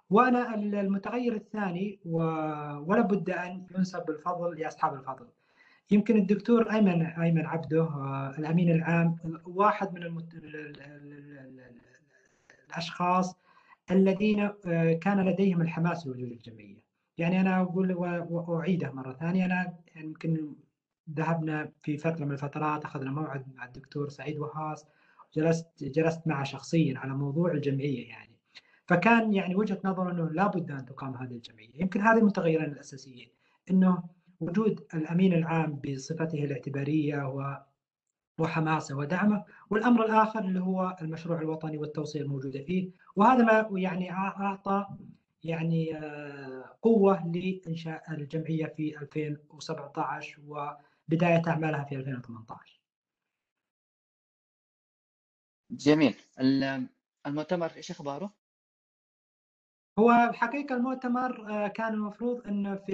[0.10, 2.18] وأنا المتغير الثاني و...
[2.88, 5.28] ولا بد أن ينسب الفضل لأصحاب الفضل.
[5.92, 9.16] يمكن الدكتور ايمن أيمن عبده آه، الأمين العام
[9.46, 10.34] واحد من المت...
[12.70, 13.36] الأشخاص
[13.92, 16.88] الذين آه، كان لديهم الحماس لوجود الجمعية.
[17.18, 17.94] يعني أنا أقول
[18.30, 20.54] وأعيده مرة ثانية أنا يمكن
[21.12, 24.86] ذهبنا في فترة من الفترات أخذنا موعد مع الدكتور سعيد وهاس
[25.36, 28.38] جلست جلست معه شخصيا على موضوع الجمعية يعني.
[28.86, 31.82] فكان يعني وجهة نظر إنه لابد أن تقام هذه الجمعية.
[31.82, 33.30] يمكن هذه المتغيرين الاساسيين
[33.72, 34.04] إنه
[34.40, 37.58] وجود الأمين العام بصفته الاعتبارية و
[38.40, 42.90] وحماسه ودعمه والأمر الآخر اللي هو المشروع الوطني والتوصيه الموجودة فيه.
[43.16, 44.88] وهذا ما يعني أعطى
[45.44, 50.42] يعني آه، قوة لإنشاء الجمعية في 2017
[51.08, 52.82] بداية أعمالها في 2018
[55.72, 56.16] جميل.
[57.28, 58.34] المؤتمر إيش أخباره؟
[60.00, 62.94] هو الحقيقة المؤتمر آه، كان المفروض إنه في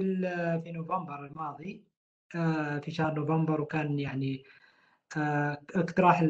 [0.63, 1.83] في نوفمبر الماضي
[2.35, 4.43] آه، في شهر نوفمبر وكان يعني
[5.17, 6.27] آه، اقتراح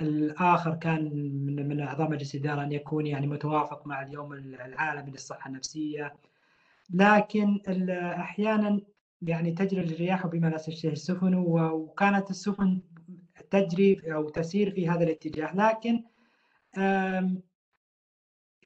[0.00, 1.04] الآخر كان
[1.46, 6.14] من من أعضاء مجلس الإدارة أن يكون يعني متوافق مع اليوم العالمي للصحة النفسية.
[6.90, 7.60] لكن
[8.00, 8.80] أحيانا
[9.22, 12.80] يعني تجري الرياح بما لا تشتهي السفن وكانت السفن
[13.50, 16.04] تجري أو تسير في هذا الاتجاه لكن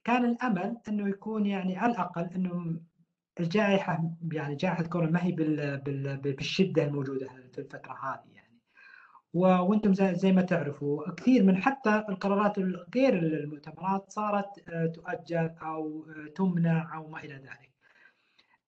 [0.05, 2.81] كان الأمل أنه يكون يعني على الأقل أنه
[3.41, 5.33] الجائحة يعني جائحة كورونا ما هي
[6.17, 8.61] بالشدة الموجودة في الفترة هذه يعني
[9.35, 12.59] وأنتم زي ما تعرفوا كثير من حتى القرارات
[12.95, 17.66] غير المؤتمرات صارت آه، تؤجل أو آه، تمنع أو ما إلى ذلك.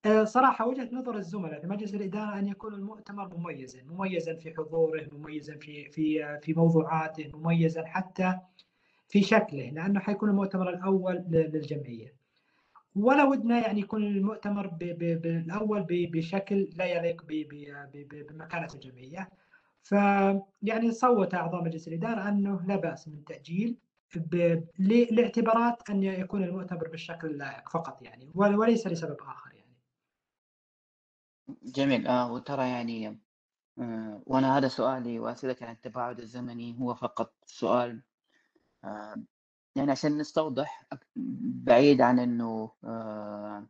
[0.07, 5.09] آه، صراحة وجهة نظر الزملاء في مجلس الإدارة أن يكون المؤتمر مميزا، مميزا في حضوره،
[5.13, 8.39] مميزا في في في موضوعاته، مميزا حتى
[9.09, 12.15] في شكله لأنه حيكون المؤتمر الأول للجمعية.
[12.97, 17.23] ولا ودنا يعني يكون المؤتمر بالأول بشكل لا يليق
[18.31, 19.31] بمكانة الجمعية.
[19.83, 23.77] فيعني صوت أعضاء مجلس الإدارة أنه لا بأس من تأجيل
[25.11, 29.48] لاعتبارات أن يكون المؤتمر بالشكل اللائق فقط يعني وليس لسبب آخر.
[31.63, 32.07] جميل.
[32.07, 33.19] آه وترى يعني
[33.79, 38.03] آه وأنا هذا سؤالي وأسئلتي عن التباعد الزمني هو فقط سؤال
[38.85, 39.17] آه
[39.77, 40.87] يعني عشان نستوضح
[41.67, 43.67] بعيد عن إنه آه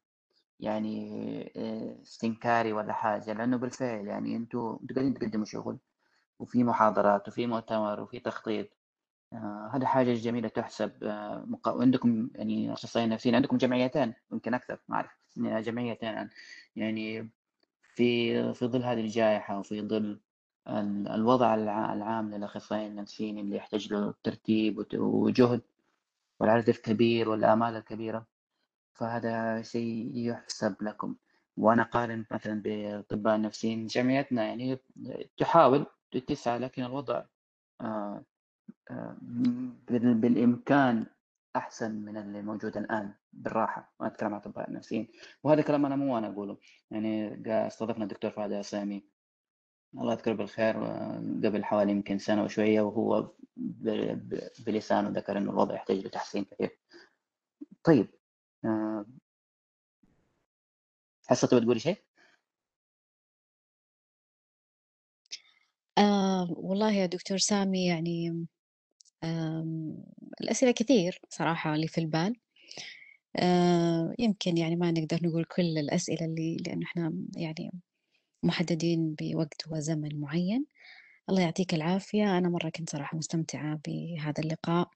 [0.60, 5.78] يعني آه، استنكاري ولا حاجة لأنه بالفعل يعني أنتوا قاعدين تقدموا شغل
[6.38, 8.68] وفي محاضرات وفي مؤتمر وفي تخطيط
[9.32, 11.72] آه هذا حاجة جميلة تحسب آه مقا...
[11.72, 16.30] وعندكم يعني أخصائيين نفسيين عندكم جمعيتين يمكن أكثر ما أعرف جمعيتين
[16.76, 17.30] يعني
[17.98, 20.20] في في ظل هذه الجائحة وفي ظل
[21.14, 25.60] الوضع العام للأخصائيين النفسيين اللي يحتاج له ترتيب وجهد
[26.40, 28.26] والعدد الكبير والآمال الكبيرة
[28.94, 31.16] فهذا شيء يحسب لكم.
[31.56, 34.78] وأنا قارن مثلا بأطباء النفسيين جمعيتنا يعني
[35.36, 35.86] تحاول
[36.26, 37.22] تسعى لكن الوضع
[37.80, 38.24] آه،
[38.90, 39.16] آه،
[39.90, 41.06] بالإمكان
[41.56, 43.14] أحسن من اللي موجود الآن.
[43.42, 45.08] بالراحة ما أتكلم عن أطباء النفسيين.
[45.42, 46.58] وهذا كلام أنا مو أنا أقوله.
[46.90, 49.08] يعني استضفنا الدكتور فهد العصامي
[49.94, 50.76] الله يذكره بالخير
[51.44, 53.32] قبل حوالي يمكن سنة وشوية وهو
[54.66, 56.78] بلسانه ذكر إنه الوضع يحتاج لتحسين كثير
[57.84, 58.08] طيب
[61.28, 62.04] حصة بتقولي شيء؟
[65.98, 68.46] آه والله يا دكتور سامي يعني
[70.40, 72.26] الأسئلة كثير صراحة اللي في البال.
[72.26, 72.47] آه
[74.18, 77.72] يمكن يعني ما نقدر نقول كل الأسئلة اللي لأنه إحنا يعني
[78.42, 80.66] محددين بوقت وزمن معين
[81.30, 84.90] الله يعطيك العافية أنا مرة كنت صراحة مستمتعة بهذا اللقاء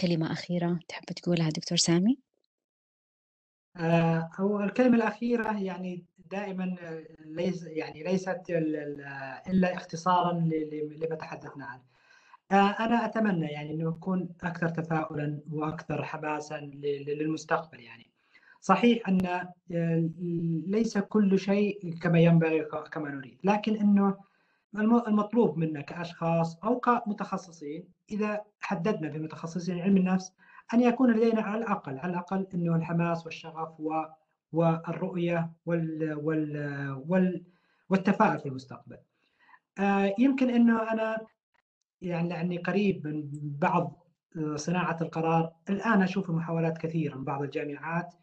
[0.00, 2.18] كلمة أخيرة تحب تقولها دكتور سامي؟
[3.76, 8.42] آه، هو الكلمة الأخيرة يعني دائما آه، ليس يعني ليست
[9.48, 10.32] إلا اختصارا
[10.96, 11.91] لما تحدثنا عنه.
[12.52, 16.60] آه، أنا أتمنى يعني أنه يكون أكثر تفاؤلا وأكثر حماسا
[17.06, 18.10] للمستقبل يعني.
[18.60, 19.48] صحيح أن
[20.66, 24.16] ليس كل شيء كما ينبغي كما نريد، لكن أنه
[25.08, 30.32] المطلوب منا كأشخاص أو كمتخصصين إذا حددنا بمتخصصين علم النفس
[30.74, 34.04] أن يكون لدينا على الأقل على الأقل أنه الحماس والشغف و
[34.52, 36.56] والرؤية وال وال
[37.08, 37.42] وال
[37.90, 38.98] والتفاؤل في المستقبل.
[39.78, 41.26] آه يمكن أنه أنا
[42.02, 44.06] يعني لأني قريب من بعض
[44.54, 45.52] صناعة القرار.
[45.70, 48.14] الآن أشوف محاولات كثيرة من بعض الجامعات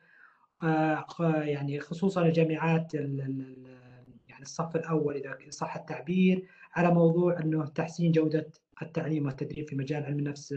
[0.63, 8.51] آه يعني خصوصا الجامعات يعني الصف الأول إذا صح التعبير على موضوع أنه تحسين جودة
[8.81, 10.55] التعليم والتدريب في مجال علم النفس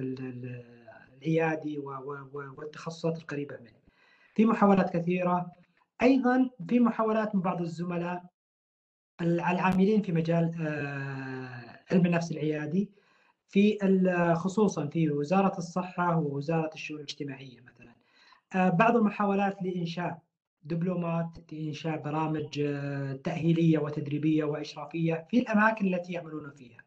[1.23, 1.79] العيادي
[2.33, 3.83] والتخصصات القريبة منه.
[4.35, 5.53] في محاولات كثيرة.
[6.03, 8.25] أيضا في محاولات من بعض الزملاء
[9.21, 12.91] العاملين في مجال آه، علم النفس العيادي.
[13.53, 13.79] في
[14.37, 17.95] خصوصا في وزارة الصحة ووزارة الشؤون الاجتماعية مثلا.
[18.55, 20.23] آه، بعض المحاولات لإنشاء
[20.63, 26.85] دبلومات لإنشاء برامج آه، تأهيلية وتدريبية وإشرافية في الأماكن التي يعملون فيها.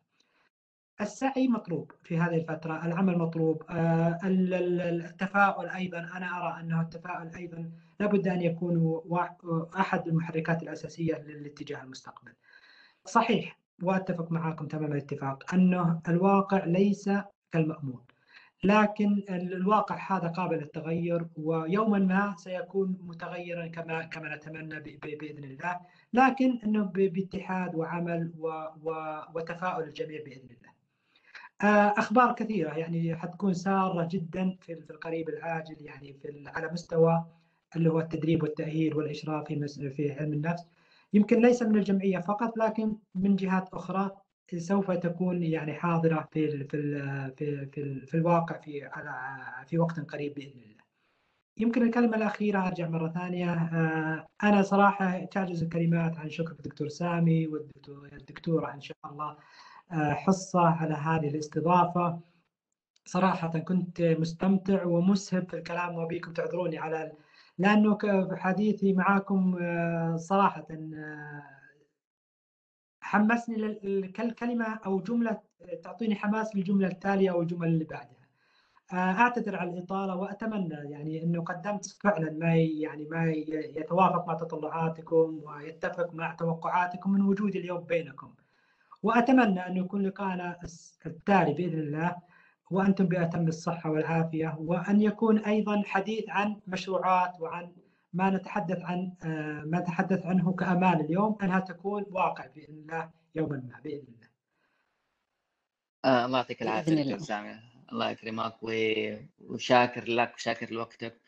[1.02, 7.72] السعي مطلوب في هذه الفترة العمل مطلوب آه، التفاؤل أيضا أنا أرى أنه التفاؤل أيضا
[8.00, 9.02] لابد أن يكون
[9.80, 12.34] أحد المحركات الأساسية للاتجاه المستقبل
[13.06, 17.10] صحيح وأتفق معكم تمام الاتفاق أنه الواقع ليس
[17.52, 18.02] كالمأمول
[18.66, 25.80] لكن الواقع هذا قابل للتغير ويوما ما سيكون متغيرا كما كما نتمنى بإذن الله.
[26.14, 28.32] لكن أنه باتحاد وعمل
[29.34, 30.76] وتفاؤل الجميع بإذن الله.
[31.62, 37.26] آه، أخبار كثيرة يعني حتكون سارة جدا في القريب العاجل يعني في على مستوى
[37.76, 40.66] اللي هو التدريب والتأهيل والإشراف في في علم النفس.
[41.14, 44.12] يمكن ليس من الجمعية فقط لكن من جهات أخرى
[44.58, 46.68] سوف تكون يعني حاضرة في في
[47.38, 49.16] في في, في الواقع في على
[49.66, 50.76] في وقت قريب بإذن الله.
[51.58, 57.48] يمكن الكلمة الأخيرة أرجع مرة ثانية آه، أنا صراحة تعجز الكلمات عن شكر الدكتور سامي
[57.48, 59.38] والدكتوره إن شاء الله
[59.92, 62.20] حصة على هذه الاستضافة
[63.06, 67.12] صراحة كنت مستمتع ومسهب في الكلام وبيكم تعذروني على
[67.58, 71.44] لأنه في حديثي معاكم آه، صراحة آه،
[73.02, 75.42] حمسني للكلمة أو جملة
[75.84, 78.26] تعطيني حماس للجملة التالية أو الجمل اللي بعدها.
[78.94, 83.32] آه، أعتذر على الإطالة وأتمنى يعني أنه قدمت فعلا ما يعني ما
[83.78, 88.34] يتوافق مع تطلعاتكم ويتفق مع توقعاتكم من وجودي اليوم بينكم.
[89.04, 90.60] وأتمنى أن يكون لقاءنا
[91.06, 92.16] التالي بإذن الله.
[92.72, 97.72] وأنتم بأتم الصحه والعافية وأن يكون أيضا حديث عن مشروعات وعن
[98.14, 103.58] ما نتحدث عن آه، ما نتحدث عنه كامال اليوم أنها تكون واقع بإذن الله يوما
[103.58, 104.30] ما بإذن الله.
[106.06, 107.60] آه الله يعطيك العافية دكتور سامي.
[107.92, 108.56] الله يكرمك
[109.40, 111.22] وشاكر لك وشاكر لوقتك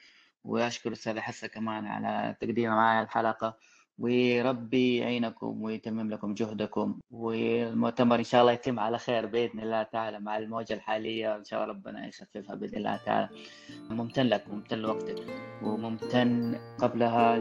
[0.44, 3.58] وأشكر أستاذ حسن كمان على تقديمه معي الحلقة.
[4.00, 10.20] وربي يعينكم ويتمم لكم جهدكم والمؤتمر إن شاء الله يتم على خير بإذن الله تعالى
[10.20, 13.30] مع الموجة الحالية إن شاء الله ربنا يخففها بإذن الله تعالى.
[13.90, 15.26] ممتن لك ممتن لوقتك
[15.64, 17.38] وممتن قبلها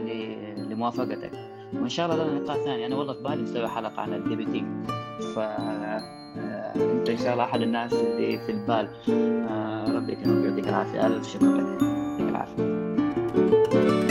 [0.57, 1.31] لموافقتك.
[1.73, 2.85] وإن شاء الله لنا لقاء ثاني.
[2.85, 4.65] أنا والله في بالي نسوي حلقة عن ال DBT
[5.35, 8.89] ف آه، أنت إن شاء الله أحد الناس اللي في البال.
[9.49, 11.07] آه، ربي يكرمك ويعطيك العافية.
[11.07, 11.81] ألف شكر لك.
[11.81, 14.06] يعطيك العافية.